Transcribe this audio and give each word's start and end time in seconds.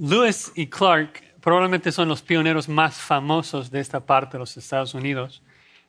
Lewis 0.00 0.52
y 0.54 0.68
Clark 0.68 1.22
probablemente 1.40 1.90
son 1.90 2.08
los 2.08 2.22
pioneros 2.22 2.68
más 2.68 3.00
famosos 3.00 3.70
de 3.70 3.80
esta 3.80 3.98
parte 3.98 4.32
de 4.32 4.38
los 4.38 4.56
Estados 4.56 4.94
Unidos. 4.94 5.42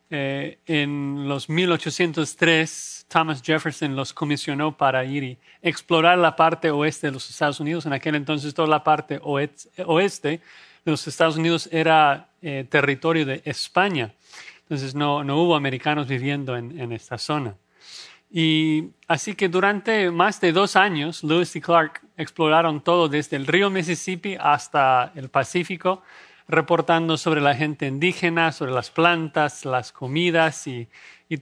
Eh, 0.10 0.58
en 0.66 1.28
los 1.28 1.48
1803, 1.48 3.06
Thomas 3.08 3.44
Jefferson 3.44 3.96
los 3.96 4.12
comisionó 4.12 4.76
para 4.76 5.06
ir 5.06 5.24
y 5.24 5.38
explorar 5.62 6.18
la 6.18 6.36
parte 6.36 6.72
oeste 6.72 7.08
de 7.08 7.14
los 7.14 7.30
Estados 7.30 7.60
Unidos. 7.60 7.86
En 7.86 7.94
aquel 7.94 8.16
entonces 8.16 8.54
toda 8.56 8.68
la 8.68 8.84
parte 8.84 9.20
oeste 9.22 10.42
de 10.86 10.92
los 10.92 11.08
Estados 11.08 11.38
Unidos 11.38 11.70
era 11.72 12.30
eh, 12.42 12.66
territorio 12.68 13.28
de 13.28 13.44
España. 13.46 14.14
Entonces 14.62 14.96
no, 14.96 15.24
no 15.24 15.38
hubo 15.38 15.56
americanos 15.56 16.08
viviendo 16.08 16.58
en, 16.58 16.80
en, 16.80 16.92
esta 16.94 17.20
zona. 17.20 17.56
Y 18.32 18.90
así 19.08 19.34
que 19.34 19.50
durante 19.50 20.12
más 20.12 20.40
de 20.40 20.52
dos 20.52 20.76
años, 20.76 21.24
Lewis 21.24 21.56
y 21.56 21.62
Clark 21.62 22.02
exploraron 22.16 22.82
todo 22.82 23.10
desde 23.10 23.38
el 23.38 23.48
río 23.48 23.70
Mississippi 23.70 24.38
hasta 24.40 25.12
el 25.16 25.30
Pacífico 25.30 26.04
reportando 26.50 27.16
sobre 27.16 27.42
la 27.42 27.56
gente 27.56 27.86
indígena, 27.86 28.52
sobre 28.52 28.72
las 28.72 28.90
plantas, 28.90 29.66
las 29.66 29.92
comidas 29.92 30.66
y, 30.68 30.90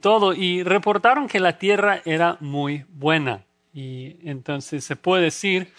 todo, 0.02 0.34
y 0.34 0.64
reportaron 0.64 1.28
que 1.28 1.40
la 1.40 1.58
tierra 1.58 2.02
era 2.04 2.38
muy 2.42 2.86
buena. 2.90 3.46
Y 3.74 4.18
entonces 4.30 4.84
se 4.84 4.98
puede 4.98 5.24
decir 5.24 5.74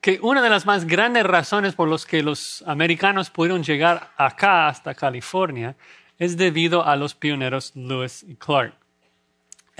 que 0.00 0.18
una 0.22 0.40
de 0.40 0.48
las 0.48 0.64
más 0.64 0.86
grandes 0.86 1.24
razones 1.24 1.74
por 1.74 1.88
las 1.88 2.06
que 2.06 2.22
los 2.22 2.64
americanos 2.66 3.28
pudieron 3.28 3.62
llegar 3.62 4.12
acá 4.16 4.68
hasta 4.68 4.94
California 4.94 5.76
es 6.18 6.38
debido 6.38 6.86
a 6.86 6.96
los 6.96 7.14
pioneros 7.14 7.76
Lewis 7.76 8.24
y 8.26 8.34
Clark. 8.36 8.79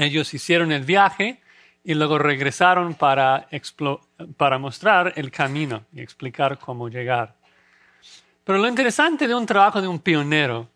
Ellos 0.01 0.33
hicieron 0.33 0.73
el 0.73 0.85
viaje 0.85 1.41
y 1.85 1.93
luego 1.93 2.19
regresaron 2.19 2.95
para, 2.95 3.47
para 4.39 4.59
mostrar 4.59 5.13
el 5.17 5.31
camino 5.31 5.85
y 5.93 6.01
explicar 6.01 6.59
cómo 6.59 6.89
llegar. 6.89 7.35
Pero 8.43 8.59
lo 8.59 8.67
interesante 8.67 9.29
de 9.29 9.35
un 9.35 9.45
trabajo 9.45 9.83
de 9.83 9.89
un 9.89 9.99
pionero 9.99 10.69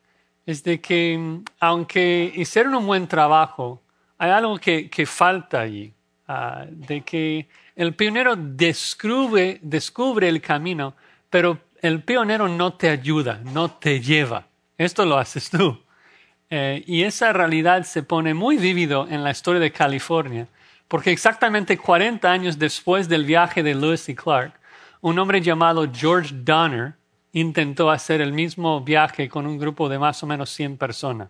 es 0.45 0.63
de 0.63 0.79
que 0.79 1.41
aunque 1.59 2.33
hicieron 2.35 2.75
un 2.75 2.87
buen 2.87 3.09
trabajo, 3.09 3.81
hay 4.19 4.31
algo 4.31 4.59
que, 4.59 5.07
falta 5.07 5.61
allí, 5.63 5.91
ah, 6.29 6.67
de 6.69 7.01
que 7.01 7.49
el 7.77 7.95
pionero 7.95 8.37
descubre, 8.37 9.59
descubre 9.63 10.29
el 10.29 10.43
camino, 10.43 10.95
pero 11.31 11.59
el 11.81 12.03
pionero 12.03 12.47
no 12.47 12.75
te 12.75 12.91
ayuda, 12.91 13.41
no 13.43 13.71
te 13.71 14.03
lleva. 14.03 14.47
Esto 14.77 15.07
lo 15.07 15.17
haces 15.17 15.49
tú. 15.49 15.84
Eh, 16.51 16.85
y 16.87 17.03
esa 17.03 17.33
realidad 17.33 17.85
se 17.85 18.03
pone 18.03 18.35
muy 18.35 18.57
vívido 18.57 19.07
en 19.09 19.25
la 19.25 19.31
historia 19.31 19.61
de 19.61 19.73
California, 19.73 20.47
porque 20.89 21.11
exactamente 21.11 21.79
40 21.79 22.31
años 22.31 22.59
después 22.59 23.09
del 23.09 23.25
viaje 23.25 23.63
de 23.63 23.75
Lewis 23.75 24.09
y 24.09 24.15
Clark, 24.15 24.53
un 25.01 25.19
hombre 25.19 25.41
llamado 25.41 25.91
George 25.93 26.35
Donner 26.35 26.95
intentó 27.33 27.91
hacer 27.91 28.21
el 28.21 28.33
mismo 28.33 28.81
viaje 28.81 29.29
con 29.29 29.47
un 29.47 29.59
grupo 29.59 29.89
de 29.89 29.99
más 29.99 30.23
o 30.23 30.27
menos 30.27 30.51
100 30.51 30.77
personas. 30.77 31.29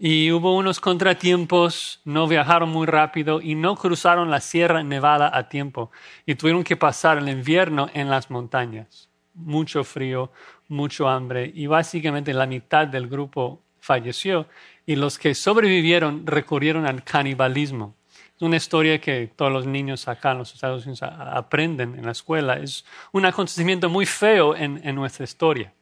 Y 0.00 0.30
hubo 0.30 0.56
unos 0.56 0.78
contratiempos, 0.78 2.00
no 2.04 2.28
viajaron 2.28 2.68
muy 2.68 2.86
rápido 2.86 3.40
y 3.40 3.56
no 3.56 3.74
cruzaron 3.74 4.30
la 4.30 4.40
Sierra 4.40 4.84
Nevada 4.84 5.36
a 5.36 5.48
tiempo 5.48 5.90
y 6.24 6.36
tuvieron 6.36 6.62
que 6.62 6.76
pasar 6.76 7.18
el 7.18 7.28
invierno 7.28 7.90
en 7.94 8.08
las 8.08 8.30
montañas. 8.30 9.08
Mucho 9.34 9.82
frío, 9.82 10.30
mucho 10.68 11.08
hambre 11.08 11.50
y 11.52 11.66
básicamente 11.66 12.32
la 12.32 12.46
mitad 12.46 12.86
del 12.86 13.08
grupo 13.08 13.60
falleció 13.88 14.46
y 14.84 14.96
los 14.96 15.18
que 15.18 15.34
sobrevivieron 15.34 16.26
recurrieron 16.26 16.86
al 16.86 17.02
canibalismo. 17.02 17.94
Es 18.36 18.42
una 18.42 18.56
historia 18.56 19.00
que 19.00 19.30
todos 19.34 19.50
los 19.50 19.66
niños 19.66 20.06
acá 20.08 20.32
en 20.32 20.38
los 20.38 20.52
Estados 20.54 20.84
Unidos 20.84 21.02
aprenden 21.02 21.94
en 21.94 22.04
la 22.04 22.12
escuela. 22.12 22.58
Es 22.58 22.84
un 23.12 23.24
acontecimiento 23.24 23.88
muy 23.88 24.04
feo 24.04 24.54
en, 24.54 24.94
nuestra 24.94 25.24
historia. 25.24 25.72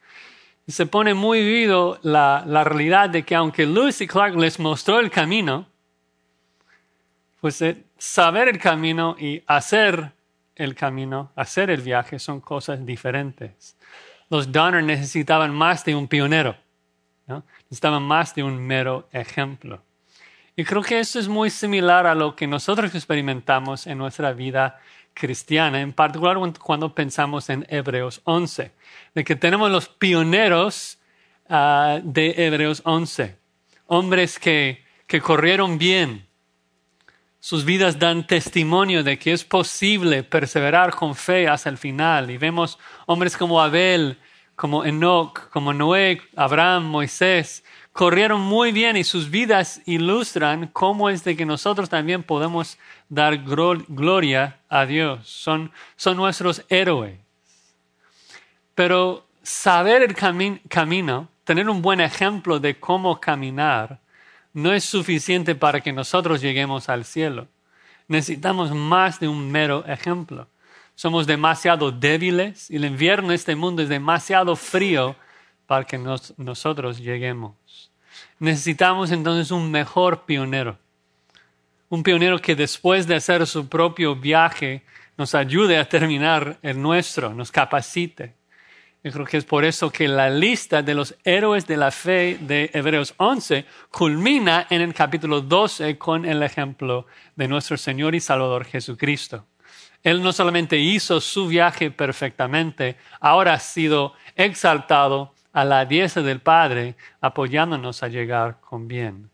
Y 0.68 0.72
se 0.72 0.86
pone 0.86 1.14
muy 1.14 1.44
vivo 1.44 1.98
la, 2.02 2.44
realidad 2.64 3.10
de 3.10 3.24
que 3.24 3.34
aunque 3.34 3.66
Lewis 3.66 4.00
y 4.00 4.06
Clark 4.06 4.36
les 4.36 4.58
mostró 4.60 5.00
el 5.00 5.10
camino, 5.10 5.66
pues 7.40 7.60
eh, 7.62 7.82
saber 7.98 8.48
el 8.48 8.58
camino 8.58 9.16
y 9.18 9.42
hacer 9.46 10.12
el 10.54 10.74
camino, 10.74 11.32
hacer 11.34 11.70
el 11.70 11.82
viaje 11.82 12.18
son 12.18 12.40
cosas 12.40 12.86
diferentes. 12.86 13.76
Los 14.30 14.50
Donner 14.50 14.82
necesitaban 14.82 15.52
más 15.52 15.84
de 15.84 15.94
un 15.94 16.08
pionero, 16.08 16.56
¿no? 17.66 17.70
necesitaban 17.70 18.02
más 18.02 18.34
de 18.34 18.42
un 18.42 18.58
mero 18.58 19.08
ejemplo. 19.12 19.82
Y 20.56 20.64
creo 20.64 20.82
que 20.82 20.98
eso 20.98 21.18
es 21.18 21.28
muy 21.28 21.50
similar 21.50 22.06
a 22.06 22.14
lo 22.14 22.34
que 22.34 22.46
nosotros 22.46 22.94
experimentamos 22.94 23.86
en 23.86 23.98
nuestra 23.98 24.32
vida 24.32 24.80
cristiana, 25.12 25.80
en 25.80 25.92
particular 25.92 26.38
cuando 26.60 26.94
pensamos 26.94 27.50
en 27.50 27.66
Hebreos 27.68 28.20
11, 28.24 28.72
de 29.14 29.24
que 29.24 29.36
tenemos 29.36 29.70
los 29.70 29.88
pioneros 29.88 30.98
ah, 31.48 32.00
de 32.02 32.34
Hebreos 32.36 32.82
11, 32.84 33.36
hombres 33.86 34.38
que, 34.38 34.84
que 35.06 35.20
corrieron 35.20 35.78
bien, 35.78 36.26
sus 37.46 37.64
vidas 37.64 37.98
dan 37.98 38.26
testimonio 38.26 39.04
de 39.04 39.18
que 39.18 39.32
es 39.32 39.44
posible 39.44 40.24
perseverar 40.24 40.90
con 40.90 41.14
fe 41.14 41.46
hasta 41.46 41.68
el 41.68 41.78
final. 41.78 42.28
Y 42.30 42.38
vemos 42.38 42.76
hombres 43.06 43.36
como 43.36 43.62
Abel, 43.62 44.18
como 44.56 44.84
Enoch, 44.84 45.50
como 45.50 45.72
Noé, 45.72 46.22
Abraham, 46.34 46.86
Moisés, 46.86 47.62
corrieron 47.92 48.40
muy 48.40 48.72
bien 48.72 48.96
y 48.96 49.04
sus 49.04 49.30
vidas 49.30 49.80
ilustran 49.86 50.68
cómo 50.72 51.08
es 51.10 51.24
de 51.24 51.36
que 51.36 51.46
nosotros 51.46 51.88
también 51.88 52.22
podemos 52.22 52.78
dar 53.08 53.38
gloria 53.38 54.58
a 54.68 54.86
Dios. 54.86 55.28
Son, 55.28 55.70
son 55.96 56.16
nuestros 56.16 56.64
héroes. 56.68 57.18
Pero 58.74 59.26
saber 59.42 60.02
el 60.02 60.14
camino, 60.14 61.28
tener 61.44 61.68
un 61.68 61.80
buen 61.80 62.00
ejemplo 62.00 62.58
de 62.58 62.78
cómo 62.78 63.20
caminar, 63.20 64.00
no 64.52 64.72
es 64.72 64.84
suficiente 64.84 65.54
para 65.54 65.80
que 65.80 65.92
nosotros 65.92 66.40
lleguemos 66.40 66.88
al 66.88 67.04
cielo. 67.04 67.46
Necesitamos 68.08 68.74
más 68.74 69.20
de 69.20 69.28
un 69.28 69.50
mero 69.50 69.84
ejemplo. 69.86 70.48
Somos 70.96 71.26
demasiado 71.26 71.92
débiles 71.92 72.70
y 72.70 72.76
el 72.76 72.86
invierno 72.86 73.28
en 73.28 73.34
este 73.34 73.54
mundo 73.54 73.82
es 73.82 73.90
demasiado 73.90 74.56
frío 74.56 75.14
para 75.66 75.84
que 75.84 75.98
nosotros 75.98 76.98
lleguemos. 76.98 77.52
Necesitamos 78.38 79.10
entonces 79.10 79.50
un 79.50 79.70
mejor 79.70 80.24
pionero. 80.24 80.78
Un 81.90 82.02
pionero 82.02 82.40
que 82.40 82.56
después 82.56 83.06
de 83.06 83.14
hacer 83.14 83.46
su 83.46 83.68
propio 83.68 84.16
viaje 84.16 84.84
nos 85.18 85.34
ayude 85.34 85.76
a 85.76 85.86
terminar 85.86 86.58
el 86.62 86.80
nuestro, 86.80 87.34
nos 87.34 87.52
capacite. 87.52 88.34
Yo 89.04 89.12
creo 89.12 89.26
que 89.26 89.36
es 89.36 89.44
por 89.44 89.66
eso 89.66 89.90
que 89.90 90.08
la 90.08 90.30
lista 90.30 90.82
de 90.82 90.94
los 90.94 91.14
héroes 91.24 91.66
de 91.66 91.76
la 91.76 91.90
fe 91.90 92.38
de 92.40 92.70
Hebreos 92.72 93.12
11 93.18 93.66
culmina 93.90 94.66
en 94.70 94.80
el 94.80 94.94
capítulo 94.94 95.42
12 95.42 95.98
con 95.98 96.24
el 96.24 96.42
ejemplo 96.42 97.06
de 97.34 97.48
nuestro 97.48 97.76
Señor 97.76 98.14
y 98.14 98.20
Salvador 98.20 98.64
Jesucristo. 98.64 99.44
Él 100.06 100.22
no 100.22 100.32
solamente 100.32 100.78
hizo 100.78 101.20
su 101.20 101.48
viaje 101.48 101.90
perfectamente, 101.90 102.96
ahora 103.18 103.54
ha 103.54 103.58
sido 103.58 104.14
exaltado 104.36 105.34
a 105.52 105.64
la 105.64 105.84
diestra 105.84 106.22
del 106.22 106.38
Padre, 106.38 106.94
apoyándonos 107.20 108.04
a 108.04 108.06
llegar 108.06 108.60
con 108.60 108.86
bien. 108.86 109.28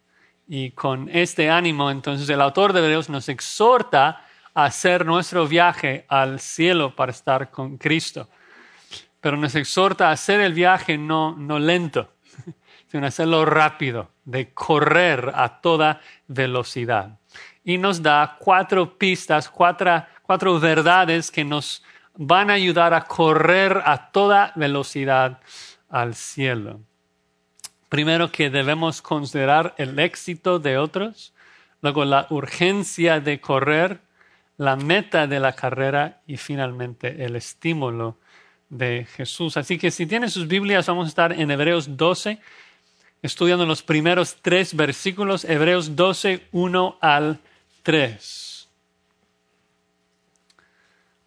Y 0.48 0.70
con 0.70 1.10
este 1.12 1.50
ánimo, 1.50 1.90
entonces, 1.90 2.26
el 2.30 2.40
autor 2.40 2.72
de 2.72 2.80
Hebreos 2.80 3.10
nos 3.10 3.28
exhorta 3.28 4.24
a 4.54 4.64
hacer 4.64 5.04
nuestro 5.04 5.46
viaje 5.46 6.06
al 6.08 6.40
cielo 6.40 6.96
para 6.96 7.12
estar 7.12 7.50
con 7.50 7.76
Cristo. 7.76 8.30
Pero 9.20 9.36
nos 9.36 9.54
exhorta 9.54 10.08
a 10.08 10.12
hacer 10.12 10.40
el 10.40 10.54
viaje 10.54 10.96
no, 10.96 11.36
no 11.36 11.58
lento, 11.58 12.14
sino 12.90 13.06
hacerlo 13.06 13.44
rápido, 13.44 14.08
de 14.24 14.54
correr 14.54 15.32
a 15.34 15.60
toda 15.60 16.00
velocidad. 16.28 17.18
Y 17.62 17.76
nos 17.76 18.02
da 18.02 18.38
cuatro 18.40 18.96
pistas, 18.96 19.50
cuatro, 19.50 20.02
cuatro 20.22 20.58
verdades 20.58 21.30
que 21.30 21.44
nos 21.44 21.82
van 22.14 22.50
a 22.50 22.54
ayudar 22.54 22.94
a 22.94 23.04
correr 23.04 23.82
a 23.84 24.10
toda 24.10 24.52
velocidad 24.56 25.40
al 25.88 26.14
cielo. 26.14 26.80
Primero 27.88 28.32
que 28.32 28.48
debemos 28.48 29.02
considerar 29.02 29.74
el 29.76 29.98
éxito 29.98 30.58
de 30.58 30.78
otros, 30.78 31.34
luego 31.82 32.04
la 32.04 32.26
urgencia 32.30 33.20
de 33.20 33.40
correr, 33.40 34.00
la 34.56 34.76
meta 34.76 35.26
de 35.26 35.40
la 35.40 35.52
carrera 35.52 36.22
y 36.26 36.36
finalmente 36.36 37.24
el 37.24 37.36
estímulo 37.36 38.18
de 38.70 39.06
Jesús. 39.16 39.56
Así 39.56 39.78
que 39.78 39.90
si 39.90 40.06
tienen 40.06 40.30
sus 40.30 40.48
Biblias, 40.48 40.86
vamos 40.86 41.06
a 41.06 41.08
estar 41.08 41.32
en 41.32 41.50
Hebreos 41.50 41.96
12, 41.96 42.38
estudiando 43.20 43.66
los 43.66 43.82
primeros 43.82 44.36
tres 44.40 44.74
versículos, 44.74 45.44
Hebreos 45.44 45.94
12, 45.94 46.48
1 46.52 46.98
al 47.00 47.40
3. 47.82 48.51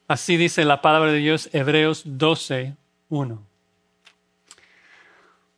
Así 0.07 0.37
dice 0.37 0.65
la 0.65 0.81
palabra 0.81 1.11
de 1.11 1.17
Dios, 1.17 1.49
Hebreos 1.51 2.03
12, 2.05 2.75
1. 3.09 3.43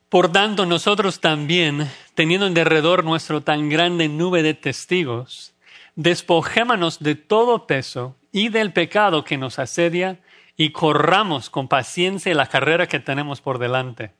Por 0.07 0.31
tanto, 0.31 0.65
nosotros 0.65 1.19
también, 1.19 1.91
teniendo 2.15 2.47
en 2.47 2.53
derredor 2.53 3.03
nuestro 3.03 3.41
tan 3.41 3.67
grande 3.67 4.07
nube 4.07 4.43
de 4.43 4.53
testigos, 4.53 5.53
despojémonos 5.95 6.99
de 6.99 7.15
todo 7.15 7.67
peso 7.67 8.15
y 8.31 8.47
del 8.47 8.71
pecado 8.71 9.25
que 9.25 9.37
nos 9.37 9.59
asedia 9.59 10.21
y 10.55 10.69
corramos 10.71 11.49
con 11.49 11.67
paciencia 11.67 12.33
la 12.33 12.47
carrera 12.47 12.87
que 12.87 13.01
tenemos 13.01 13.41
por 13.41 13.59
delante. 13.59 14.13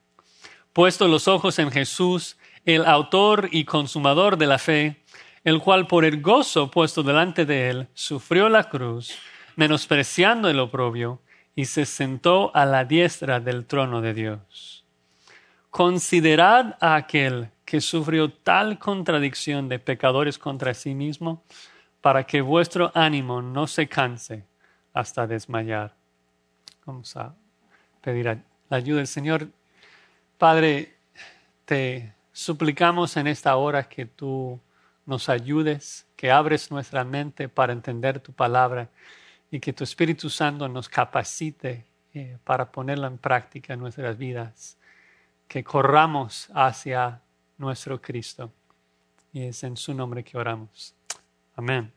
Puesto 0.74 1.08
los 1.08 1.26
ojos 1.26 1.58
en 1.58 1.70
Jesús, 1.70 2.36
el 2.66 2.84
autor 2.84 3.48
y 3.50 3.64
consumador 3.64 4.36
de 4.36 4.46
la 4.46 4.58
fe, 4.58 5.02
el 5.42 5.60
cual 5.60 5.86
por 5.86 6.04
el 6.04 6.20
gozo 6.20 6.70
puesto 6.70 7.02
delante 7.02 7.46
de 7.46 7.70
él 7.70 7.88
sufrió 7.94 8.50
la 8.50 8.64
cruz, 8.64 9.18
menospreciando 9.58 10.48
el 10.48 10.60
oprobio, 10.60 11.20
y 11.56 11.64
se 11.64 11.84
sentó 11.84 12.54
a 12.54 12.64
la 12.64 12.84
diestra 12.84 13.40
del 13.40 13.66
trono 13.66 14.00
de 14.00 14.14
Dios. 14.14 14.84
Considerad 15.68 16.76
a 16.80 16.94
aquel 16.94 17.50
que 17.64 17.80
sufrió 17.80 18.32
tal 18.32 18.78
contradicción 18.78 19.68
de 19.68 19.80
pecadores 19.80 20.38
contra 20.38 20.74
sí 20.74 20.94
mismo, 20.94 21.42
para 22.00 22.22
que 22.22 22.40
vuestro 22.40 22.92
ánimo 22.94 23.42
no 23.42 23.66
se 23.66 23.88
canse 23.88 24.44
hasta 24.92 25.26
desmayar. 25.26 25.92
Vamos 26.86 27.16
a 27.16 27.34
pedir 28.00 28.26
la 28.26 28.76
ayuda 28.76 28.98
del 28.98 29.08
Señor. 29.08 29.48
Padre, 30.38 30.94
te 31.64 32.14
suplicamos 32.32 33.16
en 33.16 33.26
esta 33.26 33.56
hora 33.56 33.88
que 33.88 34.06
tú 34.06 34.60
nos 35.04 35.28
ayudes, 35.28 36.06
que 36.14 36.30
abres 36.30 36.70
nuestra 36.70 37.02
mente 37.02 37.48
para 37.48 37.72
entender 37.72 38.20
tu 38.20 38.32
palabra 38.32 38.88
y 39.50 39.60
que 39.60 39.72
tu 39.72 39.84
Espíritu 39.84 40.28
Santo 40.28 40.68
nos 40.68 40.88
capacite 40.88 41.86
eh, 42.14 42.38
para 42.44 42.70
ponerla 42.70 43.06
en 43.06 43.18
práctica 43.18 43.74
en 43.74 43.80
nuestras 43.80 44.16
vidas, 44.18 44.78
que 45.46 45.64
corramos 45.64 46.48
hacia 46.54 47.22
nuestro 47.56 48.00
Cristo. 48.00 48.52
Y 49.32 49.44
es 49.44 49.62
en 49.62 49.76
su 49.76 49.94
nombre 49.94 50.24
que 50.24 50.36
oramos. 50.36 50.94
Amén. 51.56 51.92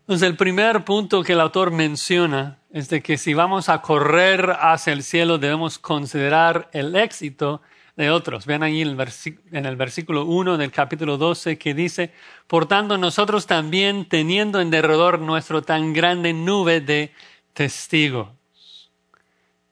Entonces 0.00 0.26
el 0.26 0.36
primer 0.36 0.84
punto 0.84 1.22
que 1.22 1.34
el 1.34 1.40
autor 1.40 1.70
menciona 1.70 2.58
es 2.70 2.88
de 2.88 3.02
que 3.02 3.18
si 3.18 3.34
vamos 3.34 3.68
a 3.68 3.82
correr 3.82 4.56
hacia 4.58 4.94
el 4.94 5.02
cielo 5.02 5.36
debemos 5.36 5.78
considerar 5.78 6.70
el 6.72 6.96
éxito 6.96 7.60
de 7.98 8.10
otros. 8.10 8.46
Vean 8.46 8.62
ahí 8.62 8.80
en 8.80 9.66
el 9.66 9.76
versículo 9.76 10.24
1 10.24 10.56
del 10.56 10.70
capítulo 10.70 11.18
12 11.18 11.58
que 11.58 11.74
dice, 11.74 12.12
por 12.46 12.66
tanto 12.66 12.96
nosotros 12.96 13.48
también 13.48 14.08
teniendo 14.08 14.60
en 14.60 14.70
derredor 14.70 15.18
nuestro 15.18 15.62
tan 15.62 15.92
grande 15.92 16.32
nube 16.32 16.80
de 16.80 17.12
testigos. 17.54 18.28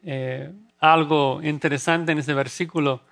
Eh, 0.02 0.50
algo 0.80 1.40
interesante 1.40 2.10
en 2.10 2.18
este 2.18 2.34
versículo, 2.34 3.02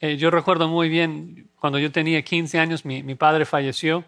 eh, 0.00 0.16
yo 0.16 0.32
recuerdo 0.32 0.66
muy 0.66 0.88
bien 0.88 1.48
cuando 1.60 1.78
yo 1.78 1.92
tenía 1.92 2.22
15 2.22 2.58
años, 2.58 2.84
mi, 2.84 3.14
padre 3.14 3.44
falleció 3.44 4.04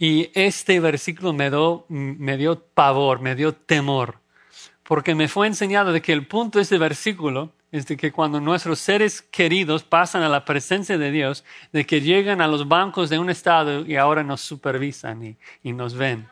y 0.00 0.30
este 0.34 0.80
versículo 0.80 1.32
me, 1.32 1.48
me 1.88 2.36
dio 2.36 2.60
pavor, 2.74 3.20
me 3.20 3.36
dio 3.36 3.54
temor, 3.54 4.18
porque 4.82 5.14
me 5.14 5.28
fue 5.28 5.46
enseñado 5.46 5.92
de 5.92 6.02
que 6.02 6.12
el 6.12 6.26
punto 6.26 6.58
de 6.58 6.64
este 6.64 6.78
versículo 6.78 7.52
es 7.72 7.86
de 7.86 7.96
que 7.96 8.12
cuando 8.12 8.38
nuestros 8.38 8.78
seres 8.78 9.22
queridos 9.22 9.82
pasan 9.82 10.22
a 10.22 10.28
la 10.28 10.44
presencia 10.44 10.98
de 10.98 11.10
Dios, 11.10 11.42
de 11.72 11.86
que 11.86 12.02
llegan 12.02 12.42
a 12.42 12.46
los 12.46 12.68
bancos 12.68 13.08
de 13.08 13.18
un 13.18 13.30
estado 13.30 13.86
y 13.86 13.96
ahora 13.96 14.22
nos 14.22 14.42
supervisan 14.42 15.36
y, 15.62 15.72
nos 15.72 15.94
ven. 15.94 16.28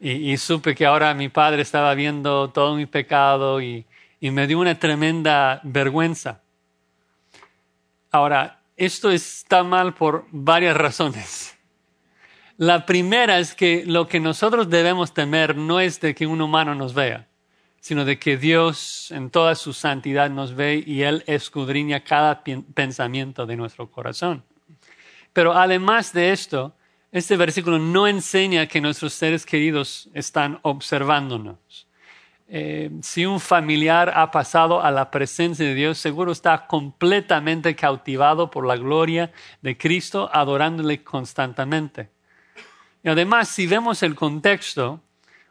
Y, 0.00 0.36
supe 0.36 0.76
que 0.76 0.86
ahora 0.86 1.12
mi 1.14 1.28
padre 1.28 1.62
estaba 1.62 1.92
viendo 1.94 2.50
todo 2.50 2.76
mi 2.76 2.86
pecado 2.86 3.60
y, 3.60 3.84
y 4.20 4.30
me 4.30 4.46
dio 4.46 4.60
una 4.60 4.78
tremenda 4.78 5.60
vergüenza. 5.64 6.42
Ahora, 8.12 8.60
esto 8.76 9.10
está 9.10 9.64
mal 9.64 9.94
por 9.94 10.26
varias 10.30 10.76
razones. 10.76 11.56
La 12.56 12.86
primera 12.86 13.40
es 13.40 13.52
que 13.52 13.82
lo 13.84 14.06
que 14.06 14.20
nosotros 14.20 14.70
debemos 14.70 15.12
temer 15.12 15.56
no 15.56 15.80
es 15.80 16.00
de 16.00 16.14
que 16.14 16.28
un 16.28 16.40
humano 16.40 16.76
nos 16.76 16.94
vea 16.94 17.26
sino 17.80 18.04
de 18.04 18.18
que 18.18 18.36
Dios 18.36 19.10
en 19.10 19.30
toda 19.30 19.54
su 19.54 19.72
santidad 19.72 20.30
nos 20.30 20.54
ve 20.54 20.82
y 20.86 21.02
Él 21.02 21.24
escudriña 21.26 22.00
cada 22.00 22.42
pensamiento 22.74 23.46
de 23.46 23.56
nuestro 23.56 23.90
corazón. 23.90 24.42
Pero 25.32 25.52
además 25.52 26.12
de 26.12 26.32
esto, 26.32 26.74
este 27.12 27.36
versículo 27.36 27.78
no 27.78 28.06
enseña 28.06 28.66
que 28.66 28.80
nuestros 28.80 29.14
seres 29.14 29.46
queridos 29.46 30.10
están 30.12 30.58
observándonos. 30.62 31.86
Eh, 32.50 32.90
si 33.02 33.26
un 33.26 33.40
familiar 33.40 34.10
ha 34.14 34.30
pasado 34.30 34.82
a 34.82 34.90
la 34.90 35.10
presencia 35.10 35.66
de 35.66 35.74
Dios, 35.74 35.98
seguro 35.98 36.32
está 36.32 36.66
completamente 36.66 37.76
cautivado 37.76 38.50
por 38.50 38.66
la 38.66 38.76
gloria 38.76 39.30
de 39.60 39.76
Cristo, 39.76 40.30
adorándole 40.32 41.04
constantemente. 41.04 42.08
Y 43.02 43.08
además, 43.08 43.48
si 43.48 43.66
vemos 43.66 44.02
el 44.02 44.14
contexto, 44.14 45.00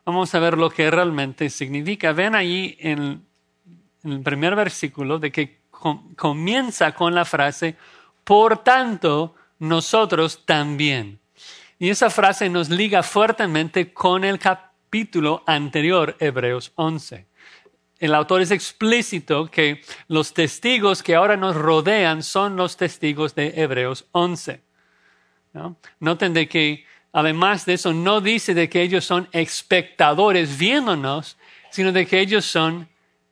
vamos 0.08 0.34
a 0.34 0.40
ver 0.40 0.58
lo 0.58 0.70
que 0.70 0.90
realmente 0.90 1.50
significa. 1.50 2.14
Ven 2.14 2.34
ahí 2.34 2.78
en, 2.80 3.26
el 4.06 4.22
primer 4.22 4.56
versículo 4.56 5.20
de 5.20 5.34
que 5.34 5.60
comienza 5.70 6.94
con 6.94 7.14
la 7.14 7.26
frase, 7.26 7.76
por 8.24 8.64
tanto, 8.64 9.36
nosotros 9.60 10.46
también. 10.46 11.20
Y 11.78 11.90
esa 11.90 12.10
frase 12.10 12.50
nos 12.50 12.70
liga 12.70 13.04
fuertemente 13.04 13.92
con 13.92 14.24
el 14.24 14.40
capítulo 14.40 15.44
anterior, 15.46 16.16
Hebreos 16.22 16.72
11. 16.76 17.26
El 18.00 18.16
autor 18.16 18.42
es 18.42 18.52
explícito 18.52 19.48
que 19.48 19.82
los 20.08 20.34
testigos 20.34 21.04
que 21.04 21.16
ahora 21.16 21.36
nos 21.36 21.54
rodean 21.54 22.24
son 22.24 22.56
los 22.56 22.78
testigos 22.78 23.36
de 23.36 23.56
Hebreos 23.58 24.08
11. 24.14 24.62
¿no? 25.52 25.76
Noten 26.00 26.34
de 26.34 26.48
que 26.48 26.86
Además 27.18 27.66
de 27.66 27.74
eso, 27.74 27.94
no 27.94 28.22
dice 28.22 28.54
de 28.54 28.70
que 28.70 28.84
ellos 28.84 29.04
son 29.04 29.28
espectadores 29.32 30.56
viéndonos, 30.56 31.36
sino 31.72 31.92
de 31.92 32.06
que 32.06 32.20
ellos 32.20 32.46
son 32.46 32.88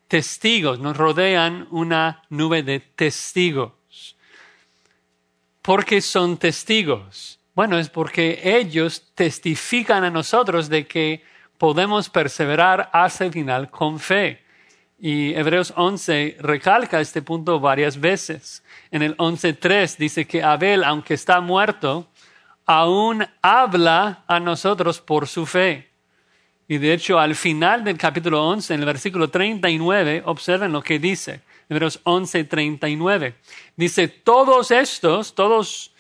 testigos, 0.08 0.80
nos 0.80 0.98
rodean 0.98 1.68
una 1.70 2.24
nube 2.30 2.64
de 2.64 2.80
testigos. 2.80 4.18
¿Por 5.62 5.86
qué 5.86 6.02
son 6.02 6.38
testigos? 6.38 7.38
Bueno, 7.54 7.78
es 7.78 7.92
porque 7.92 8.40
ellos 8.44 9.12
testifican 9.14 10.04
a 10.04 10.10
nosotros 10.10 10.68
de 10.68 10.88
que 10.88 11.24
podemos 11.60 12.10
perseverar 12.10 12.90
hasta 12.92 13.26
el 13.26 13.34
final 13.34 13.70
con 13.70 14.00
fe. 14.00 14.42
Y 14.98 15.36
Hebreos 15.36 15.72
11 15.76 16.38
recalca 16.40 17.02
este 17.02 17.22
punto 17.22 17.60
varias 17.60 18.00
veces. 18.00 18.64
En 18.90 19.04
el 19.04 19.16
11.3 19.18 19.98
dice 19.98 20.26
que 20.26 20.42
Abel, 20.42 20.84
aunque 20.84 21.14
está 21.14 21.40
muerto, 21.40 22.08
aún 22.66 23.26
habla 23.42 24.24
a 24.28 24.40
nosotros 24.40 25.00
por 25.02 25.28
su 25.28 25.46
fe. 25.46 25.92
Y 26.68 26.80
de 26.80 26.94
hecho, 26.94 27.20
al 27.20 27.36
final 27.36 27.84
del 27.84 27.98
capítulo 27.98 28.48
11, 28.48 28.74
en 28.74 28.80
el 28.80 28.86
versículo 28.86 29.30
39, 29.30 30.24
observen 30.26 30.72
lo 30.72 30.82
que 30.82 30.98
dice. 30.98 31.42
Hebreos 31.70 32.00
11, 32.04 32.44
39. 32.46 33.36
Dice, 33.76 34.08
todos 34.08 34.72
estos, 34.72 35.36
todos 35.36 35.94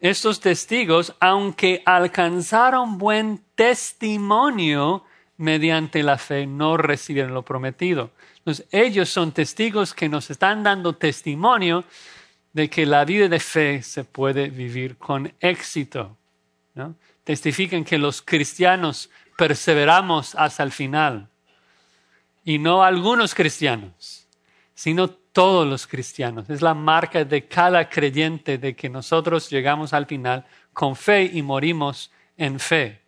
estos 0.00 0.40
testigos, 0.40 1.14
aunque 1.20 1.82
alcanzaron 1.86 2.98
buen 2.98 3.40
testimonio 3.54 5.04
mediante 5.36 6.02
la 6.02 6.18
fe, 6.18 6.46
no 6.46 6.76
recibieron 6.76 7.34
lo 7.34 7.42
prometido. 7.42 8.10
Entonces, 8.38 8.66
ellos 8.72 9.08
son 9.08 9.30
testigos 9.30 9.94
que 9.94 10.08
nos 10.08 10.30
están 10.30 10.64
dando 10.64 10.94
testimonio 10.94 11.84
de 12.52 12.68
que 12.68 12.86
la 12.86 13.04
vida 13.04 13.28
de 13.28 13.40
fe 13.40 13.82
se 13.82 14.04
puede 14.04 14.50
vivir 14.50 14.96
con 14.98 15.32
éxito. 15.40 16.16
Testifican 17.24 17.84
que 17.84 17.98
los 17.98 18.22
cristianos 18.22 19.10
perseveramos 19.36 20.34
hasta 20.34 20.62
el 20.62 20.72
final. 20.72 21.28
Y 22.44 22.58
no 22.58 22.82
algunos 22.82 23.34
cristianos, 23.34 24.26
sino 24.74 25.08
todos 25.08 25.66
los 25.66 25.86
cristianos. 25.86 26.50
Es 26.50 26.60
la 26.60 26.74
marca 26.74 27.24
de 27.24 27.46
cada 27.46 27.88
creyente 27.88 28.58
de 28.58 28.74
que 28.74 28.88
nosotros 28.88 29.48
llegamos 29.48 29.92
al 29.92 30.06
final 30.06 30.44
con 30.72 30.96
fe 30.96 31.30
y 31.32 31.42
morimos 31.42 32.10
en 32.36 32.58
fe. 32.58 33.00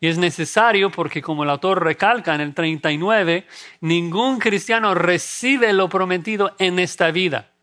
Y 0.00 0.08
es 0.08 0.18
necesario 0.18 0.90
porque, 0.90 1.22
como 1.22 1.44
el 1.44 1.50
autor 1.50 1.82
recalca 1.82 2.34
en 2.34 2.42
el 2.42 2.52
39, 2.52 3.46
ningún 3.80 4.38
cristiano 4.38 4.94
recibe 4.94 5.72
lo 5.72 5.88
prometido 5.88 6.54
en 6.58 6.78
esta 6.78 7.10
vida. 7.10 7.53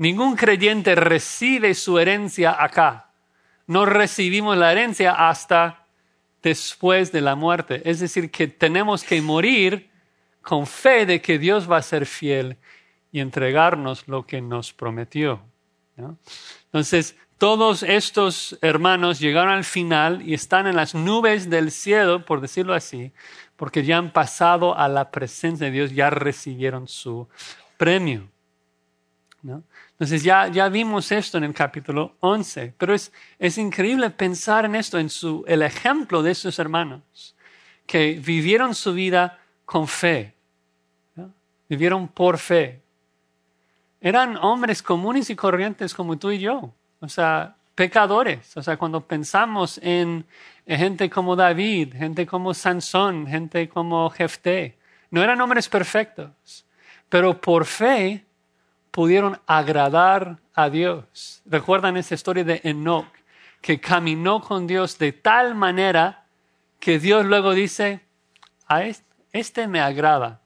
Ningún 0.00 0.34
creyente 0.34 0.94
recibe 0.94 1.74
su 1.74 1.98
herencia 1.98 2.56
acá. 2.58 3.10
No 3.66 3.84
recibimos 3.84 4.56
la 4.56 4.72
herencia 4.72 5.28
hasta 5.28 5.84
después 6.42 7.12
de 7.12 7.20
la 7.20 7.34
muerte. 7.34 7.82
Es 7.84 8.00
decir, 8.00 8.30
que 8.30 8.48
tenemos 8.48 9.04
que 9.04 9.20
morir 9.20 9.90
con 10.40 10.66
fe 10.66 11.04
de 11.04 11.20
que 11.20 11.38
Dios 11.38 11.70
va 11.70 11.76
a 11.76 11.82
ser 11.82 12.06
fiel 12.06 12.56
y 13.12 13.20
entregarnos 13.20 14.08
lo 14.08 14.24
que 14.24 14.40
nos 14.40 14.72
prometió. 14.72 15.42
Entonces, 15.98 17.14
todos 17.36 17.82
estos 17.82 18.56
hermanos 18.62 19.20
llegaron 19.20 19.52
al 19.52 19.64
final 19.64 20.26
y 20.26 20.32
están 20.32 20.66
en 20.66 20.76
las 20.76 20.94
nubes 20.94 21.50
del 21.50 21.70
cielo, 21.70 22.24
por 22.24 22.40
decirlo 22.40 22.72
así, 22.72 23.12
porque 23.54 23.84
ya 23.84 23.98
han 23.98 24.14
pasado 24.14 24.78
a 24.78 24.88
la 24.88 25.10
presencia 25.10 25.66
de 25.66 25.72
Dios, 25.72 25.90
ya 25.90 26.08
recibieron 26.08 26.88
su 26.88 27.28
premio. 27.76 28.30
¿no? 29.42 29.62
Entonces 30.00 30.22
ya, 30.22 30.48
ya 30.48 30.70
vimos 30.70 31.12
esto 31.12 31.36
en 31.36 31.44
el 31.44 31.52
capítulo 31.52 32.16
11, 32.20 32.72
pero 32.78 32.94
es, 32.94 33.12
es 33.38 33.58
increíble 33.58 34.08
pensar 34.08 34.64
en 34.64 34.74
esto, 34.74 34.98
en 34.98 35.10
su, 35.10 35.44
el 35.46 35.60
ejemplo 35.60 36.22
de 36.22 36.30
esos 36.30 36.58
hermanos 36.58 37.36
que 37.84 38.14
vivieron 38.14 38.74
su 38.74 38.94
vida 38.94 39.38
con 39.66 39.86
fe. 39.86 40.34
Vivieron 41.68 42.08
por 42.08 42.38
fe. 42.38 42.80
Eran 44.00 44.38
hombres 44.38 44.82
comunes 44.82 45.28
y 45.28 45.36
corrientes 45.36 45.92
como 45.92 46.16
tú 46.16 46.30
y 46.30 46.38
yo. 46.38 46.72
O 47.00 47.08
sea, 47.10 47.54
pecadores. 47.74 48.56
O 48.56 48.62
sea, 48.62 48.78
cuando 48.78 49.06
pensamos 49.06 49.78
en 49.82 50.24
gente 50.66 51.10
como 51.10 51.36
David, 51.36 51.92
gente 51.92 52.24
como 52.26 52.54
Sansón, 52.54 53.26
gente 53.26 53.68
como 53.68 54.08
Jefté, 54.08 54.78
no 55.10 55.22
eran 55.22 55.42
hombres 55.42 55.68
perfectos, 55.68 56.64
pero 57.10 57.38
por 57.38 57.66
fe 57.66 58.24
pudieron 58.90 59.40
agradar 59.46 60.38
a 60.54 60.70
Dios. 60.70 61.42
¿Recuerdan 61.46 61.96
esa 61.96 62.14
historia 62.14 62.44
de 62.44 62.60
Enoch, 62.64 63.06
que 63.60 63.80
caminó 63.80 64.40
con 64.40 64.66
Dios 64.66 64.98
de 64.98 65.12
tal 65.12 65.54
manera 65.54 66.24
que 66.78 66.98
Dios 66.98 67.26
luego 67.26 67.52
dice, 67.52 68.00
a 68.66 68.84
este, 69.32 69.66
me 69.68 69.80
agrada. 69.80 70.40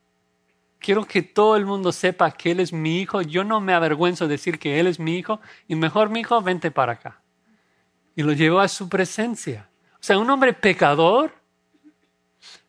Quiero 0.79 1.05
que 1.05 1.23
todo 1.23 1.57
el 1.57 1.65
mundo 1.65 1.93
sepa 1.93 2.31
que 2.33 2.51
Él 2.51 2.61
es 2.61 2.73
mi 2.73 3.01
hijo. 3.01 3.23
Yo 3.23 3.45
no 3.45 3.61
me 3.61 3.73
avergüenzo 3.73 4.25
de 4.25 4.33
decir 4.33 4.59
que 4.59 4.81
Él 4.81 4.87
es 4.87 4.99
mi 4.99 5.17
hijo. 5.17 5.41
Y 5.69 5.77
mejor, 5.77 6.11
mi 6.11 6.21
hijo, 6.21 6.41
vente 6.43 6.71
para 6.71 6.93
acá. 6.93 7.21
Y 8.17 8.23
lo 8.23 8.33
llevó 8.33 8.61
a 8.61 8.69
su 8.69 8.89
presencia. 8.89 9.69
O 9.95 10.03
sea, 10.03 10.19
un 10.19 10.29
hombre 10.29 10.53
pecador, 10.53 11.35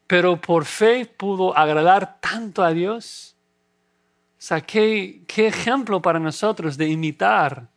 pero 0.08 0.40
por 0.40 0.66
fe 0.66 1.06
pudo 1.06 1.58
agradar 1.58 2.20
tanto 2.22 2.64
a 2.64 2.72
Dios. 2.72 3.35
Qué 4.68 5.24
ejemplo 5.36 6.02
para 6.02 6.20
nosotros 6.20 6.78
de 6.78 6.88
imitar. 6.88 7.68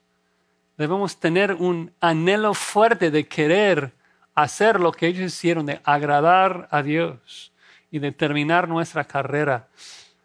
Debemos 0.77 1.19
tener 1.19 1.55
un 1.55 1.93
anhelo 2.00 2.55
fuerte 2.55 3.11
de 3.11 3.27
querer 3.27 3.93
hacer 4.35 4.79
lo 4.79 4.93
que 4.93 5.09
ellos 5.09 5.33
hicieron, 5.33 5.67
de 5.67 5.81
agradar 5.83 6.69
a 6.71 6.83
Dios 6.83 7.53
y 7.91 7.99
de 7.99 8.12
terminar 8.12 8.69
nuestra 8.69 9.05
carrera 9.05 9.69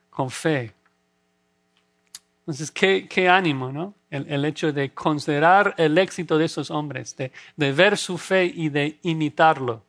con 0.09 0.29
fe. 0.29 0.73
Entonces, 2.41 2.71
qué, 2.71 3.29
ánimo, 3.29 3.71
¿no? 3.71 3.93
El, 4.09 4.45
hecho 4.45 4.73
de 4.73 4.93
considerar 4.93 5.73
el 5.77 5.97
éxito 5.97 6.37
de 6.37 6.45
esos 6.45 6.69
hombres, 6.69 7.15
de, 7.15 7.31
ver 7.71 7.97
su 7.97 8.17
fe 8.17 8.45
y 8.45 8.69
de 8.69 8.99
imitarlo. 9.03 9.81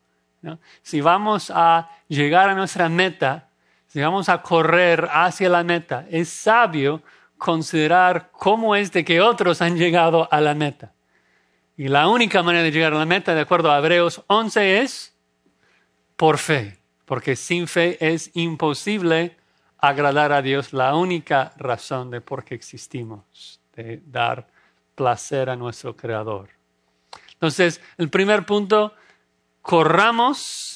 Si 0.83 1.01
vamos 1.01 1.51
a 1.55 1.91
llegar 2.07 2.49
a 2.49 2.55
nuestra 2.55 2.89
meta, 2.89 3.49
si 3.95 4.01
vamos 4.01 4.29
a 4.29 4.43
correr 4.43 5.09
hacia 5.13 5.49
la 5.49 5.63
meta, 5.63 6.05
es 6.11 6.29
sabio 6.29 7.01
considerar 7.39 8.29
cómo 8.33 8.75
es 8.75 8.91
de 8.91 9.05
que 9.05 9.21
otros 9.21 9.63
han 9.63 9.77
llegado 9.77 10.27
a 10.33 10.41
la 10.41 10.53
meta. 10.53 10.93
Y 11.77 11.87
la 11.87 12.09
única 12.09 12.43
manera 12.43 12.65
de 12.65 12.73
llegar 12.73 12.93
a 12.93 12.99
la 12.99 13.07
meta, 13.07 13.37
de 13.37 13.43
acuerdo 13.43 13.71
a 13.71 13.79
Hebreos 13.79 14.25
11, 14.27 14.81
es 14.81 15.15
por 16.17 16.39
fe, 16.39 16.81
porque 17.05 17.37
sin 17.37 17.69
fe 17.69 17.97
es 18.01 18.33
imposible 18.35 19.37
agradar 19.79 20.33
a 20.33 20.43
Dios, 20.43 20.73
la 20.73 20.97
única 20.97 21.53
razón 21.57 22.11
de 22.11 22.21
por 22.21 22.43
qué 22.45 22.57
existimos, 22.57 23.61
de 23.77 24.03
dar 24.07 24.49
placer 24.97 25.49
a 25.49 25.55
nuestro 25.55 25.97
Creador. 25.97 26.49
Entonces, 27.35 27.81
el 27.97 28.11
primer 28.11 28.45
punto, 28.45 28.93
corramos 29.63 30.74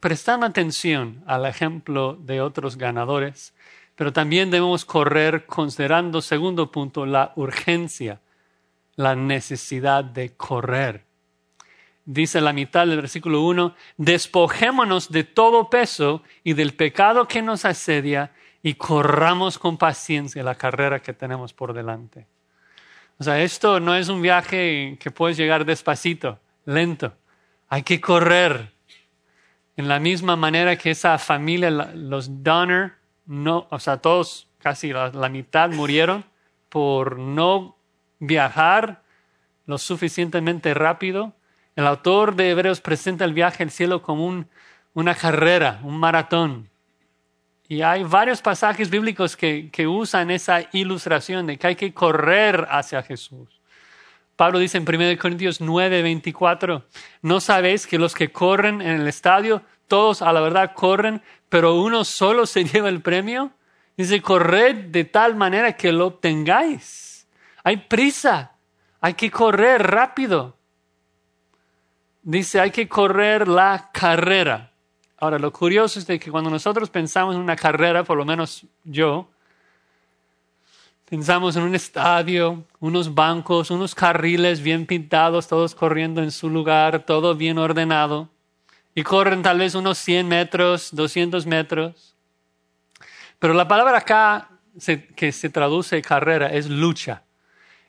prestando 0.00 0.46
atención 0.46 1.22
al 1.26 1.46
ejemplo 1.46 2.18
de 2.20 2.40
otros 2.40 2.76
ganadores, 2.76 3.54
pero 3.94 4.12
también 4.12 4.50
debemos 4.50 4.84
correr 4.84 5.46
considerando, 5.46 6.20
segundo 6.20 6.70
punto, 6.70 7.06
la 7.06 7.32
urgencia 7.36 8.20
la 8.96 9.14
necesidad 9.14 10.02
de 10.02 10.34
correr. 10.34 11.04
Dice 12.04 12.40
la 12.40 12.52
mitad 12.52 12.86
del 12.86 12.96
versículo 12.96 13.42
1, 13.42 13.74
despojémonos 13.96 15.10
de 15.10 15.24
todo 15.24 15.70
peso 15.70 16.22
y 16.42 16.54
del 16.54 16.74
pecado 16.74 17.28
que 17.28 17.42
nos 17.42 17.64
asedia 17.64 18.32
y 18.62 18.74
corramos 18.74 19.58
con 19.58 19.76
paciencia 19.76 20.42
la 20.42 20.54
carrera 20.54 21.00
que 21.00 21.12
tenemos 21.12 21.52
por 21.52 21.72
delante. 21.72 22.26
O 23.18 23.24
sea, 23.24 23.42
esto 23.42 23.80
no 23.80 23.94
es 23.94 24.08
un 24.08 24.22
viaje 24.22 24.96
que 25.00 25.10
puedes 25.10 25.36
llegar 25.36 25.64
despacito, 25.64 26.38
lento. 26.64 27.12
Hay 27.68 27.82
que 27.82 28.00
correr. 28.00 28.72
En 29.76 29.88
la 29.88 30.00
misma 30.00 30.36
manera 30.36 30.76
que 30.76 30.90
esa 30.90 31.18
familia, 31.18 31.70
los 31.70 32.42
Donner, 32.42 32.94
no, 33.26 33.66
o 33.70 33.78
sea, 33.78 33.98
todos, 33.98 34.48
casi 34.58 34.92
la 34.92 35.28
mitad 35.28 35.70
murieron 35.70 36.24
por 36.68 37.18
no 37.18 37.76
viajar 38.18 39.02
lo 39.66 39.78
suficientemente 39.78 40.72
rápido. 40.74 41.34
El 41.74 41.86
autor 41.86 42.36
de 42.36 42.50
Hebreos 42.50 42.80
presenta 42.80 43.24
el 43.24 43.34
viaje 43.34 43.62
al 43.62 43.70
cielo 43.70 44.02
como 44.02 44.46
una 44.94 45.14
carrera, 45.14 45.80
un 45.82 45.98
maratón. 45.98 46.70
Y 47.68 47.82
hay 47.82 48.04
varios 48.04 48.40
pasajes 48.40 48.88
bíblicos 48.88 49.36
que, 49.36 49.70
que 49.70 49.86
usan 49.86 50.30
esa 50.30 50.62
ilustración 50.72 51.46
de 51.46 51.58
que 51.58 51.66
hay 51.66 51.76
que 51.76 51.92
correr 51.92 52.66
hacia 52.70 53.02
Jesús. 53.02 53.55
Pablo 54.36 54.58
dice 54.58 54.76
en 54.76 54.84
1 54.86 55.18
Corintios 55.18 55.60
9, 55.60 56.02
24, 56.02 56.84
¿no 57.22 57.40
sabéis 57.40 57.86
que 57.86 57.98
los 57.98 58.14
que 58.14 58.30
corren 58.30 58.82
en 58.82 59.00
el 59.00 59.08
estadio, 59.08 59.62
todos 59.88 60.20
a 60.20 60.32
la 60.32 60.40
verdad 60.40 60.74
corren, 60.74 61.22
pero 61.48 61.80
uno 61.80 62.04
solo 62.04 62.44
se 62.44 62.64
lleva 62.72 62.90
el 62.90 63.00
premio? 63.00 63.52
Dice, 63.96 64.20
corred 64.20 64.76
de 64.76 65.04
tal 65.04 65.36
manera 65.36 65.72
que 65.74 65.90
lo 65.90 66.06
obtengáis. 66.06 67.26
Hay 67.64 67.78
prisa, 67.78 68.52
hay 69.00 69.14
que 69.14 69.30
correr 69.30 69.82
rápido. 69.82 70.56
Dice, 72.22 72.60
hay 72.60 72.70
que 72.70 72.88
correr 72.88 73.48
la 73.48 73.90
carrera. 73.92 74.72
Ahora, 75.16 75.38
lo 75.38 75.50
curioso 75.50 75.98
es 75.98 76.06
de 76.06 76.18
que 76.18 76.30
cuando 76.30 76.50
nosotros 76.50 76.90
pensamos 76.90 77.34
en 77.34 77.40
una 77.40 77.56
carrera, 77.56 78.04
por 78.04 78.18
lo 78.18 78.26
menos 78.26 78.66
yo, 78.84 79.30
pensamos 81.08 81.56
en 81.56 81.62
un 81.62 81.74
estadio, 81.74 82.64
unos 82.80 83.14
bancos, 83.14 83.70
unos 83.70 83.94
carriles 83.94 84.60
bien 84.60 84.86
pintados, 84.86 85.46
todos 85.48 85.74
corriendo 85.74 86.22
en 86.22 86.32
su 86.32 86.50
lugar, 86.50 87.06
todo 87.06 87.34
bien 87.34 87.58
ordenado, 87.58 88.28
y 88.94 89.02
corren 89.02 89.42
tal 89.42 89.58
vez 89.58 89.74
unos 89.74 89.98
100 89.98 90.26
metros, 90.26 90.90
200 90.92 91.46
metros. 91.46 92.16
Pero 93.38 93.54
la 93.54 93.68
palabra 93.68 93.98
acá 93.98 94.48
que 95.14 95.32
se 95.32 95.48
traduce 95.48 96.02
carrera 96.02 96.48
es 96.48 96.68
lucha. 96.68 97.22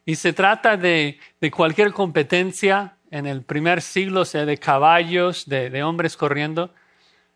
Y 0.06 0.16
se 0.16 0.32
trata 0.32 0.78
de, 0.78 1.20
cualquier 1.52 1.92
competencia 1.92 2.96
en 3.10 3.26
el 3.26 3.42
primer 3.42 3.82
siglo, 3.82 4.26
sea 4.26 4.46
de 4.46 4.58
caballos, 4.58 5.46
de, 5.48 5.84
hombres 5.84 6.16
corriendo. 6.16 6.74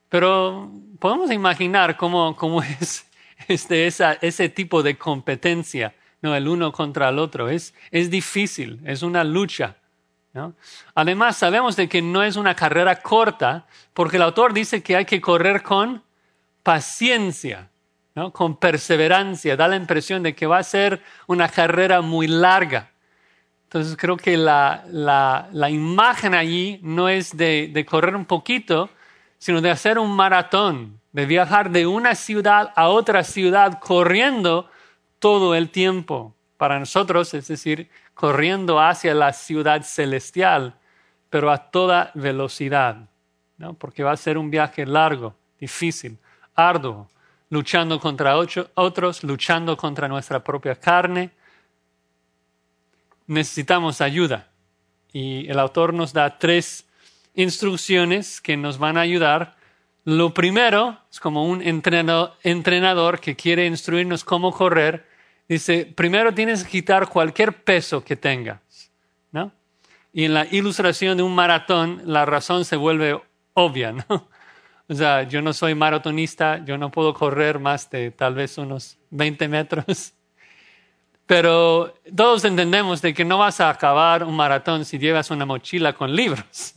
Pero 0.09 0.71
podemos 0.99 1.31
imaginar 1.31 1.97
cómo, 1.97 2.35
cómo 2.35 2.61
es 2.81 3.05
este, 3.47 3.87
ese 3.87 4.49
tipo 4.49 4.83
de 4.83 4.97
competencia, 4.97 5.95
¿no? 6.21 6.35
el 6.35 6.47
uno 6.47 6.71
contra 6.71 7.09
el 7.09 7.19
otro. 7.19 7.49
Es, 7.49 7.73
es 7.91 8.09
difícil, 8.09 8.79
es 8.85 9.03
una 9.03 9.23
lucha. 9.23 9.75
¿no? 10.33 10.53
Además, 10.95 11.37
sabemos 11.37 11.75
de 11.75 11.89
que 11.89 12.01
no 12.01 12.23
es 12.23 12.35
una 12.35 12.55
carrera 12.55 13.01
corta, 13.01 13.65
porque 13.93 14.17
el 14.17 14.23
autor 14.23 14.53
dice 14.53 14.81
que 14.81 14.95
hay 14.95 15.05
que 15.05 15.19
correr 15.19 15.61
con 15.61 16.03
paciencia 16.63 17.71
con 18.33 18.57
perseverancia, 18.57 19.55
da 19.55 19.67
la 19.67 19.75
impresión 19.75 20.21
de 20.23 20.35
que 20.35 20.45
va 20.45 20.57
a 20.57 20.63
ser 20.63 21.01
una 21.27 21.47
carrera 21.47 22.01
muy 22.01 22.27
larga. 22.27 22.91
Entonces 23.63 23.95
creo 23.97 24.17
que 24.17 24.35
la, 24.35 24.83
la, 24.91 25.69
imagen 25.69 26.33
allí 26.33 26.79
no 26.83 27.07
es 27.07 27.35
de, 27.37 27.69
de, 27.71 27.85
correr 27.85 28.15
un 28.17 28.25
poquito, 28.25 28.89
sino 29.37 29.61
de 29.61 29.71
hacer 29.71 29.97
un 29.97 30.13
maratón, 30.13 30.99
de 31.11 31.25
viajar 31.25 31.71
de 31.71 31.87
una 31.87 32.15
ciudad 32.15 32.71
a 32.75 32.89
otra 32.89 33.23
ciudad 33.23 33.79
corriendo 33.79 34.69
todo 35.19 35.55
el 35.55 35.69
tiempo. 35.69 36.35
Para 36.57 36.79
nosotros, 36.79 37.33
es 37.33 37.47
decir, 37.47 37.89
corriendo 38.13 38.79
hacia 38.79 39.13
la 39.13 39.33
ciudad 39.33 39.81
celestial, 39.83 40.75
pero 41.29 41.51
a 41.51 41.71
toda 41.71 42.11
velocidad, 42.13 43.09
¿no? 43.57 43.73
porque 43.73 44.03
va 44.03 44.11
a 44.11 44.17
ser 44.17 44.37
un 44.37 44.51
viaje 44.51 44.85
largo, 44.85 45.35
difícil, 45.59 46.19
arduo 46.55 47.09
luchando 47.51 47.99
contra 47.99 48.37
otros, 48.37 49.23
luchando 49.23 49.75
contra 49.77 50.07
nuestra 50.07 50.41
propia 50.41 50.73
carne. 50.73 51.31
Necesitamos 53.27 53.99
ayuda. 54.01 54.47
Y 55.11 55.49
el 55.49 55.59
autor 55.59 55.93
nos 55.93 56.13
da 56.13 56.39
tres 56.39 56.87
instrucciones 57.35 58.39
que 58.39 58.55
nos 58.55 58.77
van 58.77 58.97
a 58.97 59.01
ayudar. 59.01 59.57
Lo 60.03 60.33
primero 60.33 60.97
es 61.11 61.19
como 61.19 61.45
un 61.45 61.61
entrenador 61.61 63.19
que 63.19 63.35
quiere 63.35 63.67
instruirnos 63.67 64.23
cómo 64.23 64.51
correr. 64.51 65.07
Dice, 65.47 65.85
primero 65.85 66.33
tienes 66.33 66.63
que 66.63 66.71
quitar 66.71 67.07
cualquier 67.07 67.63
peso 67.63 68.03
que 68.03 68.15
tengas. 68.15 68.59
¿no? 69.31 69.51
Y 70.11 70.25
en 70.25 70.33
la 70.33 70.47
ilustración 70.49 71.17
de 71.17 71.23
un 71.23 71.35
maratón, 71.35 72.01
la 72.05 72.25
razón 72.25 72.65
se 72.65 72.75
vuelve 72.75 73.19
obvia. 73.53 73.91
¿no? 73.91 74.29
O 74.87 74.93
sea, 74.93 75.23
yo 75.23 75.41
no 75.41 75.53
soy 75.53 75.73
maratonista, 75.73 76.65
yo 76.65 76.77
no 76.77 76.91
puedo 76.91 77.13
correr 77.13 77.59
más 77.59 77.89
de 77.89 78.11
tal 78.11 78.33
vez 78.35 78.57
unos 78.57 78.97
20 79.11 79.47
metros. 79.47 80.11
Pero 81.25 81.93
todos 82.13 82.43
entendemos 82.43 83.01
de 83.01 83.13
que 83.13 83.23
no 83.23 83.37
vas 83.37 83.61
a 83.61 83.69
acabar 83.69 84.25
un 84.25 84.35
maratón 84.35 84.83
si 84.83 84.99
llevas 84.99 85.31
una 85.31 85.45
mochila 85.45 85.93
con 85.93 86.13
libros. 86.13 86.73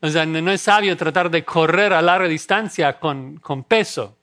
O 0.00 0.08
sea, 0.08 0.26
no 0.26 0.50
es 0.50 0.60
sabio 0.60 0.96
tratar 0.96 1.30
de 1.30 1.44
correr 1.44 1.92
a 1.92 2.02
larga 2.02 2.28
distancia 2.28 2.98
con, 2.98 3.38
con 3.38 3.64
peso. 3.64 4.16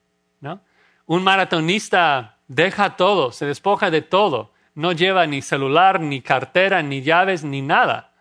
Un 1.05 1.21
maratonista 1.21 2.37
deja 2.47 2.95
todo, 2.95 3.31
se 3.31 3.45
despoja 3.45 3.91
de 3.91 4.01
todo. 4.01 4.53
No 4.73 4.93
lleva 4.93 5.27
ni 5.27 5.41
celular, 5.41 5.99
ni 5.99 6.21
cartera, 6.21 6.81
ni 6.81 7.01
llaves, 7.01 7.43
ni 7.43 7.61
nada. 7.61 8.13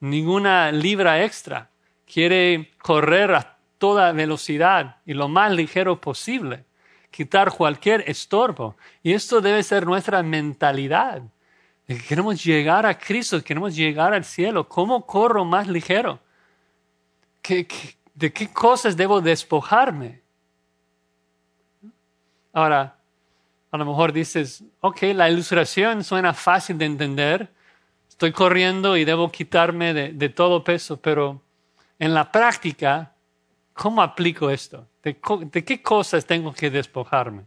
Ninguna 0.00 0.70
libra 0.72 1.24
extra. 1.24 1.70
Quiere 2.04 2.72
correr 2.82 3.34
a 3.34 3.56
toda 3.78 4.12
velocidad 4.12 4.96
y 5.06 5.14
lo 5.14 5.28
más 5.28 5.52
ligero 5.52 6.00
posible. 6.00 6.64
Quitar 7.10 7.50
cualquier 7.50 8.04
estorbo. 8.06 8.76
Y 9.02 9.12
esto 9.12 9.40
debe 9.40 9.62
ser 9.62 9.86
nuestra 9.86 10.22
mentalidad. 10.22 11.22
queremos 12.08 12.44
llegar 12.44 12.84
a 12.86 12.98
Cristo, 12.98 13.42
queremos 13.42 13.74
llegar 13.74 14.12
al 14.12 14.24
cielo. 14.24 14.68
¿Cómo 14.68 15.06
corro 15.06 15.44
más 15.44 15.66
ligero? 15.66 16.20
De 17.42 18.32
qué 18.32 18.52
cosas 18.52 18.96
debo 18.96 19.20
despojarme? 19.20 20.22
Ahora, 22.52 22.96
a 23.70 23.78
lo 23.78 23.86
mejor 23.86 24.12
dices, 24.12 24.62
ok, 24.80 25.02
la 25.14 25.30
ilustración 25.30 26.04
suena 26.04 26.34
fácil 26.34 26.76
de 26.76 26.84
entender, 26.84 27.50
estoy 28.08 28.32
corriendo 28.32 28.96
y 28.96 29.04
debo 29.04 29.32
quitarme 29.32 29.94
de, 29.94 30.28
todo 30.28 30.62
peso, 30.62 31.00
pero 31.00 31.40
en 31.98 32.12
la 32.12 32.30
práctica, 32.30 33.14
¿cómo 33.72 34.02
aplico 34.02 34.50
esto? 34.50 34.86
¿De, 35.02 35.14
qué 35.16 35.82
cosas 35.82 36.26
tengo 36.26 36.52
que 36.52 36.70
despojarme? 36.70 37.44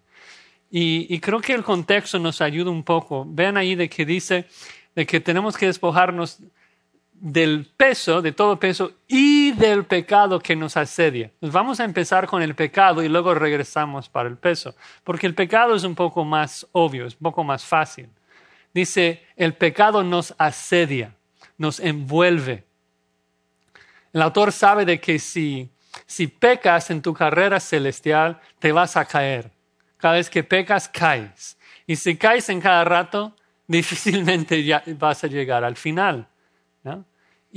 Y, 0.72 1.06
y, 1.14 1.20
creo 1.20 1.40
que 1.40 1.54
el 1.54 1.64
contexto 1.64 2.18
nos 2.18 2.42
ayuda 2.42 2.72
un 2.72 2.84
poco. 2.84 3.24
Vean 3.26 3.56
ahí 3.56 3.76
de 3.76 3.88
que 3.88 4.06
dice 4.06 4.48
de 4.96 5.06
que 5.06 5.20
tenemos 5.20 5.56
que 5.56 5.68
despojarnos 5.68 6.40
del 7.20 7.72
peso, 7.78 8.22
de 8.22 8.34
todo 8.34 8.60
peso 8.60 8.92
y 9.08 9.52
del 9.54 9.86
pecado 9.86 10.40
que 10.40 10.56
nos 10.56 10.78
asedia. 10.78 11.32
vamos 11.42 11.80
a 11.80 11.86
empezar 11.86 12.28
con 12.28 12.42
el 12.42 12.56
pecado 12.56 13.02
y 13.02 13.08
luego 13.08 13.34
regresamos 13.34 14.10
para 14.10 14.30
el 14.30 14.38
peso, 14.38 14.76
porque 15.04 15.28
el 15.28 15.34
pecado 15.34 15.76
es 15.76 15.84
un 15.84 15.96
poco 15.96 16.26
más 16.26 16.68
obvio, 16.72 17.06
es 17.06 17.14
un 17.14 17.22
poco 17.22 17.44
más 17.44 17.64
fácil. 17.64 18.10
Dice, 18.74 19.24
el 19.38 19.54
pecado 19.54 20.04
nos 20.04 20.36
asedia, 20.38 21.16
nos 21.58 21.80
envuelve. 21.80 22.66
El 24.12 24.22
autor 24.22 24.52
sabe 24.52 24.84
de 24.86 25.00
que 25.00 25.18
si, 25.18 25.72
si 26.06 26.28
pecas 26.28 26.90
en 26.92 27.02
tu 27.02 27.14
carrera 27.14 27.60
celestial, 27.60 28.40
te 28.60 28.72
vas 28.74 28.98
a 28.98 29.06
caer. 29.06 29.52
Cada 29.98 30.16
vez 30.16 30.30
que 30.30 30.44
pecas, 30.44 30.90
caes. 30.90 31.58
Y 31.88 31.96
si 31.96 32.18
caes 32.18 32.50
en 32.50 32.60
cada 32.60 32.84
rato, 32.84 33.36
difícilmente 33.68 34.64
ya 34.64 34.84
vas 35.00 35.24
a 35.24 35.28
llegar 35.28 35.64
al 35.64 35.78
final. 35.78 36.28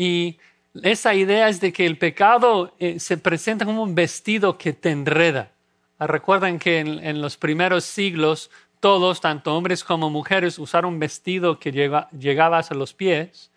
Y 0.00 0.38
esa 0.81 1.12
idea 1.12 1.49
es 1.49 1.61
de 1.61 1.73
que 1.73 1.85
el 1.85 1.99
pecado 1.99 2.73
eh, 2.78 3.00
se 3.00 3.19
presenta 3.19 3.64
como 3.64 3.83
un 3.83 3.97
vestido 3.97 4.57
que 4.57 4.73
te 4.73 4.90
enreda. 4.90 5.50
Ah, 5.99 6.07
recuerden 6.07 6.61
que 6.61 6.78
en, 6.78 7.21
los 7.21 7.37
primeros 7.37 7.83
siglos 7.83 8.49
todos, 8.78 9.21
tanto 9.21 9.57
hombres 9.57 9.83
como 9.83 10.09
mujeres, 10.09 10.61
usaron 10.61 10.95
un 10.95 11.00
vestido 11.00 11.59
que 11.59 11.73
llegaba 11.73 12.59
hasta 12.59 12.76
los 12.76 12.95
pies 12.95 13.50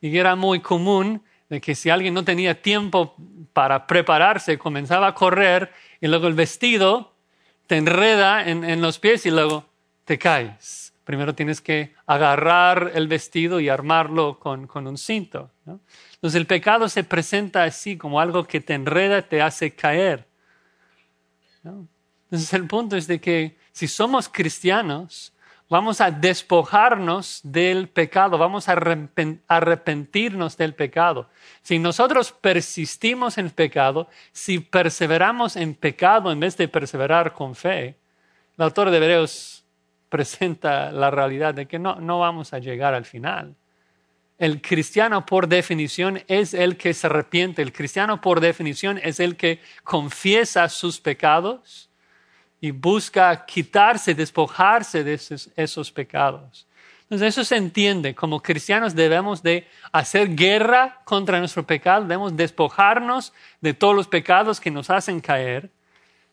y 0.00 0.18
era 0.18 0.34
muy 0.34 0.58
común 0.58 1.22
de 1.48 1.60
que 1.60 1.76
si 1.76 1.90
alguien 1.90 2.12
no 2.12 2.24
tenía 2.24 2.60
tiempo 2.60 3.14
para 3.52 3.86
prepararse, 3.86 4.58
comenzaba 4.58 5.06
a 5.06 5.14
correr 5.14 5.72
y 6.00 6.08
luego 6.08 6.26
el 6.26 6.34
vestido 6.34 7.14
te 7.68 7.76
enreda 7.76 8.42
en 8.42 8.80
los 8.80 8.98
pies 8.98 9.26
y 9.26 9.30
luego 9.30 9.66
te 10.04 10.18
caes. 10.18 10.84
Primero 11.04 11.34
tienes 11.34 11.60
que 11.60 11.94
agarrar 12.06 12.92
el 12.94 13.08
vestido 13.08 13.60
y 13.60 13.68
armarlo 13.68 14.38
con, 14.38 14.68
un 14.74 14.98
cinto. 14.98 15.50
Entonces 15.66 16.34
el 16.34 16.46
pecado 16.46 16.88
se 16.88 17.04
presenta 17.04 17.64
así 17.64 17.96
como 17.96 18.20
algo 18.20 18.44
que 18.44 18.60
te 18.60 18.74
enreda, 18.74 19.22
te 19.22 19.40
hace 19.40 19.70
caer. 19.74 20.26
Entonces 21.64 22.52
el 22.52 22.66
punto 22.66 22.96
es 22.96 23.06
de 23.06 23.20
que 23.20 23.56
si 23.72 23.88
somos 23.88 24.28
cristianos, 24.28 25.32
vamos 25.68 26.00
a 26.00 26.10
despojarnos 26.10 27.40
del 27.42 27.88
pecado, 27.88 28.36
vamos 28.36 28.68
a 28.68 28.72
arrepentirnos 29.48 30.56
del 30.56 30.74
pecado. 30.74 31.28
Si 31.62 31.78
nosotros 31.78 32.32
persistimos 32.32 33.38
en 33.38 33.46
el 33.46 33.52
pecado, 33.52 34.08
si 34.32 34.58
perseveramos 34.58 35.56
en 35.56 35.74
pecado 35.74 36.30
en 36.30 36.40
vez 36.40 36.56
de 36.56 36.68
perseverar 36.68 37.32
con 37.32 37.54
fe, 37.54 37.96
el 38.56 38.64
autor 38.64 38.90
de 38.90 38.98
Hebreos 38.98 39.64
presenta 40.08 40.92
la 40.92 41.10
realidad 41.10 41.54
de 41.54 41.66
que 41.66 41.78
no, 41.78 41.96
no 41.96 42.20
vamos 42.20 42.52
a 42.52 42.58
llegar 42.58 42.94
al 42.94 43.04
final. 43.04 43.56
El 44.38 44.60
cristiano 44.60 45.24
por 45.26 45.46
definición 45.48 46.22
es 46.26 46.54
el 46.54 46.76
que 46.76 46.92
se 46.92 47.06
arrepiente, 47.06 47.62
el 47.62 47.72
cristiano 47.72 48.20
por 48.20 48.40
definición 48.40 48.98
es 49.02 49.20
el 49.20 49.36
que 49.36 49.60
confiesa 49.84 50.68
sus 50.68 51.00
pecados 51.00 51.88
y 52.60 52.72
busca 52.72 53.46
quitarse, 53.46 54.14
despojarse 54.14 55.04
de 55.04 55.20
esos, 55.56 55.92
pecados. 55.92 56.66
Entonces 57.02 57.28
eso 57.28 57.44
se 57.44 57.56
entiende, 57.56 58.14
como 58.14 58.42
cristianos 58.42 58.94
debemos 58.94 59.42
de 59.42 59.68
hacer 59.92 60.34
guerra 60.34 61.02
contra 61.04 61.38
nuestro 61.38 61.64
pecado, 61.64 62.02
debemos 62.02 62.34
despojarnos 62.36 63.32
de 63.60 63.74
todos 63.74 63.94
los 63.94 64.08
pecados 64.08 64.58
que 64.58 64.70
nos 64.70 64.90
hacen 64.90 65.20
caer, 65.20 65.70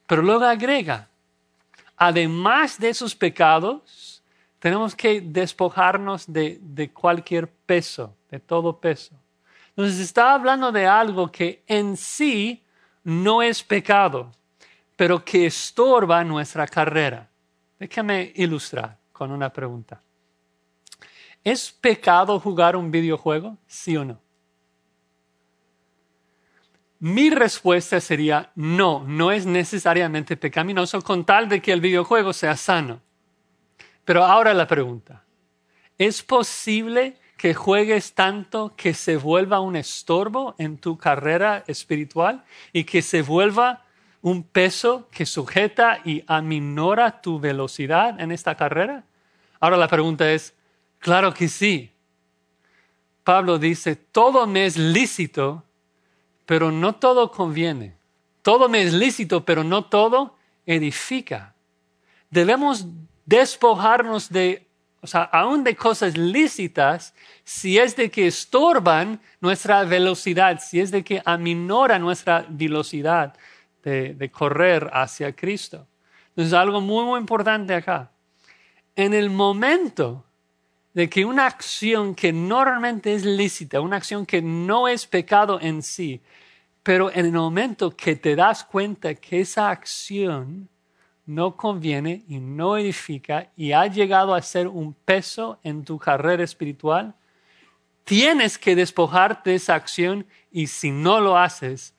pero 0.08 0.24
luego 0.24 0.46
agrega, 0.46 1.10
además 1.98 2.80
de 2.80 2.90
esos 2.90 3.14
pecados, 3.14 4.11
tenemos 4.62 4.96
que 4.96 5.22
despojarnos 5.22 6.32
de, 6.32 6.92
cualquier 6.94 7.48
peso, 7.50 8.16
de 8.30 8.40
todo 8.40 8.80
peso. 8.80 9.16
Entonces 9.70 10.00
está 10.00 10.36
hablando 10.36 10.72
de 10.72 10.86
algo 10.86 11.32
que 11.32 11.64
en 11.66 11.98
sí 11.98 12.64
no 13.04 13.42
es 13.42 13.64
pecado, 13.64 14.32
pero 14.96 15.26
que 15.26 15.48
estorba 15.48 16.24
nuestra 16.24 16.68
carrera. 16.68 17.28
Déjame 17.80 18.34
ilustrar 18.36 19.00
con 19.12 19.32
una 19.32 19.52
pregunta. 19.52 20.00
¿Es 21.44 21.72
pecado 21.72 22.40
jugar 22.40 22.76
un 22.76 22.92
videojuego? 22.92 23.58
¿Sí 23.66 23.98
o 23.98 24.06
no? 24.06 24.20
Mi 27.00 27.32
respuesta 27.32 28.00
sería 28.00 28.52
no, 28.54 29.04
no 29.08 29.32
es 29.32 29.48
necesariamente 29.48 30.38
pecaminoso 30.38 31.02
con 31.02 31.26
tal 31.26 31.50
de 31.50 31.64
que 31.64 31.74
el 31.74 31.82
videojuego 31.82 32.32
sea 32.32 32.56
sano. 32.56 33.02
Pero 34.06 34.24
ahora 34.24 34.54
la 34.54 34.68
pregunta, 34.68 35.24
¿es 35.98 36.24
posible 36.24 37.18
que 37.38 37.54
juegues 37.54 38.14
tanto 38.14 38.74
que 38.76 38.94
se 38.94 39.18
vuelva 39.18 39.60
un 39.60 39.76
estorbo 39.76 40.56
en 40.58 40.78
tu 40.78 40.98
carrera 40.98 41.64
espiritual 41.68 42.44
y 42.72 42.84
que 42.84 43.02
se 43.02 43.22
vuelva 43.22 43.84
un 44.22 44.44
peso 44.44 45.08
que 45.12 45.26
sujeta 45.26 46.00
y 46.06 46.24
aminora 46.28 47.22
tu 47.22 47.40
velocidad 47.40 48.20
en 48.20 48.32
esta 48.32 48.56
carrera? 48.56 49.04
Ahora 49.60 49.78
la 49.78 49.88
pregunta 49.88 50.32
es, 50.32 50.56
claro 51.00 51.34
que 51.34 51.48
sí. 51.48 51.92
Pablo 53.24 53.60
dice, 53.60 53.96
todo 53.96 54.48
me 54.48 54.66
es 54.66 54.78
lícito, 54.78 55.64
pero 56.46 56.72
no 56.72 56.96
todo 56.96 57.32
conviene. 57.32 57.96
Todo 58.42 58.68
me 58.68 58.82
es 58.82 58.94
lícito, 58.94 59.46
pero 59.46 59.64
no 59.64 59.86
todo 59.86 60.36
edifica. 60.66 61.54
Debemos 62.30 62.86
despojarnos 63.26 64.30
de, 64.30 64.68
o 65.02 65.08
sea, 65.08 65.24
aún 65.24 65.64
de 65.64 65.76
cosas 65.76 66.18
lícitas, 66.18 67.14
si 67.44 67.78
es 67.78 67.96
de 67.96 68.10
que 68.10 68.28
estorban 68.28 69.22
nuestra 69.40 69.84
velocidad, 69.84 70.60
si 70.60 70.80
es 70.80 70.92
de 70.92 71.04
que 71.04 71.22
aminora 71.26 72.00
nuestra 72.00 72.46
velocidad 72.50 73.36
de, 73.84 74.14
de 74.14 74.32
correr 74.32 74.90
hacia 74.94 75.36
Cristo. 75.36 75.88
Entonces, 76.30 76.54
algo 76.54 76.82
muy, 76.82 77.04
muy 77.04 77.20
importante 77.20 77.74
acá. 77.74 78.12
En 78.96 79.14
el 79.14 79.30
momento 79.30 80.26
de 80.94 81.10
que 81.10 81.26
una 81.26 81.46
acción 81.46 82.16
que 82.16 82.34
normalmente 82.34 83.14
es 83.14 83.24
lícita, 83.24 83.82
una 83.82 83.98
acción 83.98 84.26
que 84.26 84.42
no 84.42 84.88
es 84.88 85.06
pecado 85.06 85.60
en 85.62 85.82
sí, 85.82 86.22
pero 86.84 87.12
en 87.12 87.28
el 87.28 87.32
momento 87.32 87.96
que 87.96 88.16
te 88.16 88.36
das 88.36 88.64
cuenta 88.64 89.16
que 89.16 89.42
esa 89.42 89.70
acción 89.70 90.68
no 91.26 91.56
conviene 91.56 92.24
y 92.28 92.40
no 92.40 92.78
edifica 92.78 93.52
y 93.56 93.72
ha 93.72 93.88
llegado 93.88 94.34
a 94.34 94.42
ser 94.42 94.68
un 94.68 94.94
peso 94.94 95.60
en 95.64 95.84
tu 95.84 95.98
carrera 95.98 96.44
espiritual, 96.44 97.16
tienes 98.04 98.58
que 98.58 98.76
despojarte 98.76 99.52
de 99.52 99.56
esa 99.58 99.76
acción 99.76 100.26
y 100.52 100.68
si 100.68 100.92
no 100.92 101.20
lo 101.20 101.38
haces, 101.38 101.94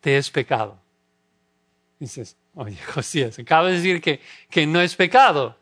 te 0.00 0.16
es 0.16 0.30
pecado. 0.30 0.78
Dices, 1.98 2.36
oye, 2.54 2.76
Josías, 2.94 3.38
acabas 3.38 3.72
de 3.72 3.76
decir 3.78 4.00
que, 4.00 4.20
que 4.50 4.66
no 4.66 4.80
es 4.80 4.94
pecado. 4.94 5.58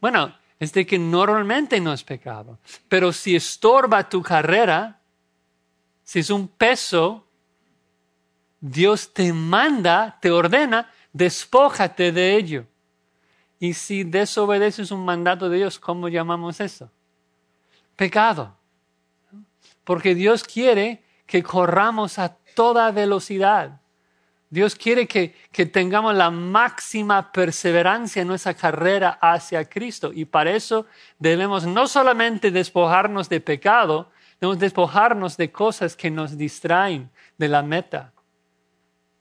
Bueno, 0.00 0.36
es 0.60 0.72
de 0.72 0.86
que 0.86 0.98
normalmente 0.98 1.80
no 1.80 1.92
es 1.92 2.04
pecado. 2.04 2.58
Pero 2.88 3.12
si 3.12 3.34
estorba 3.34 4.08
tu 4.08 4.22
carrera, 4.22 5.00
si 6.04 6.20
es 6.20 6.30
un 6.30 6.48
peso 6.48 7.28
Dios 8.60 9.12
te 9.12 9.32
manda, 9.32 10.18
te 10.20 10.30
ordena, 10.30 10.90
despójate 11.18 12.12
de 12.12 12.36
ello. 12.36 12.64
Y 13.58 13.74
si 13.74 14.04
desobedeces 14.04 14.92
un 14.92 15.04
mandato 15.04 15.48
de 15.48 15.58
Dios, 15.58 15.78
¿cómo 15.80 16.08
llamamos 16.08 16.60
eso? 16.60 16.90
Pecado. 17.96 18.56
Porque 19.82 20.14
Dios 20.14 20.44
quiere 20.44 21.02
que 21.26 21.42
corramos 21.42 22.20
a 22.20 22.36
toda 22.54 22.92
velocidad. 22.92 23.80
Dios 24.48 24.76
quiere 24.76 25.08
que, 25.08 25.34
que, 25.50 25.66
tengamos 25.66 26.14
la 26.14 26.30
máxima 26.30 27.32
perseverancia 27.32 28.22
en 28.22 28.28
nuestra 28.28 28.54
carrera 28.54 29.18
hacia 29.20 29.68
Cristo. 29.68 30.12
Y 30.14 30.24
para 30.24 30.52
eso 30.52 30.86
debemos 31.18 31.66
no 31.66 31.88
solamente 31.88 32.52
despojarnos 32.52 33.28
de 33.28 33.40
pecado, 33.40 34.10
debemos 34.40 34.60
despojarnos 34.60 35.36
de 35.36 35.50
cosas 35.50 35.96
que 35.96 36.12
nos 36.12 36.38
distraen 36.38 37.10
de 37.36 37.48
la 37.48 37.62
meta. 37.62 38.12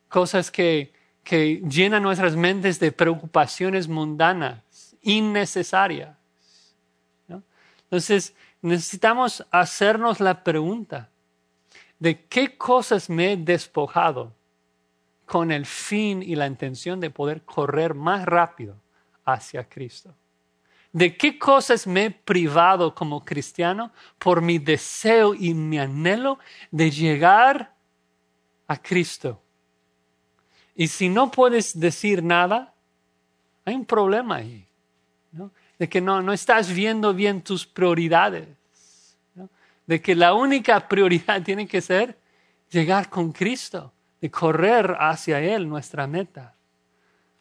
Cosas 0.07 0.51
que, 0.51 0.93
que 1.27 1.61
llenan 1.69 2.03
nuestras 2.03 2.37
mentes 2.37 2.79
de 2.79 2.93
preocupaciones 2.93 3.89
mundanas, 3.89 4.95
innecesarias. 5.01 6.15
Entonces, 7.83 8.33
necesitamos 8.61 9.45
hacernos 9.51 10.21
la 10.21 10.41
pregunta 10.41 11.09
de 11.99 12.23
qué 12.27 12.57
cosas 12.57 13.09
me 13.09 13.33
he 13.33 13.37
despojado 13.37 14.33
con 15.25 15.51
el 15.51 15.65
fin 15.65 16.23
y 16.23 16.35
la 16.35 16.47
intención 16.47 17.01
de 17.01 17.09
poder 17.09 17.41
correr 17.41 17.93
más 17.93 18.25
rápido 18.25 18.77
hacia 19.25 19.67
Cristo. 19.67 20.15
¿De 20.93 21.17
qué 21.17 21.37
cosas 21.37 21.85
me 21.85 22.05
he 22.05 22.11
privado 22.11 22.95
como 22.95 23.25
cristiano 23.25 23.91
por 24.17 24.41
mi 24.41 24.59
deseo 24.59 25.33
y 25.33 25.53
mi 25.53 25.77
anhelo 25.77 26.39
de 26.71 26.89
llegar 26.89 27.75
a 28.65 28.81
Cristo? 28.81 29.43
Y 30.79 30.87
si 30.87 31.09
no 31.09 31.31
puedes 31.31 31.77
decir 31.77 32.21
nada, 32.21 32.71
hay 33.65 33.73
un 33.73 33.83
problema 33.83 34.35
ahí, 34.35 34.65
de 35.79 35.89
que 35.89 35.99
no, 35.99 36.21
no 36.21 36.31
estás 36.31 36.71
viendo 36.71 37.15
bien 37.15 37.41
tus 37.41 37.65
prioridades, 37.65 38.47
de 39.87 40.01
que 40.01 40.13
la 40.13 40.35
única 40.35 40.87
prioridad 40.87 41.41
tiene 41.43 41.67
que 41.67 41.81
ser 41.81 42.15
llegar 42.69 43.09
con 43.09 43.31
Cristo 43.31 43.91
de 44.21 44.29
correr 44.29 44.95
hacia 44.99 45.39
Él, 45.39 45.67
nuestra 45.67 46.05
meta. 46.05 46.53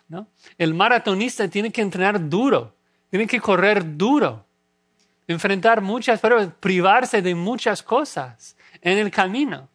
¿no? 0.09 0.29
El 0.57 0.73
maratonista 0.73 1.47
tiene 1.47 1.71
que 1.71 1.83
entrenar 1.83 2.31
duro, 2.31 2.75
tiene 3.11 3.27
que 3.27 3.39
correr 3.39 3.99
duro, 3.99 4.47
enfrentar 5.27 5.83
muchas 5.83 6.21
pruebas, 6.21 6.49
privarse 6.59 7.21
de 7.21 7.35
muchas 7.35 7.83
cosas 7.83 8.57
en 8.81 8.97
el 8.97 9.11
camino. 9.11 9.69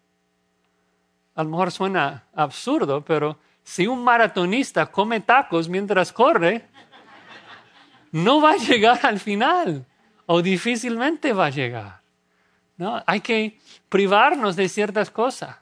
A 1.36 1.44
lo 1.44 1.50
mejor 1.50 1.72
suena 1.72 2.24
absurdo, 2.34 3.06
pero 3.06 3.38
si 3.72 3.88
un 3.88 4.04
maratonista 4.04 4.92
come 4.92 5.22
tacos 5.22 5.70
mientras 5.70 6.12
corre, 6.12 6.68
no 8.12 8.42
va 8.42 8.52
a 8.52 8.58
llegar 8.58 9.00
al 9.04 9.18
final 9.18 9.86
o 10.26 10.42
difícilmente 10.42 11.32
va 11.32 11.46
a 11.46 11.52
llegar. 11.52 12.02
¿no? 12.76 13.02
Hay 13.08 13.22
que 13.22 13.58
privarnos 13.88 14.58
de 14.58 14.68
ciertas 14.68 15.10
cosas 15.10 15.56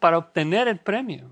para 0.00 0.18
obtener 0.18 0.66
el 0.66 0.80
premio. 0.80 1.30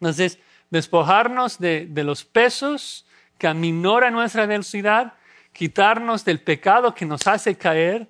Entonces, 0.00 0.38
despojarnos 0.70 1.58
de, 1.58 1.84
de 1.84 2.04
los 2.04 2.24
pesos 2.24 3.04
que 3.36 3.48
aminoran 3.48 4.14
nuestra 4.14 4.46
velocidad, 4.46 5.12
quitarnos 5.52 6.24
del 6.24 6.40
pecado 6.40 6.94
que 6.94 7.04
nos 7.04 7.26
hace 7.26 7.58
caer, 7.58 8.08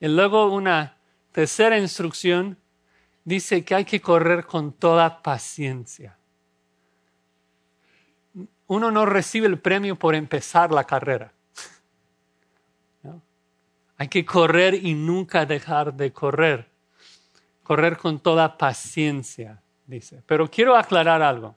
y 0.00 0.08
luego 0.08 0.52
una 0.52 0.96
tercera 1.30 1.78
instrucción 1.78 2.58
dice 3.26 3.62
que 3.62 3.74
hay 3.74 3.84
que 3.84 4.00
correr 4.00 4.46
con 4.46 4.72
toda 4.72 5.20
paciencia. 5.20 6.16
Uno 8.68 8.90
no 8.90 9.04
recibe 9.04 9.46
el 9.46 9.58
premio 9.58 9.96
por 9.96 10.14
empezar 10.14 10.72
la 10.72 10.84
carrera. 10.84 11.34
Hay 13.98 14.08
que 14.08 14.24
correr 14.24 14.74
y 14.74 14.94
nunca 14.94 15.44
dejar 15.44 15.92
de 15.92 16.10
correr 16.12 16.76
correr 17.66 17.96
con 17.96 18.20
toda 18.20 18.56
paciencia, 18.56 19.60
dice. 19.86 20.22
Pero 20.24 20.48
quiero 20.48 20.76
aclarar 20.76 21.20
algo, 21.20 21.56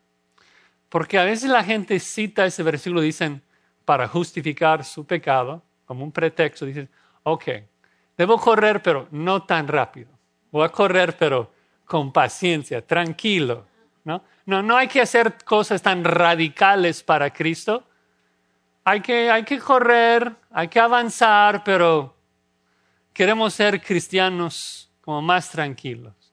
porque 0.90 1.20
a 1.20 1.24
veces 1.24 1.52
la 1.52 1.64
gente 1.64 2.00
cita 2.00 2.48
ese 2.48 2.64
versículo, 2.64 3.02
dicen, 3.02 3.44
para 3.86 4.08
justificar 4.08 4.84
su 4.84 5.06
pecado, 5.06 5.62
como 5.86 6.04
un 6.04 6.12
pretexto, 6.12 6.66
dicen, 6.66 6.90
ok, 7.22 7.46
debo 8.18 8.40
correr, 8.40 8.82
pero 8.82 9.08
no 9.12 9.44
tan 9.44 9.68
rápido. 9.68 10.10
Voy 10.52 10.66
a 10.66 10.70
correr, 10.70 11.16
pero 11.16 11.52
con 11.89 12.13
paciencia, 12.13 12.86
tranquilo. 12.86 13.65
¿no? 14.04 14.23
No, 14.45 14.62
no 14.62 14.78
hay 14.78 14.88
que 14.88 15.02
hacer 15.02 15.43
cosas 15.43 15.82
tan 15.82 16.04
radicales 16.04 17.02
para 17.02 17.34
Cristo. 17.34 17.84
Hay 18.84 19.02
que, 19.02 19.32
hay 19.32 19.43
que 19.43 19.58
correr, 19.58 20.32
hay 20.52 20.67
que 20.67 20.80
avanzar, 20.80 21.63
pero 21.63 22.15
queremos 23.12 23.56
ser 23.56 23.82
cristianos 23.82 24.91
como 25.02 25.21
más 25.21 25.49
tranquilos. 25.49 26.13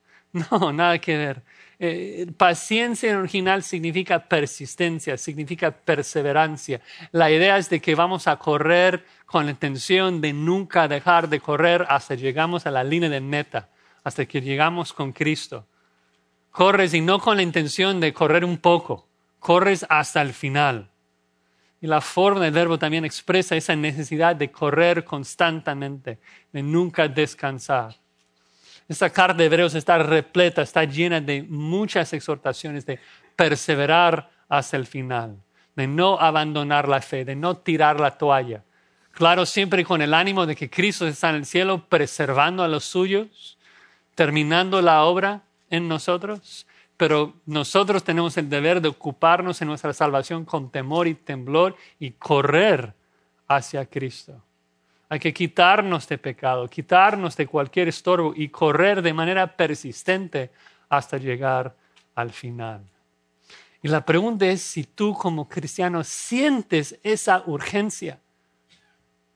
No, 0.50 0.70
nada 0.70 0.98
que 0.98 1.16
ver. 1.16 1.42
Eh, 1.78 2.26
paciencia 2.36 3.10
en 3.10 3.16
original 3.16 3.62
significa 3.62 4.28
persistencia, 4.28 5.16
significa 5.16 5.70
perseverancia. 5.70 6.82
La 7.10 7.30
idea 7.30 7.56
es 7.56 7.70
de 7.70 7.80
que 7.80 7.94
vamos 7.94 8.28
a 8.28 8.36
correr 8.36 9.06
con 9.24 9.46
la 9.46 9.52
intención 9.52 10.20
de 10.20 10.34
nunca 10.34 10.88
dejar 10.88 11.30
de 11.30 11.40
correr 11.40 11.86
hasta 11.88 12.16
llegamos 12.16 12.66
a 12.66 12.70
la 12.70 12.84
línea 12.84 13.08
de 13.08 13.22
meta, 13.22 13.70
hasta 14.06 14.24
que 14.24 14.40
llegamos 14.40 14.92
con 14.92 15.10
Cristo. 15.10 15.66
Corres 16.52 16.94
y 16.94 17.00
no 17.00 17.18
con 17.18 17.36
la 17.36 17.42
intención 17.42 17.98
de 17.98 18.12
correr 18.12 18.44
un 18.44 18.58
poco, 18.58 19.08
corres 19.40 19.84
hasta 19.88 20.22
el 20.22 20.32
final. 20.32 20.88
Y 21.80 21.88
la 21.88 22.00
forma 22.00 22.42
del 22.42 22.52
verbo 22.52 22.78
también 22.78 23.04
expresa 23.04 23.56
esa 23.56 23.74
necesidad 23.74 24.36
de 24.36 24.52
correr 24.52 25.04
constantemente, 25.04 26.20
de 26.52 26.62
nunca 26.62 27.08
descansar. 27.08 27.96
Esta 28.86 29.10
carta 29.10 29.38
de 29.38 29.46
Hebreos 29.46 29.74
está 29.74 29.98
repleta, 29.98 30.62
está 30.62 30.84
llena 30.84 31.20
de 31.20 31.42
muchas 31.42 32.12
exhortaciones 32.12 32.86
de 32.86 33.00
perseverar 33.34 34.30
hasta 34.48 34.76
el 34.76 34.86
final, 34.86 35.36
de 35.74 35.88
no 35.88 36.16
abandonar 36.20 36.86
la 36.86 37.00
fe, 37.00 37.24
de 37.24 37.34
no 37.34 37.56
tirar 37.56 37.98
la 37.98 38.16
toalla. 38.16 38.62
Claro, 39.10 39.46
siempre 39.46 39.84
con 39.84 40.00
el 40.00 40.14
ánimo 40.14 40.46
de 40.46 40.54
que 40.54 40.70
Cristo 40.70 41.08
está 41.08 41.30
en 41.30 41.36
el 41.36 41.44
cielo 41.44 41.88
preservando 41.88 42.62
a 42.62 42.68
los 42.68 42.84
suyos, 42.84 43.55
terminando 44.16 44.82
la 44.82 45.04
obra 45.04 45.42
en 45.70 45.86
nosotros, 45.86 46.66
pero 46.96 47.34
nosotros 47.44 48.02
tenemos 48.02 48.36
el 48.38 48.48
deber 48.48 48.80
de 48.80 48.88
ocuparnos 48.88 49.62
en 49.62 49.68
nuestra 49.68 49.92
salvación 49.92 50.44
con 50.44 50.70
temor 50.70 51.06
y 51.06 51.14
temblor 51.14 51.76
y 52.00 52.12
correr 52.12 52.94
hacia 53.46 53.86
Cristo. 53.86 54.42
Hay 55.08 55.20
que 55.20 55.32
quitarnos 55.32 56.08
de 56.08 56.18
pecado, 56.18 56.66
quitarnos 56.66 57.36
de 57.36 57.46
cualquier 57.46 57.88
estorbo 57.88 58.32
y 58.34 58.48
correr 58.48 59.02
de 59.02 59.12
manera 59.12 59.56
persistente 59.56 60.50
hasta 60.88 61.18
llegar 61.18 61.76
al 62.14 62.30
final. 62.30 62.82
Y 63.82 63.88
la 63.88 64.04
pregunta 64.04 64.46
es 64.46 64.62
si 64.62 64.84
tú 64.84 65.14
como 65.14 65.48
cristiano 65.48 66.02
sientes 66.02 66.98
esa 67.02 67.44
urgencia. 67.46 68.18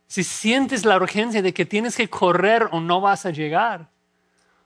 Si 0.06 0.24
sientes 0.24 0.84
la 0.84 0.96
urgencia 0.96 1.42
de 1.42 1.54
que 1.54 1.66
tienes 1.66 1.96
que 1.96 2.08
correr 2.08 2.68
o 2.72 2.80
no 2.80 3.00
vas 3.00 3.26
a 3.26 3.30
llegar. 3.30 3.90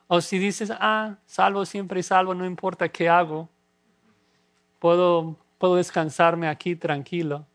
O 0.07 0.21
si 0.21 0.39
dices, 0.39 0.71
ah, 0.71 1.17
salvo 1.27 1.65
siempre 1.65 2.03
salvo, 2.03 2.35
no 2.35 2.45
importa 2.45 2.89
qué 2.89 3.09
hago. 3.09 3.49
Puedo, 4.79 5.37
puedo 5.59 5.77
descansarme 5.77 6.49
aquí 6.49 6.77
tranquilo. 6.77 7.47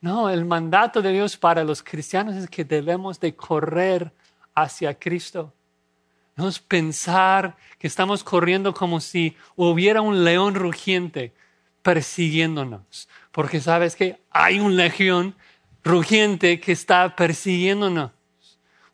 No, 0.00 0.28
el 0.28 0.44
mandato 0.44 1.00
de 1.00 1.12
Dios 1.12 1.36
para 1.36 1.64
los 1.64 1.82
cristianos 1.82 2.34
es 2.34 2.48
que 2.48 2.64
debemos 2.64 3.20
de 3.20 3.34
correr 3.34 4.12
hacia 4.54 4.98
Cristo. 4.98 5.52
Debemos 6.36 6.58
pensar 6.58 7.56
que 7.78 7.86
estamos 7.86 8.24
corriendo 8.24 8.74
como 8.74 9.00
si 9.00 9.36
hubiera 9.54 10.00
un 10.00 10.24
león 10.24 10.54
rugiente 10.54 11.32
persiguiéndonos. 11.82 13.08
Porque 13.30 13.60
sabes 13.60 13.96
que 13.96 14.20
hay 14.30 14.60
un 14.60 14.76
legión 14.76 15.34
rugiente 15.84 16.60
que 16.60 16.72
está 16.72 17.14
persiguiéndonos. 17.16 18.10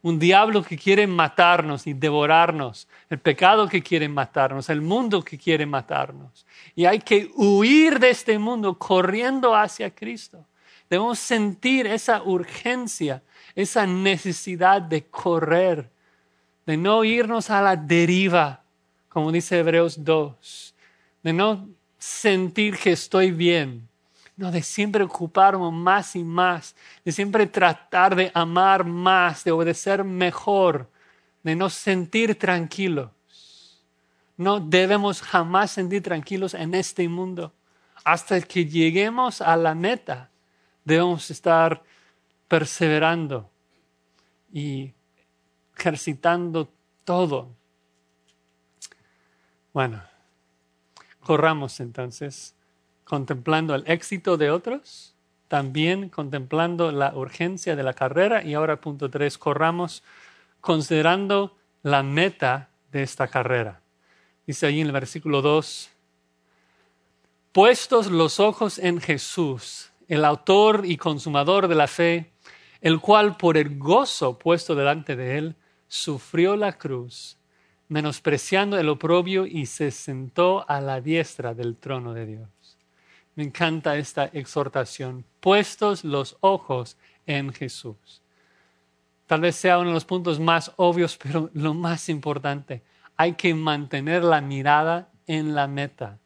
Un 0.02 0.18
diablo 0.18 0.62
que 0.62 0.76
quiere 0.76 1.06
matarnos 1.06 1.86
y 1.86 1.92
devorarnos. 1.92 2.86
El 3.10 3.18
pecado 3.18 3.68
que 3.68 3.82
quiere 3.82 4.08
matarnos. 4.08 4.68
El 4.68 4.80
mundo 4.80 5.22
que 5.22 5.38
quiere 5.38 5.66
matarnos. 5.66 6.46
Y 6.74 6.84
hay 6.84 7.00
que 7.00 7.30
huir 7.34 7.98
de 7.98 8.10
este 8.10 8.38
mundo 8.38 8.78
corriendo 8.78 9.54
hacia 9.54 9.94
Cristo. 9.94 10.46
Debemos 10.88 11.18
sentir 11.18 11.86
esa 11.86 12.22
urgencia, 12.22 13.22
esa 13.54 13.86
necesidad 13.86 14.80
de 14.80 15.06
correr, 15.06 15.90
de 16.64 16.76
no 16.76 17.04
irnos 17.04 17.50
a 17.50 17.60
la 17.60 17.76
deriva, 17.76 18.62
como 19.08 19.32
dice 19.32 19.58
Hebreos 19.58 20.04
2, 20.04 20.74
de 21.22 21.32
no 21.32 21.68
sentir 21.98 22.78
que 22.78 22.92
estoy 22.92 23.32
bien, 23.32 23.87
no, 24.38 24.50
de 24.50 24.62
siempre 24.62 25.04
ocuparnos 25.04 25.72
más 25.72 26.16
y 26.16 26.24
más, 26.24 26.74
de 27.04 27.12
siempre 27.12 27.46
tratar 27.46 28.16
de 28.16 28.30
amar 28.32 28.84
más, 28.84 29.44
de 29.44 29.50
obedecer 29.50 30.02
mejor, 30.02 30.90
de 31.42 31.54
no 31.54 31.68
sentir 31.68 32.38
tranquilos. 32.38 33.10
No 34.36 34.60
debemos 34.60 35.20
jamás 35.20 35.72
sentir 35.72 36.02
tranquilos 36.02 36.54
en 36.54 36.74
este 36.74 37.06
mundo 37.08 37.52
hasta 38.04 38.40
que 38.40 38.64
lleguemos 38.64 39.42
a 39.42 39.56
la 39.56 39.74
meta 39.74 40.30
debemos 40.88 41.30
estar 41.30 41.82
perseverando 42.48 43.50
y 44.50 44.94
ejercitando 45.76 46.72
todo. 47.04 47.54
Bueno, 49.74 50.02
corramos 51.20 51.78
entonces, 51.80 52.54
contemplando 53.08 53.74
el 53.74 53.84
éxito 53.86 54.36
de 54.36 54.50
otros, 54.50 55.14
también 55.48 56.10
contemplando 56.10 56.92
la 56.92 57.14
urgencia 57.14 57.74
de 57.74 57.82
la 57.82 57.94
carrera 57.94 58.44
y 58.44 58.52
ahora 58.52 58.82
punto 58.82 59.08
tres, 59.08 59.38
corramos 59.38 60.02
considerando 60.60 61.56
la 61.82 62.02
meta 62.02 62.68
de 62.92 63.02
esta 63.02 63.26
carrera. 63.26 63.80
Dice 64.46 64.66
allí 64.66 64.82
en 64.82 64.88
el 64.88 64.92
versículo 64.92 65.40
2, 65.40 65.90
puestos 67.52 68.10
los 68.10 68.40
ojos 68.40 68.78
en 68.78 69.00
Jesús, 69.00 69.90
el 70.06 70.26
autor 70.26 70.82
y 70.84 70.98
consumador 70.98 71.66
de 71.66 71.74
la 71.76 71.86
fe, 71.86 72.32
el 72.82 73.00
cual 73.00 73.38
por 73.38 73.56
el 73.56 73.78
gozo 73.78 74.38
puesto 74.38 74.74
delante 74.74 75.16
de 75.16 75.38
él, 75.38 75.56
sufrió 75.86 76.56
la 76.56 76.74
cruz, 76.74 77.38
menospreciando 77.88 78.78
el 78.78 78.90
oprobio 78.90 79.46
y 79.46 79.64
se 79.64 79.90
sentó 79.92 80.68
a 80.68 80.82
la 80.82 81.00
diestra 81.00 81.54
del 81.54 81.76
trono 81.76 82.12
de 82.12 82.26
Dios. 82.26 82.57
Me 83.38 83.44
encanta 83.44 83.96
esta 83.96 84.24
exhortación, 84.24 85.24
puestos 85.38 86.02
los 86.02 86.36
ojos 86.40 86.96
en 87.24 87.52
Jesús. 87.52 88.20
Tal 89.28 89.42
vez 89.42 89.54
sea 89.54 89.78
uno 89.78 89.90
de 89.90 89.94
los 89.94 90.04
puntos 90.04 90.40
más 90.40 90.72
obvios, 90.74 91.16
pero 91.22 91.48
lo 91.54 91.72
más 91.72 92.08
importante, 92.08 92.82
hay 93.16 93.34
que 93.34 93.54
mantener 93.54 94.24
la 94.24 94.40
mirada 94.40 95.12
en 95.28 95.54
la 95.54 95.68
meta, 95.68 96.18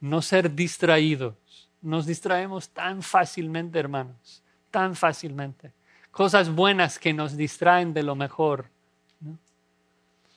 no 0.00 0.20
ser 0.20 0.54
distraídos. 0.54 1.70
Nos 1.80 2.04
distraemos 2.04 2.68
tan 2.68 3.02
fácilmente, 3.02 3.78
hermanos, 3.78 4.42
tan 4.70 4.94
fácilmente. 4.94 5.72
Cosas 6.10 6.50
buenas 6.50 6.98
que 6.98 7.14
nos 7.14 7.38
distraen 7.38 7.94
de 7.94 8.02
lo 8.02 8.14
mejor. 8.14 8.66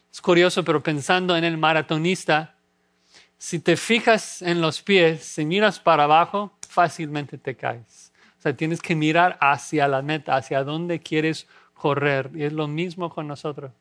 Es 0.10 0.22
curioso, 0.22 0.64
pero 0.64 0.82
pensando 0.82 1.36
en 1.36 1.44
el 1.44 1.58
maratonista, 1.58 2.56
si 3.44 3.60
te 3.60 3.76
fijas 3.76 4.42
en 4.42 4.62
los 4.62 4.82
pies, 4.82 5.22
si 5.22 5.44
miras 5.44 5.78
para 5.78 6.06
abajo, 6.06 6.54
fácilmente 6.66 7.38
te 7.38 7.58
caes. 7.58 8.14
O 8.40 8.42
sea, 8.42 8.56
tienes 8.56 8.82
que 8.82 8.96
mirar 8.96 9.38
hacia 9.42 9.86
la 9.90 10.02
meta, 10.02 10.38
hacia 10.38 10.64
dónde 10.64 11.02
quieres 11.02 11.46
correr. 11.74 12.32
Y 12.34 12.44
es 12.44 12.54
lo 12.54 12.70
mismo 12.70 13.10
con 13.10 13.28
nosotros. 13.28 13.74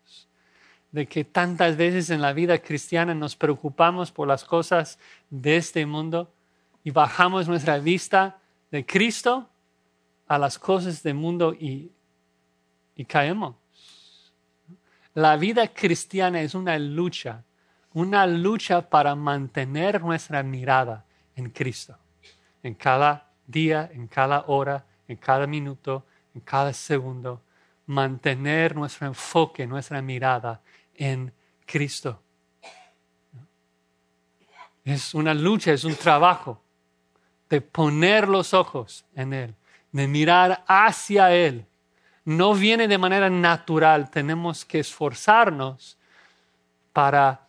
De 0.90 1.06
que 1.06 1.22
tantas 1.22 1.76
veces 1.76 2.10
en 2.10 2.20
la 2.20 2.32
vida 2.32 2.58
cristiana 2.58 3.14
nos 3.14 3.36
preocupamos 3.36 4.10
por 4.10 4.26
las 4.26 4.42
cosas 4.42 4.98
de 5.30 5.58
este 5.58 5.86
mundo 5.86 6.28
y 6.82 6.90
bajamos 6.90 7.46
nuestra 7.46 7.78
vista 7.78 8.40
de 8.72 8.84
Cristo 8.84 9.48
a 10.26 10.38
las 10.38 10.58
cosas 10.58 11.04
del 11.04 11.14
mundo 11.14 11.54
y, 11.54 11.92
y 12.96 13.04
caemos. 13.04 13.54
La 15.14 15.36
vida 15.36 15.68
cristiana 15.68 16.40
es 16.40 16.56
una 16.56 16.76
lucha, 16.80 17.44
una 17.94 18.26
lucha 18.26 18.88
para 18.88 19.14
mantener 19.14 20.00
nuestra 20.00 20.42
mirada 20.42 21.04
en 21.36 21.50
Cristo, 21.50 21.96
en 22.62 22.74
cada 22.74 23.30
día, 23.46 23.90
en 23.92 24.06
cada 24.06 24.44
hora, 24.46 24.84
en 25.08 25.16
cada 25.16 25.46
minuto, 25.46 26.06
en 26.34 26.40
cada 26.40 26.72
segundo, 26.72 27.42
mantener 27.86 28.74
nuestro 28.74 29.06
enfoque, 29.06 29.66
nuestra 29.66 30.00
mirada 30.00 30.60
en 30.94 31.32
Cristo. 31.66 32.22
Es 34.84 35.14
una 35.14 35.34
lucha, 35.34 35.72
es 35.72 35.84
un 35.84 35.94
trabajo 35.94 36.62
de 37.48 37.60
poner 37.60 38.28
los 38.28 38.54
ojos 38.54 39.04
en 39.14 39.32
Él, 39.32 39.54
de 39.92 40.08
mirar 40.08 40.64
hacia 40.66 41.32
Él 41.32 41.66
no 42.24 42.54
viene 42.54 42.86
de 42.88 42.98
manera 42.98 43.28
natural, 43.28 44.10
tenemos 44.10 44.64
que 44.64 44.78
esforzarnos 44.78 45.98
para 46.92 47.41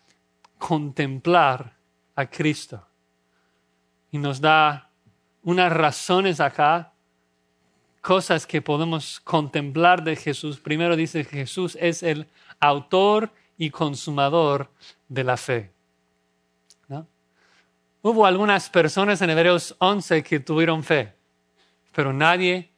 contemplar 0.64 1.76
a 2.16 2.26
Cristo. 2.26 2.88
Y 4.12 4.18
nos 4.18 4.40
da 4.40 4.90
unas 5.44 5.74
razones 5.74 6.40
acá, 6.40 6.94
cosas 8.00 8.48
que 8.48 8.62
podemos 8.62 9.20
contemplar 9.20 10.06
de 10.06 10.16
Jesús. 10.16 10.62
Primero 10.62 10.96
dice 10.96 11.26
que 11.26 11.40
Jesús 11.40 11.78
es 11.82 12.02
el 12.02 12.30
autor 12.62 13.30
y 13.58 13.72
consumador 13.72 14.72
de 15.10 15.24
la 15.26 15.36
fe. 15.36 15.74
Hubo 18.02 18.26
algunas 18.26 18.70
personas 18.70 19.22
en 19.22 19.32
Hebreos 19.32 19.76
11 19.80 20.24
que 20.24 20.40
tuvieron 20.40 20.84
fe, 20.84 21.14
pero 21.94 22.14
nadie 22.14 22.70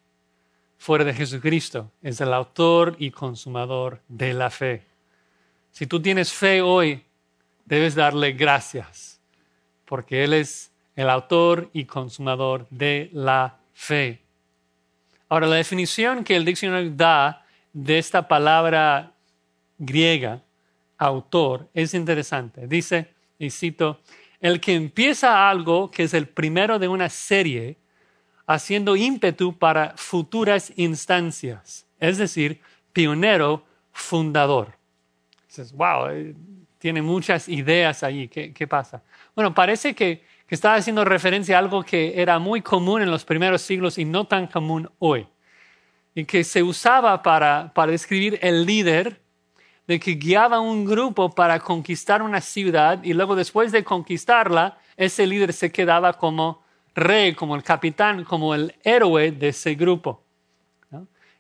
fuera 0.77 1.03
de 1.03 1.13
Jesucristo. 1.13 1.91
Es 2.01 2.19
el 2.19 2.33
autor 2.33 2.95
y 2.97 3.11
consumador 3.11 4.01
de 4.07 4.33
la 4.33 4.49
fe. 4.49 4.87
Si 5.71 5.85
tú 5.85 6.01
tienes 6.01 6.33
fe 6.33 6.61
hoy, 6.61 7.04
debes 7.65 7.95
darle 7.95 8.31
gracias, 8.31 9.19
porque 9.85 10.23
Él 10.23 10.33
es 10.33 10.71
el 10.95 11.09
autor 11.09 11.69
y 11.73 11.85
consumador 11.85 12.67
de 12.69 13.09
la 13.11 13.57
fe. 13.73 14.21
Ahora, 15.27 15.47
la 15.47 15.57
definición 15.57 16.23
que 16.23 16.35
el 16.35 16.45
diccionario 16.45 16.91
da 16.95 17.45
de 17.73 17.97
esta 17.97 18.27
palabra 18.27 19.11
griega, 19.77 20.41
autor, 20.97 21.67
es 21.73 21.93
interesante. 21.93 22.67
Dice, 22.67 23.09
y 23.37 23.49
cito, 23.49 23.99
el 24.39 24.61
que 24.61 24.75
empieza 24.75 25.49
algo 25.49 25.91
que 25.91 26.03
es 26.03 26.13
el 26.13 26.27
primero 26.27 26.79
de 26.79 26.87
una 26.87 27.09
serie, 27.09 27.77
haciendo 28.47 28.95
ímpetu 28.95 29.57
para 29.57 29.93
futuras 29.97 30.71
instancias, 30.75 31.85
es 31.99 32.17
decir, 32.17 32.61
pionero 32.93 33.65
fundador. 33.91 34.77
Dices, 35.47 35.73
wow, 35.73 36.09
eh, 36.09 36.35
tiene 36.85 37.01
muchas 37.01 37.49
ideas 37.49 38.03
ahí, 38.03 38.27
¿qué, 38.27 38.67
pasa? 38.67 39.01
Bueno, 39.33 39.55
parece 39.55 39.95
que, 39.95 40.23
que 40.45 40.53
está 40.53 40.75
haciendo 40.75 41.03
referencia 41.03 41.55
a 41.55 41.59
algo 41.59 41.81
que 41.81 42.21
era 42.21 42.37
muy 42.37 42.61
común 42.61 43.01
en 43.01 43.09
los 43.09 43.25
primeros 43.25 43.63
siglos 43.63 43.97
y 43.97 44.05
no 44.05 44.27
tan 44.27 44.45
común 44.45 44.87
hoy, 44.99 45.27
y 46.13 46.25
que 46.25 46.43
se 46.43 46.61
usaba 46.61 47.23
para, 47.23 47.71
para 47.73 47.91
describir 47.91 48.37
el 48.43 48.67
líder 48.67 49.19
de 49.87 49.99
que 49.99 50.11
guiaba 50.11 50.59
un 50.59 50.85
grupo 50.85 51.31
para 51.31 51.59
conquistar 51.59 52.21
una 52.21 52.39
ciudad 52.39 53.03
y 53.03 53.13
luego 53.13 53.35
después 53.35 53.71
de 53.71 53.83
conquistarla, 53.83 54.77
ese 54.95 55.25
líder 55.25 55.53
se 55.53 55.71
quedaba 55.71 56.13
como 56.13 56.63
rey, 56.93 57.33
como 57.33 57.55
el 57.55 57.63
capitán, 57.63 58.23
como 58.25 58.53
el 58.53 58.75
héroe 58.83 59.31
de 59.31 59.47
ese 59.47 59.73
grupo. 59.73 60.25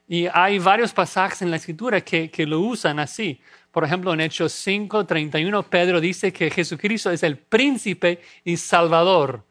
Y 0.07 0.27
hay 0.31 0.59
varios 0.59 0.93
pasajes 0.93 1.41
en 1.41 1.49
la 1.49 1.57
escritura 1.57 2.01
que, 2.01 2.31
lo 2.45 2.59
usan 2.59 2.99
así. 2.99 3.41
Por 3.75 3.83
ejemplo, 3.83 4.13
en 4.13 4.21
Hechos 4.21 4.53
5, 4.53 5.05
31, 5.05 5.63
Pedro 5.63 5.99
dice 5.99 6.31
que 6.31 6.49
Jesucristo 6.49 7.11
es 7.11 7.23
el 7.23 7.37
príncipe 7.37 8.21
y 8.45 8.55
salvador. 8.55 9.43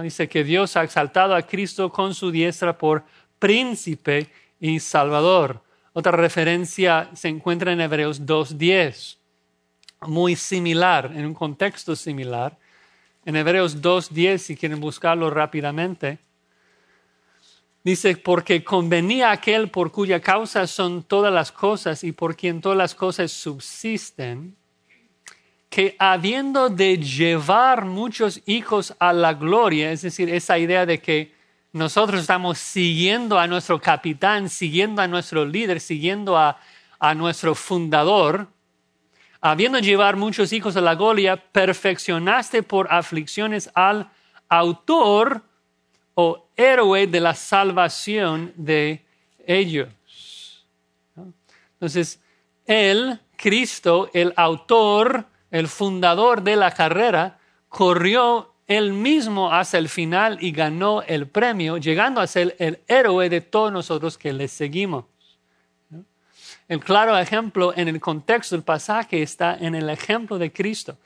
Dice 0.00 0.28
que 0.28 0.44
Dios 0.44 0.76
ha 0.76 0.84
exaltado 0.84 1.34
a 1.34 1.42
Cristo 1.42 1.90
con 1.90 2.14
su 2.14 2.30
diestra 2.30 2.78
por 2.78 3.02
príncipe 3.40 4.28
y 4.60 4.78
salvador. 4.78 5.60
Otra 5.92 6.12
referencia 6.12 7.10
se 7.14 7.26
encuentra 7.26 7.72
en 7.72 7.80
Hebreos 7.80 8.22
2.10, 8.22 9.16
muy 10.02 10.36
similar, 10.36 11.10
en 11.12 11.26
un 11.26 11.34
contexto 11.34 11.96
similar 11.96 12.56
en 13.24 13.34
Hebreos 13.34 13.82
2.10, 13.82 14.38
si 14.38 14.56
quieren 14.56 14.78
buscarlo 14.78 15.30
rápidamente, 15.30 16.20
dice, 17.84 18.16
porque 18.16 18.64
convenía 18.64 19.30
aquel 19.30 19.70
por 19.70 19.92
cuya 19.92 20.20
causa 20.20 20.66
son 20.66 21.02
todas 21.02 21.32
las 21.32 21.52
cosas 21.52 22.02
y 22.02 22.12
por 22.12 22.34
quien 22.34 22.62
todas 22.62 22.78
las 22.78 22.94
cosas 22.94 23.30
subsisten, 23.30 24.56
que 25.68 25.94
habiendo 25.98 26.70
de 26.70 26.96
llevar 26.98 27.84
muchos 27.84 28.40
hijos 28.46 28.94
a 28.98 29.12
la 29.12 29.34
gloria, 29.34 29.92
es 29.92 30.02
decir, 30.02 30.30
esa 30.30 30.56
idea 30.58 30.86
de 30.86 31.00
que 31.00 31.34
nosotros 31.72 32.20
estamos 32.20 32.58
siguiendo 32.58 33.38
a 33.38 33.46
nuestro 33.46 33.80
capitán, 33.80 34.48
siguiendo 34.48 35.02
a 35.02 35.08
nuestro 35.08 35.44
líder, 35.44 35.80
siguiendo 35.80 36.38
a, 36.38 36.58
a 37.00 37.14
nuestro 37.14 37.54
fundador, 37.54 38.48
habiendo 39.40 39.78
llevar 39.80 40.16
muchos 40.16 40.52
hijos 40.52 40.76
a 40.76 40.80
la 40.80 40.94
gloria, 40.94 41.36
perfeccionaste 41.36 42.62
por 42.62 42.90
aflicciones 42.90 43.70
al 43.74 44.10
autor 44.48 45.42
o 46.14 46.48
héroe 46.56 47.06
de 47.06 47.20
la 47.20 47.34
salvación 47.34 48.52
de 48.56 49.04
ellos. 49.46 49.88
Entonces, 51.74 52.20
Él, 52.66 53.20
Cristo, 53.36 54.10
el 54.14 54.32
autor, 54.36 55.26
el 55.50 55.68
fundador 55.68 56.42
de 56.42 56.56
la 56.56 56.70
carrera, 56.70 57.38
corrió 57.68 58.54
él 58.66 58.92
mismo 58.92 59.52
hasta 59.52 59.78
el 59.78 59.88
final 59.88 60.38
y 60.40 60.52
ganó 60.52 61.02
el 61.02 61.26
premio, 61.26 61.76
llegando 61.76 62.20
a 62.20 62.26
ser 62.26 62.56
el 62.58 62.80
héroe 62.88 63.28
de 63.28 63.40
todos 63.40 63.70
nosotros 63.72 64.16
que 64.16 64.32
le 64.32 64.48
seguimos. 64.48 65.04
El 66.66 66.80
claro 66.80 67.18
ejemplo 67.18 67.74
en 67.76 67.88
el 67.88 68.00
contexto 68.00 68.56
del 68.56 68.64
pasaje 68.64 69.22
está 69.22 69.54
en 69.54 69.74
el 69.74 69.90
ejemplo 69.90 70.38
de 70.38 70.50
Cristo, 70.50 70.96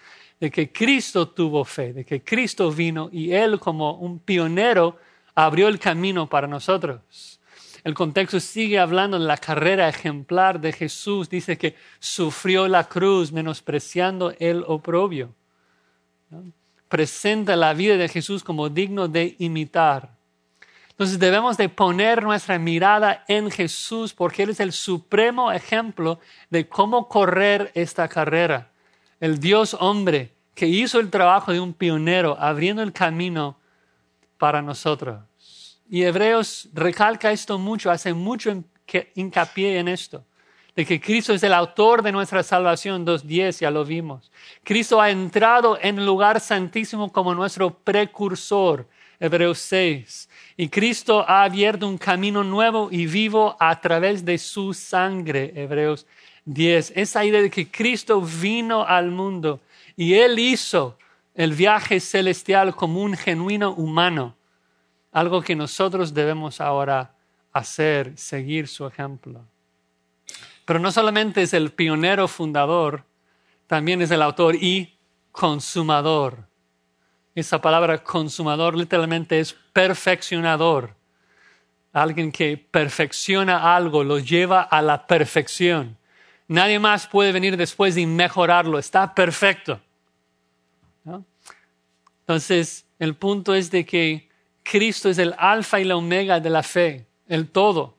de 0.41 0.51
que 0.51 0.71
Cristo 0.71 1.29
tuvo 1.29 1.65
fe, 1.65 1.93
de 1.93 2.05
que 2.05 2.23
Cristo 2.23 2.71
vino 2.71 3.09
y 3.13 3.33
Él 3.33 3.59
como 3.59 3.95
un 3.95 4.19
pionero 4.21 4.99
abrió 5.35 5.69
el 5.69 5.79
camino 5.79 6.29
para 6.29 6.47
nosotros. 6.47 7.39
El 7.85 7.95
contexto 7.95 8.41
sigue 8.41 8.79
hablando 8.79 9.19
de 9.19 9.25
la 9.25 9.37
carrera 9.37 9.89
ejemplar 9.89 10.61
de 10.61 10.73
Jesús. 10.73 11.29
Dice 11.31 11.57
que 11.57 11.77
sufrió 11.99 12.69
la 12.69 12.85
cruz 12.85 13.33
menospreciando 13.33 14.35
el 14.39 14.65
oprobio. 14.67 15.35
presenta 16.89 17.55
la 17.55 17.75
vida 17.75 17.97
de 17.97 18.09
Jesús 18.09 18.43
como 18.43 18.69
digno 18.69 19.09
de 19.09 19.37
imitar. 19.39 20.17
Entonces 20.91 21.19
debemos 21.19 21.57
de 21.57 21.69
poner 21.69 22.23
nuestra 22.23 22.59
mirada 22.59 23.25
en 23.29 23.51
Jesús 23.51 24.13
porque 24.13 24.43
Él 24.43 24.51
es 24.51 24.61
el 24.61 24.73
supremo 24.73 25.53
ejemplo 25.53 26.19
de 26.51 26.69
cómo 26.69 27.09
correr 27.09 27.71
esta 27.75 28.09
carrera. 28.09 28.73
El 29.21 29.41
Dios 29.41 29.77
hombre 29.79 30.33
que 30.55 30.67
hizo 30.67 31.01
el 31.01 31.11
trabajo 31.11 31.53
de 31.53 31.61
un 31.61 31.73
pionero 31.73 32.37
abriendo 32.39 32.83
el 32.83 32.93
camino 32.93 33.59
para 34.39 34.63
nosotros. 34.63 35.21
Y 35.89 36.03
Hebreos 36.03 36.69
recalca 36.73 37.33
esto 37.33 37.59
mucho, 37.59 37.91
hace 37.91 38.13
mucho 38.13 38.65
hincapié 39.15 39.79
en 39.79 39.89
esto 39.89 40.25
de 40.79 40.87
que 40.87 41.01
Cristo 41.01 41.35
es 41.35 41.43
el 41.43 41.55
autor 41.55 42.05
de 42.05 42.13
nuestra 42.13 42.45
salvación, 42.45 43.05
2.10, 43.05 43.59
ya 43.59 43.69
lo 43.69 43.85
vimos. 43.85 44.31
Cristo 44.63 45.01
ha 45.01 45.11
entrado 45.11 45.77
en 45.83 45.99
el 45.99 46.07
lugar 46.07 46.39
santísimo 46.39 47.11
como 47.11 47.35
nuestro 47.35 47.71
precursor, 47.71 48.87
Hebreos 49.19 49.59
6. 49.59 50.29
Y 50.57 50.69
Cristo 50.69 51.25
ha 51.29 51.43
abierto 51.43 51.89
un 51.89 51.99
camino 51.99 52.45
nuevo 52.45 52.91
y 52.93 53.07
vivo 53.07 53.57
a 53.59 53.81
través 53.81 54.25
de 54.25 54.39
su 54.39 54.73
sangre, 54.73 55.53
Hebreos 55.57 56.07
10. 56.49 56.95
Esa 56.97 57.25
idea 57.25 57.43
de 57.43 57.51
que 57.51 57.71
Cristo 57.71 58.21
vino 58.23 58.85
al 58.87 59.11
mundo 59.11 59.61
y 59.97 60.15
Él 60.15 60.39
hizo 60.39 60.97
el 61.35 61.53
viaje 61.53 62.01
celestial 62.01 62.75
como 62.75 63.03
un 63.03 63.17
genuino 63.17 63.73
humano, 63.73 64.35
algo 65.13 65.43
que 65.43 65.55
nosotros 65.55 66.15
debemos 66.15 66.61
ahora 66.61 67.15
hacer, 67.53 68.17
seguir 68.17 68.67
su 68.67 68.87
ejemplo. 68.87 69.45
Pero 70.65 70.79
no 70.79 70.91
solamente 70.91 71.43
es 71.43 71.53
el 71.53 71.71
pionero 71.71 72.27
fundador, 72.29 73.05
también 73.67 74.01
es 74.01 74.11
el 74.11 74.23
autor 74.23 74.57
y 74.57 74.97
consumador. 75.31 76.49
Esa 77.35 77.61
palabra 77.61 78.03
consumador 78.03 78.75
literalmente 78.75 79.39
es 79.39 79.53
perfeccionador. 79.53 80.95
Alguien 81.93 82.33
que 82.33 82.57
perfecciona 82.57 83.77
algo, 83.77 84.03
lo 84.03 84.19
lleva 84.19 84.63
a 84.63 84.81
la 84.81 85.07
perfección. 85.07 85.98
Nadie 86.49 86.79
más 86.79 87.07
puede 87.07 87.31
venir 87.31 87.57
después 87.57 87.97
y 87.97 88.07
mejorarlo. 88.07 88.79
Está 88.79 89.15
perfecto. 89.15 89.81
Entonces, 92.21 92.87
el 92.99 93.15
punto 93.15 93.55
es 93.55 93.71
de 93.71 93.87
que 93.87 94.29
Cristo 94.63 95.09
es 95.09 95.19
el 95.19 95.35
alfa 95.39 95.81
y 95.81 95.85
la 95.85 95.97
omega 95.97 96.41
de 96.41 96.51
la 96.51 96.63
fe, 96.63 97.07
el 97.27 97.49
todo. 97.49 97.97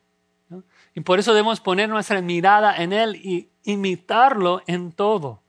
Y 0.94 1.02
por 1.02 1.20
eso 1.20 1.34
debemos 1.34 1.60
poner 1.60 1.90
nuestra 1.90 2.22
mirada 2.22 2.76
en 2.78 2.94
Él 2.94 3.16
y 3.16 3.50
imitarlo 3.64 4.62
en 4.68 4.92
todo. 4.92 5.42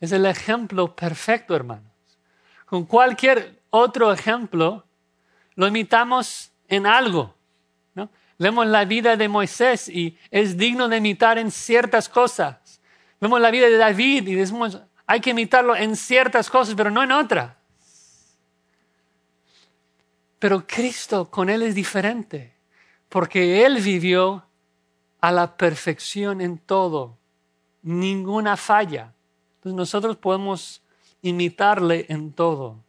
Es 0.00 0.12
el 0.12 0.26
ejemplo 0.26 0.94
perfecto, 0.94 1.56
hermanos. 1.56 1.90
Con 2.66 2.84
cualquier 2.84 3.60
otro 3.70 4.12
ejemplo, 4.12 4.84
lo 5.54 5.66
imitamos 5.66 6.50
en 6.68 6.86
algo. 6.86 7.35
Vemos 8.38 8.66
la 8.66 8.84
vida 8.84 9.16
de 9.16 9.28
Moisés 9.28 9.88
y 9.88 10.18
es 10.30 10.56
digno 10.56 10.88
de 10.88 10.98
imitar 10.98 11.38
en 11.38 11.50
ciertas 11.50 12.08
cosas. 12.08 12.80
Vemos 13.20 13.40
la 13.40 13.50
vida 13.50 13.66
de 13.66 13.78
David 13.78 14.28
y 14.28 14.34
decimos, 14.34 14.78
hay 15.06 15.20
que 15.20 15.30
imitarlo 15.30 15.74
en 15.74 15.96
ciertas 15.96 16.50
cosas, 16.50 16.74
pero 16.74 16.90
no 16.90 17.02
en 17.02 17.12
otras. 17.12 17.56
Pero 20.38 20.66
Cristo 20.66 21.30
con 21.30 21.48
Él 21.48 21.62
es 21.62 21.74
diferente, 21.74 22.54
porque 23.08 23.64
Él 23.64 23.80
vivió 23.80 24.44
a 25.20 25.32
la 25.32 25.56
perfección 25.56 26.40
en 26.42 26.58
todo, 26.58 27.18
ninguna 27.82 28.56
falla. 28.56 29.14
Entonces 29.56 29.76
nosotros 29.76 30.16
podemos 30.18 30.82
imitarle 31.22 32.06
en 32.08 32.32
todo. 32.32 32.84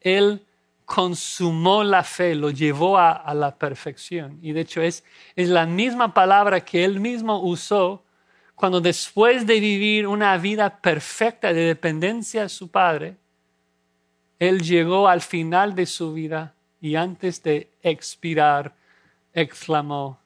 Él 0.00 0.45
consumó 0.86 1.82
la 1.84 2.04
fe, 2.04 2.34
lo 2.34 2.50
llevó 2.50 2.96
a, 2.96 3.34
la 3.34 3.56
perfección. 3.56 4.38
Y 4.40 4.52
de 4.52 4.60
hecho 4.60 4.80
es, 4.80 5.04
es 5.34 5.48
la 5.48 5.66
misma 5.66 6.14
palabra 6.14 6.64
que 6.64 6.84
él 6.84 7.00
mismo 7.00 7.42
usó 7.42 8.04
cuando 8.54 8.80
después 8.80 9.46
de 9.46 9.60
vivir 9.60 10.06
una 10.06 10.38
vida 10.38 10.80
perfecta 10.80 11.52
de 11.52 11.62
dependencia 11.62 12.42
de 12.42 12.48
su 12.48 12.70
Padre, 12.70 13.16
él 14.38 14.62
llegó 14.62 15.08
al 15.08 15.20
final 15.20 15.74
de 15.74 15.84
su 15.84 16.14
vida 16.14 16.54
y 16.80 16.94
antes 16.94 17.42
de 17.42 17.70
expirar, 17.82 18.74
exclamó, 19.34 20.18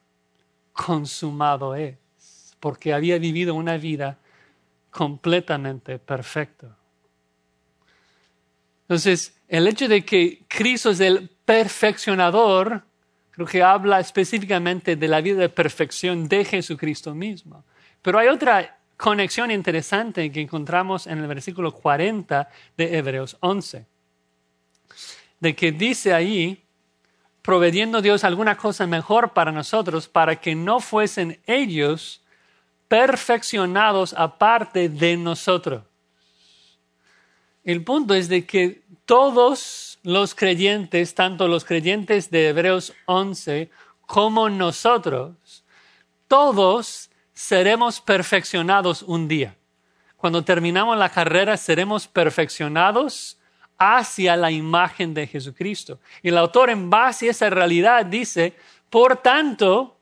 consumado 0.71 1.75
es, 1.75 1.97
porque 2.59 2.93
había 2.93 3.17
vivido 3.17 3.55
una 3.55 3.77
vida 3.77 4.17
completamente 4.91 5.99
perfecta. 5.99 6.77
Entonces, 8.83 9.40
el 9.51 9.67
hecho 9.67 9.89
de 9.89 10.05
que 10.05 10.43
Cristo 10.47 10.91
es 10.91 11.01
el 11.01 11.29
perfeccionador, 11.43 12.83
creo 13.31 13.45
que 13.45 13.61
habla 13.61 13.99
específicamente 13.99 14.95
de 14.95 15.07
la 15.09 15.19
vida 15.19 15.41
de 15.41 15.49
perfección 15.49 16.29
de 16.29 16.45
Jesucristo 16.45 17.13
mismo. 17.13 17.65
Pero 18.01 18.17
hay 18.17 18.29
otra 18.29 18.79
conexión 18.95 19.51
interesante 19.51 20.31
que 20.31 20.39
encontramos 20.39 21.05
en 21.05 21.17
el 21.17 21.27
versículo 21.27 21.73
40 21.73 22.47
de 22.77 22.97
Hebreos 22.97 23.35
11, 23.41 23.85
de 25.41 25.53
que 25.53 25.73
dice 25.73 26.13
ahí, 26.13 26.63
proveyendo 27.41 28.01
Dios 28.01 28.23
alguna 28.23 28.55
cosa 28.55 28.87
mejor 28.87 29.33
para 29.33 29.51
nosotros, 29.51 30.07
para 30.07 30.37
que 30.37 30.55
no 30.55 30.79
fuesen 30.79 31.41
ellos 31.45 32.23
perfeccionados 32.87 34.15
aparte 34.17 34.87
de 34.87 35.17
nosotros. 35.17 35.83
El 37.63 37.83
punto 37.83 38.15
es 38.15 38.27
de 38.27 38.45
que 38.45 38.83
todos 39.05 39.99
los 40.03 40.33
creyentes, 40.33 41.13
tanto 41.13 41.47
los 41.47 41.63
creyentes 41.63 42.31
de 42.31 42.49
Hebreos 42.49 42.93
11 43.05 43.69
como 44.07 44.49
nosotros, 44.49 45.63
todos 46.27 47.09
seremos 47.33 48.01
perfeccionados 48.01 49.03
un 49.03 49.27
día. 49.27 49.55
Cuando 50.17 50.43
terminamos 50.43 50.97
la 50.97 51.09
carrera 51.09 51.55
seremos 51.57 52.07
perfeccionados 52.07 53.37
hacia 53.77 54.35
la 54.35 54.51
imagen 54.51 55.13
de 55.13 55.27
Jesucristo. 55.27 55.99
Y 56.21 56.29
el 56.29 56.37
autor 56.37 56.69
en 56.69 56.89
base 56.89 57.27
a 57.27 57.31
esa 57.31 57.49
realidad 57.49 58.05
dice, 58.05 58.55
por 58.89 59.17
tanto, 59.17 59.97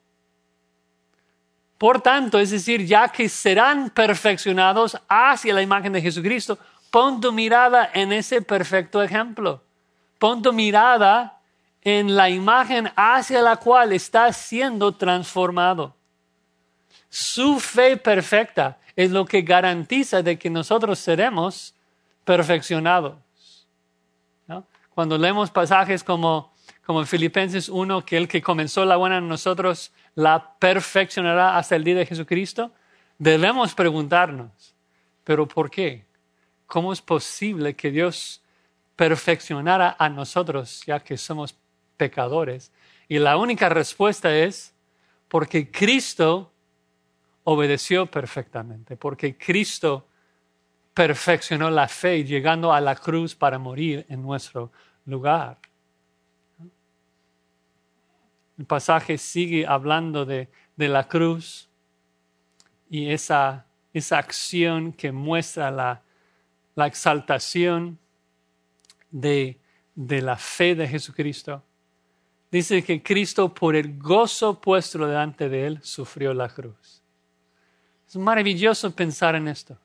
por 1.78 2.02
tanto, 2.02 2.39
es 2.39 2.52
decir, 2.52 2.86
ya 2.86 3.08
que 3.08 3.30
serán 3.30 3.89
perfeccionados 3.89 4.98
hacia 5.08 5.54
la 5.54 5.62
imagen 5.62 5.93
de 5.93 6.02
Jesucristo, 6.02 6.60
pon 6.91 7.21
tu 7.21 7.32
mirada 7.32 7.89
en 7.93 8.12
ese 8.12 8.41
perfecto 8.41 9.02
ejemplo. 9.02 9.63
Pon 10.17 10.41
tu 10.41 10.54
mirada 10.54 11.39
en 11.82 12.15
la 12.15 12.30
imagen 12.30 12.91
hacia 12.95 13.41
la 13.41 13.58
cual 13.58 13.93
estás 13.93 14.38
siendo 14.38 14.93
transformado. 14.95 15.95
Su 17.10 17.60
fe 17.60 17.97
perfecta 17.97 18.78
es 18.95 19.12
lo 19.12 19.25
que 19.25 19.41
garantiza 19.41 20.21
de 20.21 20.38
que 20.38 20.49
nosotros 20.49 20.99
seremos 20.99 21.73
perfeccionados 22.25 23.15
cuando 24.99 25.17
leemos 25.17 25.49
pasajes 25.49 26.04
como, 26.04 26.52
como 26.86 26.99
en 26.99 27.08
Filipenses 27.08 27.69
1, 27.69 28.04
que 28.04 28.17
el 28.17 28.28
que 28.28 28.41
comenzó 28.41 28.84
la 28.84 28.97
buena 28.97 29.19
en 29.19 29.30
nosotros 29.30 29.93
la 30.13 30.56
perfeccionará 30.60 31.58
hasta 31.58 31.78
el 31.78 31.86
día 31.86 31.95
de 31.95 32.06
Jesucristo, 32.06 32.73
debemos 33.17 33.73
preguntarnos, 33.73 34.75
¿pero 35.23 35.47
por 35.47 35.71
qué? 35.71 36.04
¿Cómo 36.69 36.93
es 36.93 37.01
posible 37.01 37.75
que 37.75 37.89
Dios 37.89 38.43
perfeccionara 38.95 39.95
a 39.97 40.08
nosotros 40.08 40.84
ya 40.86 40.99
que 40.99 41.17
somos 41.17 41.58
pecadores? 41.97 42.71
Y 43.08 43.17
la 43.17 43.38
única 43.38 43.69
respuesta 43.69 44.38
es 44.38 44.75
porque 45.27 45.71
Cristo 45.71 46.53
obedeció 47.43 48.05
perfectamente, 48.05 48.97
porque 48.97 49.36
Cristo 49.36 50.08
perfeccionó 50.93 51.72
la 51.72 51.88
fe 51.88 52.24
llegando 52.24 52.72
a 52.72 52.80
la 52.80 52.95
cruz 52.95 53.34
para 53.34 53.57
morir 53.57 54.05
en 54.07 54.22
nuestro 54.22 54.72
lugar. 55.05 55.57
El 58.59 58.65
pasaje 58.65 59.17
sigue 59.17 59.65
hablando 59.65 60.24
de, 60.24 60.49
la 60.78 61.07
cruz 61.07 61.67
y 62.91 63.09
esa, 63.09 63.65
acción 64.11 64.93
que 64.93 65.11
muestra 65.11 65.72
la, 65.72 66.03
la 66.80 66.88
exaltación 66.88 67.99
de, 69.11 69.59
de 69.95 70.21
la 70.21 70.38
fe 70.38 70.75
de 70.75 70.88
Jesucristo. 70.88 71.61
Dice 72.49 72.84
que 72.84 73.03
Cristo, 73.03 73.53
por 73.53 73.75
el 73.75 73.99
gozo 73.99 74.59
puesto 74.59 75.05
delante 75.05 75.49
de 75.49 75.67
él, 75.67 75.80
sufrió 75.84 76.34
la 76.34 76.47
cruz. 76.47 77.03
Es 78.07 78.15
maravilloso 78.15 78.95
pensar 78.95 79.36
en 79.36 79.49
esto. 79.49 79.77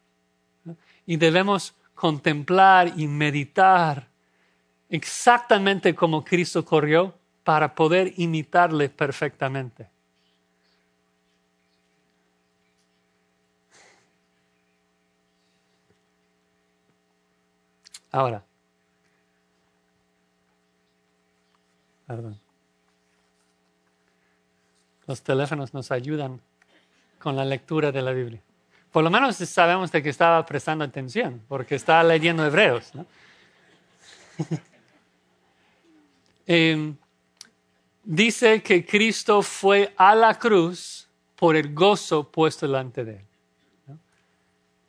Y 1.05 1.17
debemos 1.17 1.75
contemplar 1.95 2.93
y 2.97 3.09
meditar 3.09 4.09
exactamente 4.89 5.95
como 5.97 6.25
Cristo 6.25 6.65
corrió 6.65 7.19
para 7.43 7.75
poder 7.75 8.15
imitarle 8.17 8.89
perfectamente. 8.89 9.91
Ahora, 18.15 18.45
perdón. 22.07 22.39
Los 25.09 25.21
teléfonos 25.21 25.75
nos 25.75 25.91
ayudan 25.91 26.41
con 27.19 27.35
la 27.35 27.45
lectura 27.45 27.91
de 27.91 28.03
la 28.03 28.13
Biblia. 28.13 28.41
Por 28.93 29.03
lo 29.03 29.11
menos 29.11 29.35
sabemos 29.35 29.91
de 29.91 30.01
que 30.01 30.11
estaba 30.11 30.47
prestando 30.47 30.85
atención, 30.85 31.43
porque 31.49 31.75
estaba 31.75 32.05
leyendo 32.05 32.47
Hebreos. 32.47 32.93
Em, 36.47 36.95
dice 38.05 38.63
que 38.63 38.85
Cristo 38.85 39.41
fue 39.41 39.95
a 39.97 40.15
la 40.15 40.39
cruz 40.39 41.09
por 41.35 41.57
el 41.57 41.73
gozo 41.73 42.31
puesto 42.31 42.67
delante 42.67 43.03
de 43.03 43.17
él. 43.17 43.25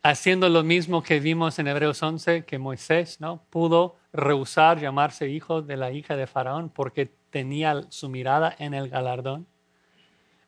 Haciendo 0.08 0.50
lo 0.50 0.62
mismo 0.62 1.02
que 1.02 1.20
vimos 1.20 1.58
en 1.58 1.68
Hebreos 1.68 2.04
11, 2.04 2.46
que 2.46 2.60
Moisés 2.60 3.20
¿no? 3.20 3.44
pudo 3.50 3.96
rehusar 4.14 4.80
llamarse 4.80 5.28
hijo 5.30 5.64
de 5.64 5.78
la 5.78 5.92
hija 5.92 6.16
de 6.16 6.28
Faraón 6.28 6.70
porque 6.70 7.12
tenía 7.32 7.82
su 7.90 8.08
mirada 8.08 8.56
en 8.60 8.76
el 8.76 8.88
galardón. 8.88 9.48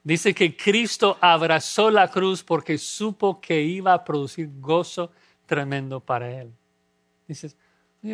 Dice 0.04 0.36
que 0.36 0.56
Cristo 0.56 1.18
abrazó 1.22 1.90
la 1.90 2.08
cruz 2.08 2.44
porque 2.44 2.78
supo 2.78 3.42
que 3.42 3.64
iba 3.64 3.94
a 3.94 4.04
producir 4.04 4.48
gozo 4.60 5.12
tremendo 5.48 6.02
para 6.02 6.30
él. 6.30 6.54
Dices, 7.28 7.58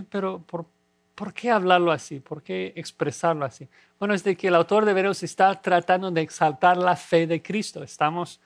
pero 0.09 0.41
¿por, 0.43 0.65
¿por 1.13 1.33
qué 1.33 1.51
hablarlo 1.51 1.91
así? 1.91 2.21
¿Por 2.21 2.41
qué 2.41 2.71
expresarlo 2.77 3.43
así? 3.43 3.67
Bueno, 3.99 4.13
es 4.13 4.23
de 4.23 4.37
que 4.37 4.47
el 4.47 4.55
autor 4.55 4.85
de 4.85 4.91
Hebreos 4.91 5.21
está 5.23 5.61
tratando 5.61 6.09
de 6.09 6.21
exaltar 6.21 6.77
la 6.77 6.95
fe 6.95 7.27
de 7.27 7.41
Cristo. 7.41 7.83
Estamos, 7.83 8.39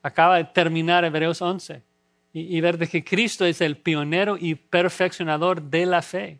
acaba 0.00 0.36
de 0.36 0.44
terminar 0.44 1.04
Hebreos 1.04 1.42
11 1.42 1.82
y, 2.38 2.60
ver 2.60 2.76
de 2.76 2.86
que 2.86 3.02
Cristo 3.02 3.46
es 3.46 3.62
el 3.62 3.78
pionero 3.78 4.36
y 4.38 4.54
perfeccionador 4.56 5.62
de 5.62 5.86
la 5.86 6.02
fe. 6.02 6.38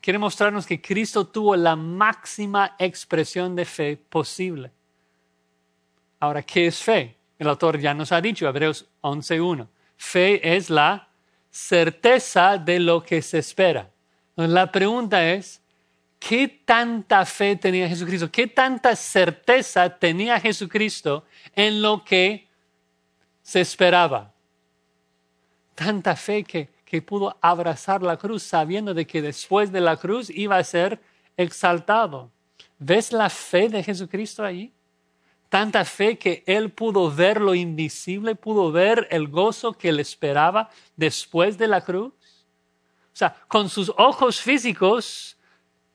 Quiere 0.00 0.20
mostrarnos 0.20 0.66
que 0.66 0.80
Cristo 0.80 1.26
tuvo 1.26 1.56
la 1.56 1.74
máxima 1.74 2.76
expresión 2.78 3.56
de 3.56 3.64
fe 3.64 3.96
posible. 3.96 4.70
Ahora, 6.20 6.42
¿qué 6.42 6.68
es 6.68 6.80
fe? 6.80 7.16
El 7.40 7.48
autor 7.48 7.80
ya 7.80 7.92
nos 7.92 8.12
ha 8.12 8.20
dicho, 8.20 8.46
Hebreos 8.46 8.86
11.1. 9.02 9.66
Fe 9.96 10.56
es 10.56 10.70
la 10.70 11.08
certeza 11.50 12.56
de 12.56 12.78
lo 12.78 13.02
que 13.02 13.20
se 13.20 13.38
espera. 13.38 13.90
la 14.36 14.70
pregunta 14.70 15.28
es, 15.28 15.60
¿qué 16.20 16.46
tanta 16.64 17.26
fe 17.26 17.56
tenía 17.56 17.88
Jesucristo? 17.88 18.30
¿Qué 18.30 18.46
tanta 18.46 18.94
certeza 18.94 19.98
tenía 19.98 20.38
Jesucristo 20.38 21.24
en 21.56 21.82
lo 21.82 22.04
que 22.04 22.46
se 23.42 23.60
esperaba? 23.60 24.35
Tanta 25.76 26.16
fe 26.16 26.42
que, 26.42 26.70
que 26.84 27.00
pudo 27.00 27.38
abrazar 27.40 28.02
la 28.02 28.16
cruz 28.16 28.42
sabiendo 28.42 28.94
de 28.94 29.06
que 29.06 29.22
después 29.22 29.70
de 29.70 29.80
la 29.80 29.96
cruz 29.96 30.28
iba 30.30 30.56
a 30.56 30.64
ser 30.64 31.00
exaltado. 31.36 32.32
¿Ves 32.80 33.12
la 33.12 33.30
fe 33.30 33.68
de 33.68 33.84
Jesucristo 33.84 34.44
allí? 34.44 34.72
tanta 35.48 35.84
fe 35.84 36.18
que 36.18 36.42
él 36.46 36.70
pudo 36.70 37.10
ver 37.10 37.40
lo 37.40 37.54
invisible, 37.54 38.34
pudo 38.34 38.72
ver 38.72 39.06
el 39.10 39.28
gozo 39.28 39.72
que 39.72 39.92
le 39.92 40.02
esperaba 40.02 40.70
después 40.96 41.56
de 41.56 41.68
la 41.68 41.80
cruz. 41.82 42.12
O 42.12 43.18
sea, 43.18 43.34
con 43.48 43.68
sus 43.68 43.92
ojos 43.96 44.40
físicos 44.40 45.36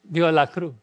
vio 0.04 0.32
la 0.32 0.48
cruz, 0.48 0.74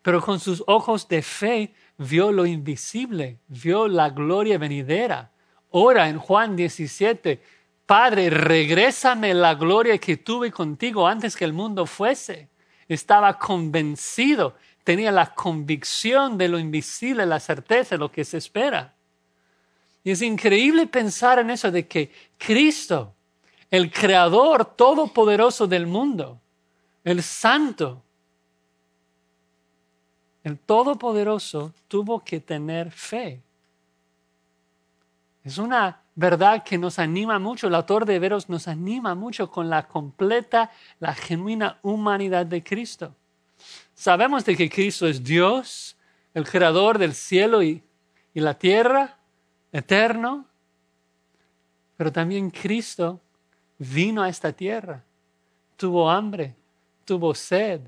pero 0.00 0.20
con 0.20 0.38
sus 0.38 0.62
ojos 0.66 1.08
de 1.08 1.22
fe 1.22 1.74
vio 1.98 2.30
lo 2.30 2.46
invisible, 2.46 3.38
vio 3.48 3.88
la 3.88 4.10
gloria 4.10 4.58
venidera. 4.58 5.32
Ora 5.70 6.08
en 6.08 6.18
Juan 6.18 6.54
17, 6.54 7.42
Padre, 7.92 8.30
regrésame 8.30 9.34
la 9.34 9.54
gloria 9.54 9.98
que 9.98 10.16
tuve 10.16 10.50
contigo 10.50 11.06
antes 11.06 11.36
que 11.36 11.44
el 11.44 11.52
mundo 11.52 11.84
fuese. 11.84 12.48
Estaba 12.88 13.38
convencido 13.38 14.56
tenía 14.82 15.12
la 15.12 15.34
convicción 15.34 16.38
de 16.38 16.48
lo 16.48 16.58
invisible, 16.58 17.26
la 17.26 17.38
certeza 17.38 17.96
de 17.96 17.98
lo 17.98 18.10
que 18.10 18.24
se 18.24 18.38
espera. 18.38 18.94
Y 20.02 20.10
es 20.10 20.22
increíble 20.22 20.86
pensar 20.86 21.38
en 21.38 21.50
eso 21.50 21.70
de 21.70 21.86
que 21.86 22.10
Cristo, 22.38 23.14
el 23.70 23.92
creador 23.92 24.64
todopoderoso 24.64 25.66
del 25.66 25.86
mundo, 25.86 26.40
el 27.04 27.22
santo, 27.22 28.02
el 30.42 30.58
todopoderoso 30.58 31.74
tuvo 31.88 32.24
que 32.24 32.40
tener 32.40 32.90
fe. 32.90 33.42
Es 35.44 35.58
una 35.58 36.01
verdad 36.14 36.62
que 36.64 36.78
nos 36.78 36.98
anima 36.98 37.38
mucho, 37.38 37.68
el 37.68 37.74
autor 37.74 38.04
de 38.04 38.18
Veros 38.18 38.48
nos 38.48 38.68
anima 38.68 39.14
mucho 39.14 39.50
con 39.50 39.70
la 39.70 39.88
completa, 39.88 40.70
la 41.00 41.14
genuina 41.14 41.78
humanidad 41.82 42.46
de 42.46 42.62
Cristo. 42.62 43.14
Sabemos 43.94 44.44
de 44.44 44.56
que 44.56 44.68
Cristo 44.68 45.06
es 45.06 45.22
Dios, 45.22 45.96
el 46.34 46.48
creador 46.48 46.98
del 46.98 47.14
cielo 47.14 47.62
y, 47.62 47.82
y 48.34 48.40
la 48.40 48.54
tierra, 48.54 49.18
eterno, 49.70 50.46
pero 51.96 52.12
también 52.12 52.50
Cristo 52.50 53.20
vino 53.78 54.22
a 54.22 54.28
esta 54.28 54.52
tierra, 54.52 55.02
tuvo 55.76 56.10
hambre, 56.10 56.54
tuvo 57.04 57.34
sed, 57.34 57.80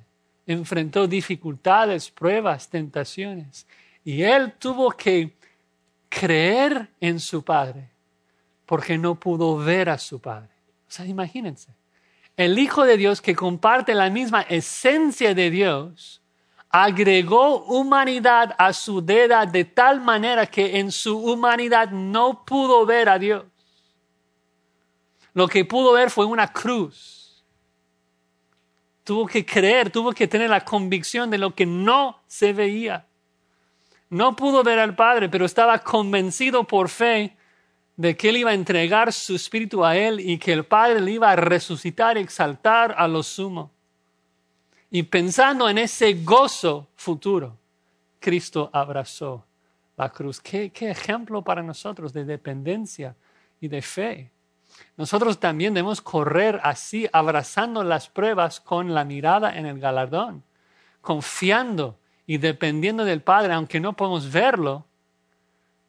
enfrentó 0.47 1.07
dificultades, 1.07 2.11
pruebas, 2.11 2.68
tentaciones, 2.68 3.66
y 4.05 4.22
él 4.22 4.53
tuvo 4.59 4.91
que 4.91 5.37
creer 6.09 6.91
en 7.01 7.18
su 7.18 7.43
Padre, 7.43 7.91
porque 8.67 8.99
no 8.99 9.15
pudo 9.15 9.57
ver 9.57 9.89
a 9.91 9.99
su 9.99 10.21
Padre. 10.21 10.51
O 10.89 10.91
sea, 10.91 11.07
imagínense 11.07 11.73
el 12.37 12.59
Hijo 12.59 12.85
de 12.85 12.97
Dios 12.97 13.23
que 13.23 13.35
comparte 13.35 13.95
la 13.95 14.11
misma 14.11 14.43
esencia 14.43 15.35
de 15.35 15.51
Dios, 15.51 16.21
agregó 16.69 17.65
humanidad 17.65 18.55
a 18.59 18.73
su 18.73 19.01
deidad 19.01 19.47
de 19.47 19.65
tal 19.65 20.01
manera 20.01 20.47
que 20.47 20.79
en 20.79 20.91
su 20.91 21.17
humanidad 21.17 21.91
no 21.91 22.45
pudo 22.45 22.85
ver 22.85 23.09
a 23.09 23.19
Dios. 23.19 23.45
Lo 25.33 25.47
que 25.47 25.65
pudo 25.65 25.93
ver 25.93 26.11
fue 26.11 26.25
una 26.25 26.53
cruz. 26.53 27.45
Tuvo 29.05 29.27
que 29.27 29.45
creer, 29.45 29.91
tuvo 29.91 30.12
que 30.12 30.27
tener 30.27 30.51
la 30.51 30.65
convicción 30.65 31.31
de 31.31 31.39
lo 31.39 31.55
que 31.55 31.67
no 31.67 32.21
se 32.27 32.53
veía. 32.53 33.07
No 34.11 34.35
pudo 34.35 34.65
ver 34.65 34.79
al 34.79 34.97
Padre, 34.97 35.29
pero 35.29 35.45
estaba 35.45 35.79
convencido 35.79 36.65
por 36.65 36.89
fe 36.89 37.37
de 37.97 38.17
que 38.17 38.29
Él 38.31 38.39
iba 38.39 38.51
a 38.51 38.55
entregar 38.55 39.13
su 39.13 39.37
espíritu 39.37 39.85
a 39.85 39.97
Él 39.97 40.21
y 40.21 40.39
que 40.39 40.53
el 40.53 40.65
Padre 40.65 41.01
le 41.01 41.13
iba 41.13 41.31
a 41.31 41.37
resucitar 41.37 42.17
y 42.17 42.21
exaltar 42.21 42.95
a 42.97 43.07
lo 43.07 43.23
sumo. 43.23 43.71
Y 44.91 45.03
pensando 45.05 45.69
en 45.69 45.79
ese 45.79 46.15
gozo 46.23 46.89
futuro, 46.97 47.57
Cristo 48.21 48.71
abrazó 48.73 49.45
la 49.97 50.11
cruz. 50.11 50.41
¿Qué, 50.41 50.71
ejemplo 50.81 51.43
para 51.43 51.63
nosotros 51.63 52.13
de 52.13 52.25
dependencia 52.25 53.15
y 53.61 53.69
de 53.69 53.83
fe. 53.83 54.31
Nosotros 54.97 55.39
también 55.39 55.73
debemos 55.73 56.01
correr 56.01 56.61
así, 56.63 57.09
abrazando 57.13 57.83
las 57.85 58.09
pruebas 58.09 58.61
con 58.61 58.93
la 58.93 59.05
mirada 59.05 59.57
en 59.57 59.67
el 59.67 59.79
galardón, 59.79 60.43
confiando 61.01 61.97
y 62.27 62.39
dependiendo 62.39 63.05
del 63.05 63.23
Padre, 63.23 63.55
aunque 63.55 63.81
no 63.81 63.95
podemos 63.95 64.31
verlo, 64.31 64.85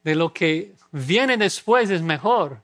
de 0.04 0.14
lo 0.14 0.32
que 0.32 0.75
viene 0.96 1.36
después 1.36 1.90
es 1.90 2.02
mejor, 2.02 2.62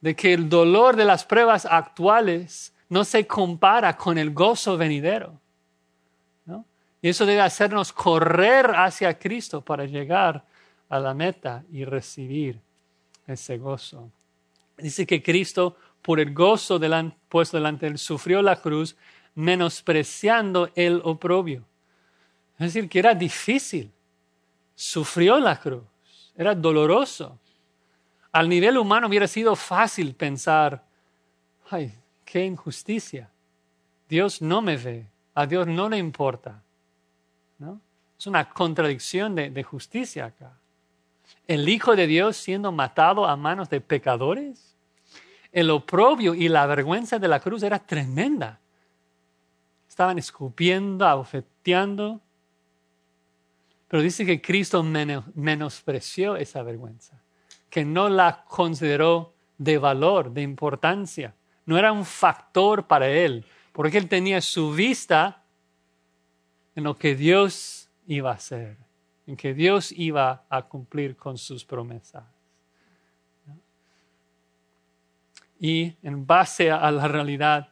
de 0.00 0.14
que 0.14 0.34
el 0.34 0.48
dolor 0.48 0.96
de 0.96 1.04
las 1.04 1.24
pruebas 1.24 1.66
actuales 1.66 2.72
no 2.88 3.04
se 3.04 3.26
compara 3.26 3.96
con 3.96 4.18
el 4.18 4.32
gozo 4.32 4.76
venidero. 4.76 5.40
Y 7.00 7.08
eso 7.08 7.24
debe 7.24 7.40
hacernos 7.42 7.92
correr 7.92 8.72
hacia 8.74 9.16
Cristo 9.16 9.60
para 9.60 9.84
llegar 9.84 10.44
a 10.88 10.98
la 10.98 11.14
meta 11.14 11.62
y 11.70 11.84
recibir 11.84 12.58
ese 13.24 13.56
gozo. 13.56 14.10
Dice 14.76 15.06
que 15.06 15.22
Cristo, 15.22 15.76
por 16.02 16.18
el 16.18 16.34
gozo 16.34 16.80
puesto 17.28 17.56
delante 17.56 17.86
de 17.86 17.92
él, 17.92 17.98
sufrió 17.98 18.42
la 18.42 18.56
cruz, 18.56 18.96
menospreciando 19.36 20.70
el 20.74 21.00
oprobio. 21.04 21.64
Es 22.58 22.74
decir, 22.74 22.88
que 22.88 22.98
era 22.98 23.14
difícil. 23.14 23.92
Sufrió 24.74 25.38
la 25.38 25.60
cruz. 25.60 25.84
Era 26.38 26.54
doloroso. 26.54 27.36
Al 28.30 28.48
nivel 28.48 28.78
humano 28.78 29.08
hubiera 29.08 29.26
sido 29.26 29.56
fácil 29.56 30.14
pensar, 30.14 30.84
ay, 31.68 31.92
qué 32.24 32.44
injusticia. 32.44 33.28
Dios 34.08 34.40
no 34.40 34.62
me 34.62 34.76
ve, 34.76 35.06
a 35.34 35.46
Dios 35.46 35.66
no 35.66 35.88
le 35.88 35.98
importa. 35.98 36.62
¿No? 37.58 37.80
Es 38.16 38.28
una 38.28 38.48
contradicción 38.48 39.34
de, 39.34 39.50
de 39.50 39.62
justicia 39.64 40.26
acá. 40.26 40.56
El 41.48 41.68
Hijo 41.68 41.96
de 41.96 42.06
Dios 42.06 42.36
siendo 42.36 42.70
matado 42.70 43.26
a 43.26 43.34
manos 43.34 43.68
de 43.68 43.80
pecadores. 43.80 44.76
El 45.50 45.70
oprobio 45.70 46.34
y 46.34 46.48
la 46.48 46.66
vergüenza 46.66 47.18
de 47.18 47.26
la 47.26 47.40
cruz 47.40 47.64
era 47.64 47.80
tremenda. 47.80 48.60
Estaban 49.88 50.18
escupiendo, 50.18 51.04
abofeteando, 51.04 52.20
pero 53.88 54.02
dice 54.02 54.26
que 54.26 54.40
Cristo 54.40 54.82
menospreció 54.82 56.36
esa 56.36 56.62
vergüenza, 56.62 57.22
que 57.70 57.84
no 57.84 58.10
la 58.10 58.44
consideró 58.44 59.34
de 59.56 59.78
valor, 59.78 60.30
de 60.30 60.42
importancia. 60.42 61.34
no 61.64 61.76
era 61.76 61.92
un 61.92 62.04
factor 62.04 62.86
para 62.86 63.08
él, 63.08 63.44
porque 63.72 63.98
él 63.98 64.08
tenía 64.08 64.40
su 64.40 64.72
vista 64.72 65.42
en 66.74 66.84
lo 66.84 66.96
que 66.96 67.14
Dios 67.14 67.90
iba 68.06 68.30
a 68.30 68.34
hacer, 68.34 68.78
en 69.26 69.36
que 69.36 69.52
Dios 69.52 69.92
iba 69.92 70.44
a 70.48 70.62
cumplir 70.62 71.16
con 71.16 71.36
sus 71.36 71.64
promesas. 71.64 72.24
Y 75.60 75.96
en 76.02 76.26
base 76.26 76.70
a 76.70 76.90
la 76.90 77.08
realidad 77.08 77.68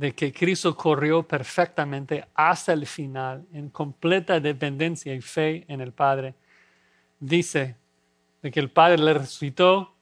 de 0.00 0.14
que 0.14 0.32
Cristo 0.32 0.74
corrió 0.74 1.22
perfectamente 1.28 2.24
hasta 2.32 2.72
el 2.72 2.86
final, 2.86 3.44
en 3.52 3.68
completa 3.68 4.40
dependencia 4.40 5.14
y 5.14 5.20
fe 5.20 5.66
en 5.68 5.82
el 5.82 5.92
Padre, 5.92 6.32
dice 7.18 7.76
de 8.40 8.50
que 8.50 8.60
el 8.60 8.70
Padre 8.70 8.96
le 8.96 9.12
resucitó 9.12 9.92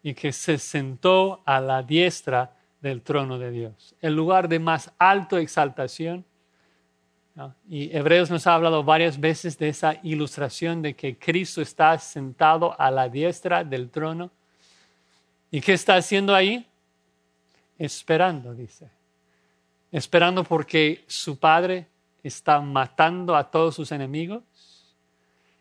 y 0.00 0.14
que 0.14 0.30
se 0.30 0.58
sentó 0.58 1.42
a 1.44 1.60
la 1.60 1.82
diestra 1.82 2.54
del 2.80 3.02
trono 3.02 3.36
de 3.36 3.50
Dios, 3.50 3.96
el 4.00 4.14
lugar 4.14 4.48
de 4.48 4.60
más 4.60 4.92
alta 4.96 5.40
exaltación. 5.40 6.24
Y 7.68 7.96
Hebreos 7.96 8.30
nos 8.30 8.46
ha 8.46 8.54
hablado 8.54 8.84
varias 8.84 9.18
veces 9.18 9.58
de 9.58 9.70
esa 9.70 9.98
ilustración 10.04 10.82
de 10.82 10.94
que 10.94 11.18
Cristo 11.18 11.62
está 11.62 11.98
sentado 11.98 12.80
a 12.80 12.92
la 12.92 13.08
diestra 13.08 13.64
del 13.64 13.90
trono. 13.90 14.30
¿Y 15.50 15.60
qué 15.60 15.72
está 15.72 15.96
haciendo 15.96 16.32
ahí? 16.32 16.64
Esperando, 17.76 18.54
dice 18.54 18.97
esperando 19.90 20.44
porque 20.44 21.04
su 21.06 21.38
padre 21.38 21.88
está 22.22 22.60
matando 22.60 23.36
a 23.36 23.50
todos 23.50 23.74
sus 23.74 23.92
enemigos 23.92 24.42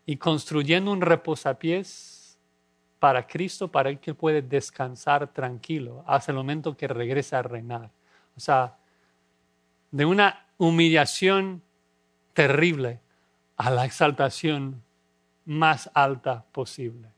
y 0.06 0.18
construyendo 0.18 0.92
un 0.92 1.02
reposapiés 1.02 2.38
para 3.00 3.28
Cristo, 3.28 3.68
para 3.68 3.96
que 3.96 4.14
puede 4.14 4.42
descansar 4.42 5.28
tranquilo 5.28 6.04
hasta 6.08 6.32
el 6.32 6.38
momento 6.38 6.76
que 6.76 6.88
regrese 6.88 7.36
a 7.36 7.44
reinar. 7.44 7.92
O 8.36 8.40
sea, 8.40 8.78
de 9.92 10.06
una 10.06 10.46
humillación 10.58 11.62
terrible 12.34 13.00
a 13.56 13.70
la 13.70 13.86
exaltación 13.86 14.84
más 15.46 15.90
alta 15.94 16.46
posible, 16.52 17.10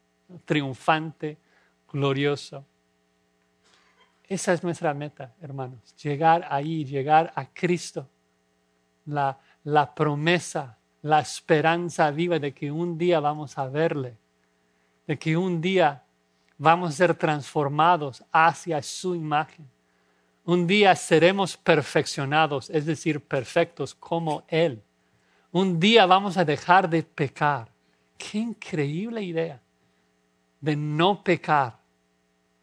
triunfante, 0.45 1.37
glorioso. 1.91 2.65
Esa 4.29 4.53
es 4.53 4.63
nuestra 4.63 4.93
meta, 4.93 5.33
hermanos, 5.41 5.95
llegar 5.95 6.47
ahí, 6.51 6.85
llegar 6.85 7.33
a 7.35 7.47
Cristo. 7.47 8.07
La, 9.07 9.39
la 9.63 9.95
promesa, 9.95 10.77
la 11.01 11.19
esperanza 11.19 12.11
viva 12.11 12.37
de 12.37 12.53
que 12.53 12.71
un 12.71 12.95
día 12.95 13.19
vamos 13.19 13.57
a 13.57 13.67
verle, 13.67 14.15
de 15.07 15.17
que 15.17 15.35
un 15.35 15.59
día 15.59 16.03
vamos 16.59 16.91
a 16.91 16.93
ser 16.93 17.15
transformados 17.15 18.23
hacia 18.31 18.83
su 18.83 19.15
imagen. 19.15 19.67
Un 20.45 20.67
día 20.67 20.95
seremos 20.95 21.57
perfeccionados, 21.57 22.69
es 22.69 22.85
decir, 22.85 23.19
perfectos 23.19 23.95
como 23.95 24.43
Él. 24.47 24.79
Un 25.51 25.79
día 25.79 26.05
vamos 26.05 26.37
a 26.37 26.45
dejar 26.45 26.87
de 26.87 27.01
pecar. 27.01 27.71
Qué 28.15 28.37
increíble 28.37 29.23
idea 29.23 29.59
de 30.61 30.75
no 30.75 31.23
pecar 31.23 31.78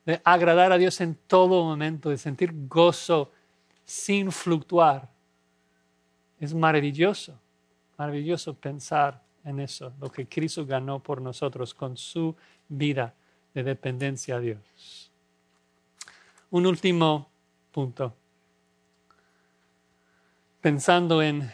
de 0.06 0.20
agradar 0.24 0.72
a 0.72 0.78
Dios 0.78 1.00
en 1.00 1.16
todo 1.26 1.64
momento, 1.64 2.08
de 2.08 2.16
sentir 2.16 2.52
gozo 2.68 3.32
sin 3.84 4.30
fluctuar. 4.30 5.10
Es 6.38 6.54
maravilloso, 6.54 7.38
maravilloso 7.98 8.54
pensar 8.54 9.20
en 9.44 9.60
eso, 9.60 9.92
lo 10.00 10.10
que 10.10 10.26
Cristo 10.26 10.64
ganó 10.64 11.00
por 11.00 11.20
nosotros 11.20 11.74
con 11.74 11.96
su 11.96 12.36
vida 12.68 13.14
de 13.52 13.64
dependencia 13.64 14.36
a 14.36 14.40
Dios. 14.40 15.10
Un 16.50 16.66
último 16.66 17.28
punto. 17.72 18.14
Pensando 20.60 21.22
en, 21.22 21.50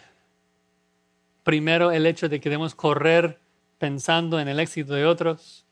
primero, 1.43 1.91
el 1.91 2.07
hecho 2.07 2.29
de 2.29 2.41
que 2.41 2.51
debemos 2.51 2.75
correr 2.75 3.39
pensando 3.79 4.39
en 4.41 4.49
el 4.49 4.61
éxito 4.61 4.95
de 4.95 5.07
otros 5.07 5.65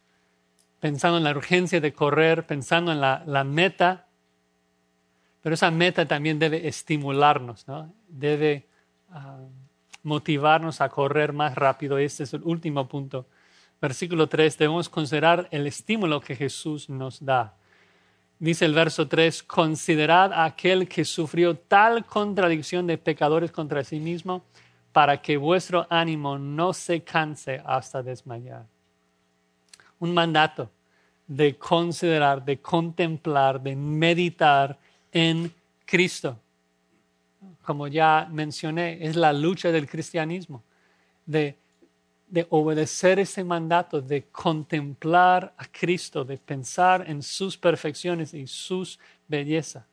pensando 0.80 1.18
en 1.18 1.24
la 1.24 1.30
urgencia 1.30 1.80
de 1.80 1.92
correr, 1.92 2.46
pensando 2.46 2.90
en 2.90 3.00
la, 3.00 3.44
meta, 3.44 4.06
pero 5.42 5.54
esa 5.54 5.70
meta 5.70 6.08
también 6.08 6.38
debe 6.38 6.66
estimularnos, 6.66 7.68
¿no? 7.68 7.92
debe 8.08 8.66
ah, 9.10 9.38
motivarnos 10.02 10.80
a 10.80 10.88
correr 10.88 11.32
más 11.32 11.54
rápido. 11.54 11.98
Este 11.98 12.24
es 12.24 12.34
el 12.34 12.42
último 12.44 12.88
punto. 12.88 13.26
Versículo 13.80 14.28
3, 14.28 14.58
debemos 14.58 14.88
considerar 14.88 15.48
el 15.50 15.66
estímulo 15.66 16.20
que 16.20 16.36
Jesús 16.36 16.88
nos 16.88 17.24
da. 17.24 17.54
Dice 18.38 18.64
el 18.64 18.74
verso 18.74 19.06
3, 19.06 19.42
considerad 19.42 20.32
a 20.32 20.44
aquel 20.44 20.88
que 20.88 21.04
sufrió 21.04 21.56
tal 21.56 22.06
contradicción 22.06 22.86
de 22.86 22.96
pecadores 22.96 23.52
contra 23.52 23.84
sí 23.84 24.00
mismo 24.00 24.44
para 24.92 25.20
que 25.20 25.36
vuestro 25.36 25.86
ánimo 25.90 26.38
no 26.38 26.72
se 26.72 27.02
canse 27.02 27.62
hasta 27.64 28.02
desmayar 28.02 28.64
un 30.00 30.12
mandato 30.12 30.70
de 31.26 31.56
considerar, 31.56 32.44
de 32.44 32.60
contemplar, 32.60 33.62
de 33.62 33.76
meditar 33.76 34.76
en 35.12 35.52
Cristo. 35.84 36.36
Como 37.62 37.86
ya 37.86 38.28
mencioné, 38.30 38.98
es 39.00 39.14
la 39.14 39.32
lucha 39.32 39.70
del 39.70 39.88
cristianismo, 39.88 40.64
de, 41.24 41.56
de 42.26 42.46
obedecer 42.50 43.20
ese 43.20 43.44
mandato, 43.44 44.00
de 44.00 44.24
contemplar 44.24 45.54
a 45.56 45.66
Cristo, 45.66 46.24
de 46.24 46.36
pensar 46.36 47.08
en 47.08 47.22
sus 47.22 47.56
perfecciones 47.56 48.34
y 48.34 48.48
sus 48.48 48.98
bellezas. 49.28 49.84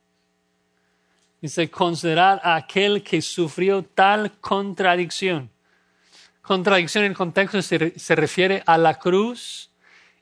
Dice, 1.39 1.69
considerar 1.69 2.41
a 2.43 2.55
aquel 2.55 3.03
que 3.03 3.21
sufrió 3.21 3.83
tal 3.83 4.31
contradicción. 4.39 5.51
Contradicción 6.41 7.03
en 7.03 7.11
el 7.11 7.17
contexto 7.17 7.61
se 7.61 8.15
refiere 8.15 8.63
a 8.65 8.77
la 8.77 8.95
cruz 8.95 9.69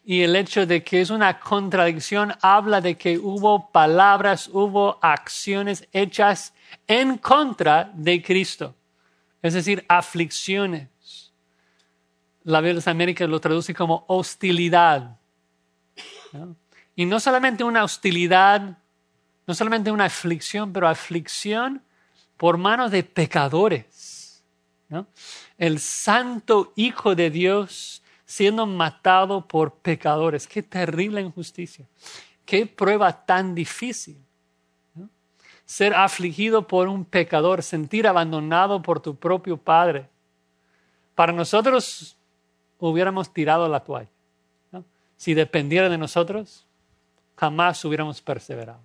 y 0.08 0.22
el 0.22 0.36
hecho 0.36 0.68
de 0.68 0.84
que 0.84 1.02
es 1.02 1.10
una 1.10 1.40
contradicción 1.40 2.32
habla 2.42 2.80
de 2.80 2.96
que 2.96 3.18
hubo 3.18 3.72
palabras, 3.72 4.48
hubo 4.54 5.00
acciones 5.02 5.88
hechas 5.92 6.54
en 6.86 7.18
contra 7.18 7.92
de 7.96 8.22
Cristo, 8.22 8.76
es 9.42 9.56
decir, 9.56 9.84
aflicciones. 9.88 11.34
La 12.44 12.62
Biblia 12.62 12.80
de 12.80 12.92
América 12.92 13.26
lo 13.26 13.42
traduce 13.42 13.74
como 13.74 14.06
hostilidad. 14.08 15.18
Y 16.96 17.08
no 17.08 17.20
solamente 17.20 17.64
una 17.64 17.84
hostilidad, 17.84 18.78
no 19.48 19.56
solamente 19.56 19.92
una 19.92 20.06
aflicción, 20.06 20.72
pero 20.72 20.88
aflicción 20.88 21.82
por 22.38 22.58
manos 22.58 22.92
de 22.92 23.04
pecadores. 23.04 24.44
El 25.58 25.80
santo 25.80 26.74
Hijo 26.76 27.16
de 27.16 27.32
Dios 27.32 28.04
siendo 28.26 28.66
matado 28.66 29.48
por 29.48 29.76
pecadores. 29.76 30.48
Qué 30.48 30.64
terrible 30.64 31.22
injusticia. 31.22 31.86
Qué 32.46 32.66
prueba 32.66 33.26
tan 33.26 33.56
difícil. 33.56 34.18
Ser 35.66 35.96
afligido 35.96 36.68
por 36.68 36.88
un 36.88 37.06
pecador, 37.06 37.64
sentir 37.64 38.08
abandonado 38.08 38.82
por 38.82 39.00
tu 39.00 39.16
propio 39.16 39.58
Padre. 39.58 40.10
Para 41.16 41.34
nosotros 41.34 42.18
hubiéramos 42.80 43.34
tirado 43.34 43.68
la 43.68 43.80
toalla. 43.80 44.10
Si 45.18 45.34
dependiera 45.34 45.90
de 45.90 45.98
nosotros, 45.98 46.66
jamás 47.38 47.84
hubiéramos 47.86 48.22
perseverado. 48.22 48.82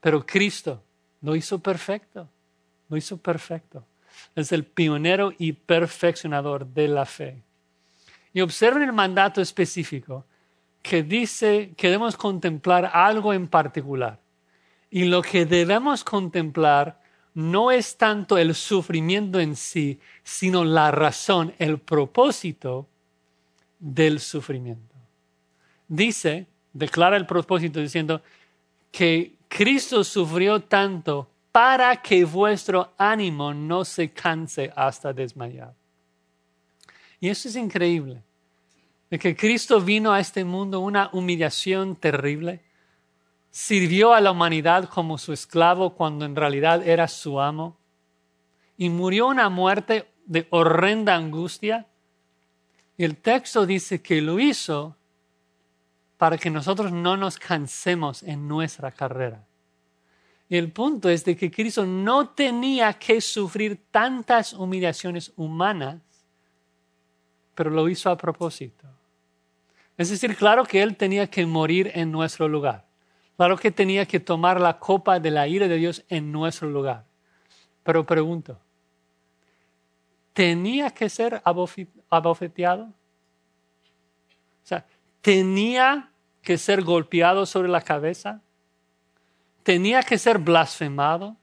Pero 0.00 0.26
Cristo 0.26 0.82
lo 1.22 1.34
hizo 1.36 1.60
perfecto. 1.60 2.28
Lo 2.88 2.96
hizo 2.96 3.16
perfecto. 3.16 3.84
Es 4.34 4.52
el 4.52 4.64
pionero 4.64 5.32
y 5.38 5.52
perfeccionador 5.52 6.66
de 6.66 6.88
la 6.88 7.06
fe. 7.06 7.42
Y 8.34 8.42
observen 8.42 8.82
el 8.82 8.92
mandato 8.92 9.40
específico 9.40 10.26
que 10.82 11.02
dice 11.02 11.72
que 11.78 11.86
debemos 11.86 12.16
contemplar 12.16 12.90
algo 12.92 13.32
en 13.32 13.48
particular. 13.48 14.20
Y 14.90 15.04
lo 15.04 15.22
que 15.22 15.46
debemos 15.46 16.04
contemplar 16.04 17.00
no 17.32 17.70
es 17.70 17.96
tanto 17.96 18.36
el 18.36 18.54
sufrimiento 18.54 19.40
en 19.40 19.56
sí, 19.56 19.98
sino 20.22 20.64
la 20.64 20.90
razón, 20.90 21.54
el 21.58 21.78
propósito 21.78 22.86
del 23.78 24.20
sufrimiento. 24.20 24.94
Dice, 25.88 26.46
declara 26.72 27.16
el 27.16 27.26
propósito 27.26 27.80
diciendo 27.80 28.20
que 28.90 29.36
Cristo 29.48 30.04
sufrió 30.04 30.60
tanto 30.60 31.30
para 31.50 32.02
que 32.02 32.24
vuestro 32.24 32.92
ánimo 32.98 33.54
no 33.54 33.84
se 33.84 34.10
canse 34.10 34.72
hasta 34.74 35.12
desmayar. 35.12 35.72
Y 37.24 37.30
eso 37.30 37.48
es 37.48 37.56
increíble. 37.56 38.22
De 39.08 39.18
que 39.18 39.34
Cristo 39.34 39.80
vino 39.80 40.12
a 40.12 40.20
este 40.20 40.44
mundo 40.44 40.80
una 40.80 41.08
humillación 41.14 41.96
terrible. 41.96 42.60
Sirvió 43.50 44.12
a 44.12 44.20
la 44.20 44.30
humanidad 44.30 44.90
como 44.90 45.16
su 45.16 45.32
esclavo 45.32 45.94
cuando 45.94 46.26
en 46.26 46.36
realidad 46.36 46.86
era 46.86 47.08
su 47.08 47.40
amo. 47.40 47.78
Y 48.76 48.90
murió 48.90 49.28
una 49.28 49.48
muerte 49.48 50.12
de 50.26 50.46
horrenda 50.50 51.14
angustia. 51.14 51.86
Y 52.98 53.04
el 53.04 53.16
texto 53.16 53.64
dice 53.64 54.02
que 54.02 54.20
lo 54.20 54.38
hizo 54.38 54.94
para 56.18 56.36
que 56.36 56.50
nosotros 56.50 56.92
no 56.92 57.16
nos 57.16 57.38
cansemos 57.38 58.22
en 58.22 58.46
nuestra 58.46 58.92
carrera. 58.92 59.46
El 60.50 60.72
punto 60.72 61.08
es 61.08 61.24
de 61.24 61.38
que 61.38 61.50
Cristo 61.50 61.86
no 61.86 62.28
tenía 62.28 62.92
que 62.92 63.22
sufrir 63.22 63.86
tantas 63.90 64.52
humillaciones 64.52 65.32
humanas, 65.36 66.02
pero 67.54 67.70
lo 67.70 67.88
hizo 67.88 68.10
a 68.10 68.16
propósito. 68.16 68.86
Es 69.96 70.10
decir, 70.10 70.36
claro 70.36 70.64
que 70.64 70.82
Él 70.82 70.96
tenía 70.96 71.28
que 71.28 71.46
morir 71.46 71.90
en 71.94 72.10
nuestro 72.10 72.48
lugar. 72.48 72.84
Claro 73.36 73.56
que 73.56 73.70
tenía 73.70 74.06
que 74.06 74.20
tomar 74.20 74.60
la 74.60 74.78
copa 74.78 75.18
de 75.18 75.30
la 75.30 75.46
ira 75.48 75.68
de 75.68 75.76
Dios 75.76 76.04
en 76.08 76.30
nuestro 76.30 76.68
lugar. 76.68 77.04
Pero 77.82 78.04
pregunto, 78.04 78.58
¿tenía 80.32 80.90
que 80.90 81.08
ser 81.08 81.42
abofeteado? 82.10 82.84
O 82.84 84.66
sea, 84.66 84.86
¿tenía 85.20 86.10
que 86.42 86.58
ser 86.58 86.82
golpeado 86.82 87.44
sobre 87.46 87.68
la 87.68 87.80
cabeza? 87.80 88.40
¿Tenía 89.62 90.02
que 90.02 90.18
ser 90.18 90.38
blasfemado? 90.38 91.36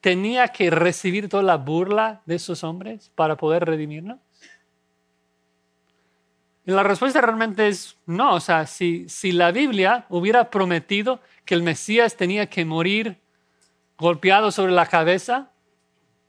¿Tenía 0.00 0.48
que 0.48 0.70
recibir 0.70 1.28
toda 1.28 1.42
la 1.42 1.56
burla 1.56 2.22
de 2.26 2.36
esos 2.36 2.64
hombres 2.64 3.10
para 3.14 3.36
poder 3.36 3.64
redimirnos? 3.64 4.18
La 6.70 6.84
respuesta 6.84 7.20
realmente 7.20 7.66
es 7.66 7.96
no. 8.06 8.34
O 8.34 8.40
sea, 8.40 8.66
si, 8.66 9.08
si 9.08 9.32
la 9.32 9.50
Biblia 9.50 10.06
hubiera 10.08 10.50
prometido 10.50 11.20
que 11.44 11.54
el 11.54 11.62
Mesías 11.62 12.16
tenía 12.16 12.46
que 12.48 12.64
morir 12.64 13.18
golpeado 13.98 14.52
sobre 14.52 14.72
la 14.72 14.86
cabeza, 14.86 15.50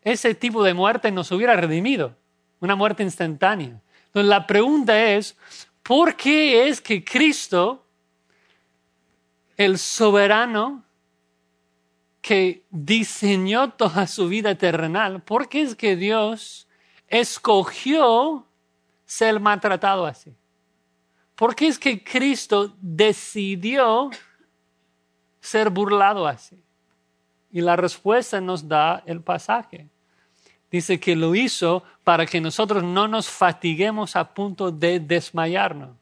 ese 0.01 0.33
tipo 0.33 0.63
de 0.63 0.73
muerte 0.73 1.11
nos 1.11 1.31
hubiera 1.31 1.55
redimido, 1.55 2.17
una 2.59 2.75
muerte 2.75 3.03
instantánea. 3.03 3.79
Entonces 4.07 4.29
la 4.29 4.47
pregunta 4.47 5.11
es, 5.11 5.37
¿por 5.83 6.15
qué 6.15 6.67
es 6.67 6.81
que 6.81 7.03
Cristo, 7.03 7.85
el 9.57 9.77
soberano 9.77 10.83
que 12.21 12.63
diseñó 12.71 13.73
toda 13.73 14.07
su 14.07 14.27
vida 14.27 14.55
terrenal, 14.55 15.21
por 15.21 15.49
qué 15.49 15.61
es 15.61 15.75
que 15.75 15.95
Dios 15.95 16.67
escogió 17.07 18.47
ser 19.11 19.41
maltratado 19.41 20.05
así? 20.05 20.33
¿Por 21.35 21.53
qué 21.53 21.67
es 21.67 21.77
que 21.77 22.01
Cristo 22.01 22.73
decidió 22.79 24.09
ser 25.41 25.69
burlado 25.69 26.25
así? 26.25 26.63
Y 27.51 27.59
la 27.59 27.75
respuesta 27.75 28.39
nos 28.39 28.65
da 28.65 29.03
el 29.05 29.21
pasaje. 29.21 29.89
Dice 30.71 30.97
que 30.97 31.17
lo 31.17 31.35
hizo 31.35 31.83
para 32.05 32.25
que 32.25 32.39
nosotros 32.39 32.83
no 32.83 33.05
nos 33.09 33.29
fatiguemos 33.29 34.15
a 34.15 34.33
punto 34.33 34.71
de 34.71 35.01
desmayarnos. 35.01 35.97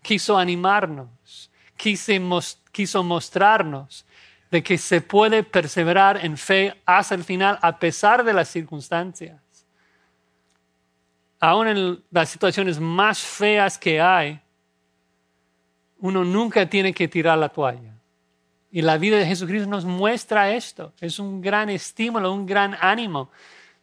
Quiso 0.00 0.38
animarnos, 0.38 1.50
quiso 1.76 3.02
mostrarnos 3.02 4.06
de 4.50 4.62
que 4.62 4.78
se 4.78 5.02
puede 5.02 5.42
perseverar 5.42 6.24
en 6.24 6.38
fe 6.38 6.80
hasta 6.86 7.14
el 7.14 7.24
final 7.24 7.58
a 7.60 7.78
pesar 7.78 8.24
de 8.24 8.32
las 8.32 8.48
circunstancias 8.48 9.47
aún 11.40 11.68
en 11.68 12.04
las 12.10 12.28
situaciones 12.28 12.80
más 12.80 13.20
feas 13.20 13.78
que 13.78 14.00
hay, 14.00 14.40
uno 15.98 16.24
nunca 16.24 16.68
tiene 16.68 16.92
que 16.92 17.08
tirar 17.08 17.38
la 17.38 17.48
toalla. 17.48 17.94
Y 18.70 18.82
la 18.82 18.98
vida 18.98 19.16
de 19.16 19.26
Jesucristo 19.26 19.68
nos 19.68 19.84
muestra 19.84 20.52
esto. 20.52 20.92
Es 21.00 21.18
un 21.18 21.40
gran 21.40 21.70
estímulo, 21.70 22.32
un 22.32 22.46
gran 22.46 22.76
ánimo 22.80 23.30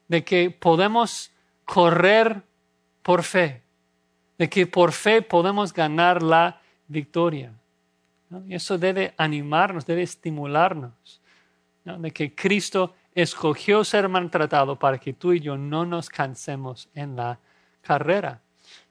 de 0.07 0.23
que 0.23 0.51
podemos 0.51 1.31
correr 1.65 2.43
por 3.01 3.23
fe, 3.23 3.63
de 4.37 4.49
que 4.49 4.67
por 4.67 4.91
fe 4.91 5.21
podemos 5.21 5.73
ganar 5.73 6.21
la 6.21 6.61
victoria. 6.87 7.51
Y 8.47 8.55
eso 8.55 8.77
debe 8.77 9.13
animarnos, 9.17 9.85
debe 9.85 10.03
estimularnos, 10.03 11.21
de 11.83 12.11
que 12.11 12.35
Cristo 12.35 12.93
escogió 13.13 13.83
ser 13.83 14.09
maltratado 14.09 14.77
para 14.77 14.97
que 14.97 15.13
tú 15.13 15.33
y 15.33 15.39
yo 15.39 15.57
no 15.57 15.85
nos 15.85 16.09
cansemos 16.09 16.89
en 16.93 17.15
la 17.15 17.39
carrera. 17.85 18.41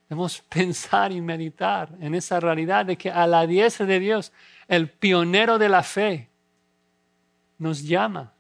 Debemos 0.09 0.41
pensar 0.49 1.13
y 1.13 1.21
meditar 1.21 1.91
en 2.01 2.15
esa 2.15 2.41
realidad 2.41 2.87
de 2.87 2.97
que 2.97 3.11
a 3.11 3.27
la 3.27 3.47
diestra 3.47 3.87
de 3.87 3.99
Dios, 3.99 4.33
el 4.69 4.89
pionero 4.89 5.59
de 5.59 5.69
la 5.69 5.83
fe, 5.83 6.31
nos 7.59 7.83
llama. 7.83 8.33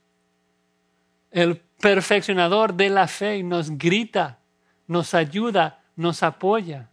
El 1.30 1.56
perfeccionador 1.56 2.74
de 2.74 2.90
la 2.90 3.06
fe 3.06 3.42
nos 3.42 3.70
grita, 3.70 4.38
nos 4.86 5.14
ayuda, 5.14 5.82
nos 5.96 6.22
apoya. 6.22 6.88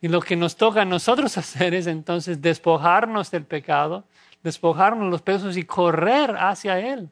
Y 0.00 0.08
lo 0.08 0.20
que 0.20 0.36
nos 0.36 0.56
toca 0.56 0.82
a 0.82 0.84
nosotros 0.84 1.36
hacer 1.38 1.74
es 1.74 1.86
entonces 1.86 2.40
despojarnos 2.40 3.30
del 3.30 3.44
pecado, 3.44 4.04
despojarnos 4.42 5.10
los 5.10 5.22
pesos 5.22 5.56
y 5.56 5.64
correr 5.64 6.36
hacia 6.38 6.78
Él 6.78 7.10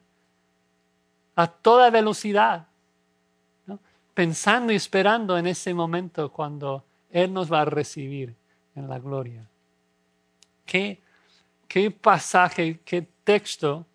a 1.35 1.47
toda 1.47 1.89
velocidad 1.89 2.67
pensando 4.13 4.71
y 4.71 4.75
esperando 4.75 5.37
en 5.37 5.47
ese 5.47 5.73
momento 5.73 6.31
cuando 6.31 6.83
Él 7.11 7.33
nos 7.33 7.51
va 7.51 7.61
a 7.61 7.65
recibir 7.65 8.35
en 8.75 8.89
la 8.89 8.99
gloria. 8.99 9.47
¿Qué, 10.65 11.01
qué 11.67 11.91
pasaje, 11.91 12.79
qué 12.85 13.07
texto 13.23 13.85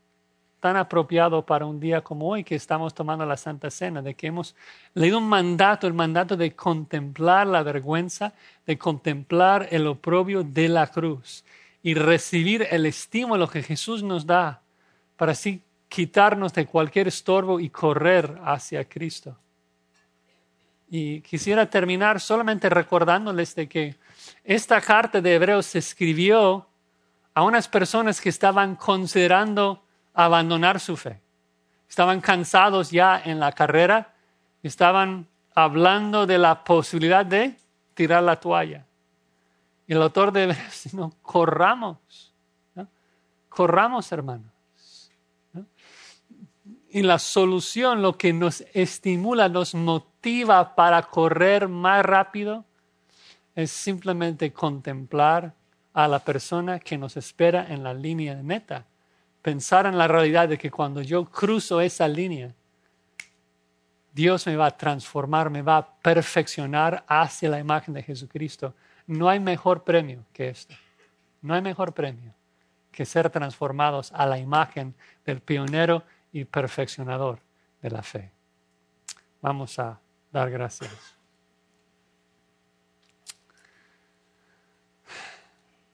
tan 0.60 0.76
apropiado 0.76 1.44
para 1.44 1.66
un 1.66 1.78
día 1.78 2.02
como 2.02 2.28
hoy 2.28 2.42
que 2.42 2.56
estamos 2.56 2.92
tomando 2.92 3.24
la 3.24 3.36
Santa 3.36 3.70
Cena, 3.70 4.02
de 4.02 4.14
que 4.14 4.26
hemos 4.26 4.56
leído 4.94 5.18
un 5.18 5.28
mandato, 5.28 5.86
el 5.86 5.94
mandato 5.94 6.36
de 6.36 6.54
contemplar 6.54 7.46
la 7.46 7.62
vergüenza, 7.62 8.34
de 8.66 8.76
contemplar 8.76 9.68
el 9.70 9.86
oprobio 9.86 10.42
de 10.42 10.68
la 10.68 10.88
cruz 10.88 11.44
y 11.82 11.94
recibir 11.94 12.66
el 12.70 12.86
estímulo 12.86 13.48
que 13.48 13.62
Jesús 13.62 14.02
nos 14.02 14.26
da 14.26 14.62
para 15.16 15.32
así 15.32 15.62
quitarnos 15.88 16.52
de 16.52 16.66
cualquier 16.66 17.08
estorbo 17.08 17.60
y 17.60 17.70
correr 17.70 18.38
hacia 18.44 18.84
Cristo. 18.84 19.36
Y 20.90 21.20
quisiera 21.20 21.68
terminar 21.68 22.20
solamente 22.20 22.70
recordándoles 22.70 23.54
de 23.54 23.68
que 23.68 23.96
esta 24.44 24.80
carta 24.80 25.20
de 25.20 25.34
Hebreos 25.34 25.66
se 25.66 25.78
escribió 25.78 26.66
a 27.34 27.42
unas 27.42 27.68
personas 27.68 28.20
que 28.20 28.30
estaban 28.30 28.74
considerando 28.76 29.84
abandonar 30.14 30.80
su 30.80 30.96
fe. 30.96 31.20
Estaban 31.88 32.20
cansados 32.20 32.90
ya 32.90 33.20
en 33.24 33.38
la 33.38 33.52
carrera, 33.52 34.14
estaban 34.62 35.26
hablando 35.54 36.26
de 36.26 36.38
la 36.38 36.64
posibilidad 36.64 37.24
de 37.24 37.56
tirar 37.94 38.22
la 38.22 38.36
toalla. 38.36 38.84
Y 39.86 39.92
el 39.92 40.02
autor 40.02 40.32
de 40.32 40.44
Hebreos 40.44 40.82
dijo, 40.84 41.12
corramos, 41.22 42.34
corramos 43.48 44.10
hermanos. 44.12 44.57
Y 46.90 47.02
la 47.02 47.18
solución, 47.18 48.00
lo 48.00 48.16
que 48.16 48.32
nos 48.32 48.64
estimula, 48.72 49.48
nos 49.48 49.74
motiva 49.74 50.74
para 50.74 51.02
correr 51.02 51.68
más 51.68 52.04
rápido, 52.04 52.64
es 53.54 53.70
simplemente 53.70 54.52
contemplar 54.52 55.52
a 55.92 56.08
la 56.08 56.20
persona 56.20 56.78
que 56.78 56.96
nos 56.96 57.16
espera 57.16 57.66
en 57.68 57.82
la 57.82 57.92
línea 57.92 58.34
de 58.34 58.42
meta. 58.42 58.86
Pensar 59.42 59.84
en 59.86 59.98
la 59.98 60.08
realidad 60.08 60.48
de 60.48 60.56
que 60.56 60.70
cuando 60.70 61.02
yo 61.02 61.24
cruzo 61.24 61.80
esa 61.80 62.08
línea, 62.08 62.54
Dios 64.12 64.46
me 64.46 64.56
va 64.56 64.66
a 64.66 64.76
transformar, 64.76 65.50
me 65.50 65.62
va 65.62 65.76
a 65.76 65.94
perfeccionar 66.00 67.04
hacia 67.06 67.50
la 67.50 67.58
imagen 67.58 67.94
de 67.94 68.02
Jesucristo. 68.02 68.74
No 69.06 69.28
hay 69.28 69.40
mejor 69.40 69.84
premio 69.84 70.24
que 70.32 70.48
esto. 70.48 70.74
No 71.42 71.54
hay 71.54 71.62
mejor 71.62 71.92
premio 71.92 72.34
que 72.90 73.04
ser 73.04 73.30
transformados 73.30 74.10
a 74.12 74.26
la 74.26 74.38
imagen 74.38 74.94
del 75.24 75.40
pionero 75.40 76.02
y 76.40 76.44
perfeccionador 76.44 77.40
de 77.82 77.90
la 77.90 78.02
fe. 78.02 78.30
Vamos 79.40 79.78
a 79.78 80.00
dar 80.32 80.50
gracias. 80.50 81.16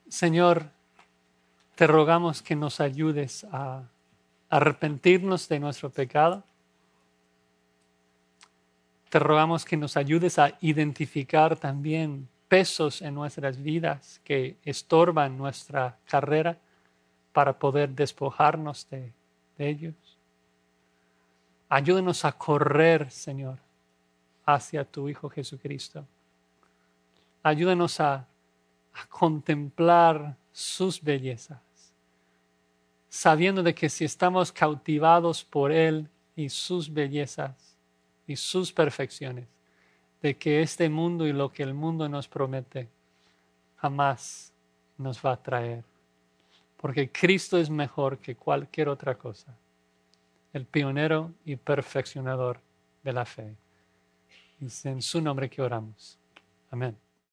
Señor, 0.09 0.71
te 1.75 1.87
rogamos 1.87 2.41
que 2.41 2.55
nos 2.55 2.81
ayudes 2.81 3.45
a 3.51 3.83
arrepentirnos 4.49 5.49
de 5.49 5.59
nuestro 5.59 5.91
pecado. 5.91 6.45
Te 9.11 9.19
rogamos 9.19 9.65
que 9.65 9.77
nos 9.77 9.97
ayudes 9.97 10.39
a 10.39 10.57
identificar 10.61 11.57
también 11.57 12.29
pesos 12.47 13.03
en 13.03 13.15
nuestras 13.15 13.61
vidas 13.61 14.21
que 14.23 14.57
estorban 14.63 15.37
nuestra 15.37 15.99
carrera 16.07 16.59
para 17.33 17.59
poder 17.59 17.91
despojarnos 17.91 18.89
de, 18.89 19.13
de 19.59 19.69
ellos. 19.69 19.95
Ayúdenos 21.69 22.25
a 22.25 22.33
correr, 22.33 23.11
Señor, 23.11 23.59
hacia 24.45 24.85
tu 24.85 25.09
Hijo 25.09 25.29
Jesucristo. 25.29 26.07
Ayúdenos 27.43 28.01
a, 28.01 28.27
contemplar 29.09 30.37
sus 30.53 31.03
bellezas, 31.03 31.59
sabiendo 33.09 33.61
de 33.61 33.75
que 33.75 33.89
si 33.89 34.05
estamos 34.05 34.53
cautivados 34.53 35.43
por 35.43 35.73
Él 35.73 36.09
y 36.37 36.49
sus 36.49 36.93
bellezas 36.93 37.77
y 38.25 38.37
sus 38.37 38.73
perfecciones, 38.73 39.49
de 40.23 40.37
que 40.37 40.63
este 40.63 40.89
mundo 40.89 41.27
y 41.27 41.33
lo 41.33 41.53
que 41.53 41.65
el 41.65 41.75
mundo 41.75 42.09
nos 42.09 42.29
promete 42.29 42.89
jamás 43.75 44.53
nos 44.97 45.21
va 45.21 45.33
a 45.33 45.43
traer 45.43 45.83
porque 46.85 47.11
Cristo 47.11 47.57
es 47.57 47.71
mejor 47.71 48.19
que 48.19 48.37
cualquier 48.37 48.91
otra 48.91 49.15
cosa, 49.15 49.57
el 50.55 50.65
pionero 50.65 51.33
y 51.45 51.57
perfeccionador 51.57 52.61
de 53.03 53.13
la 53.13 53.27
fe. 53.27 53.55
Es 54.61 54.87
en 54.87 55.03
su 55.03 55.21
nombre 55.21 55.51
que 55.51 55.61
oramos. 55.61 56.19
Amén. 56.71 56.97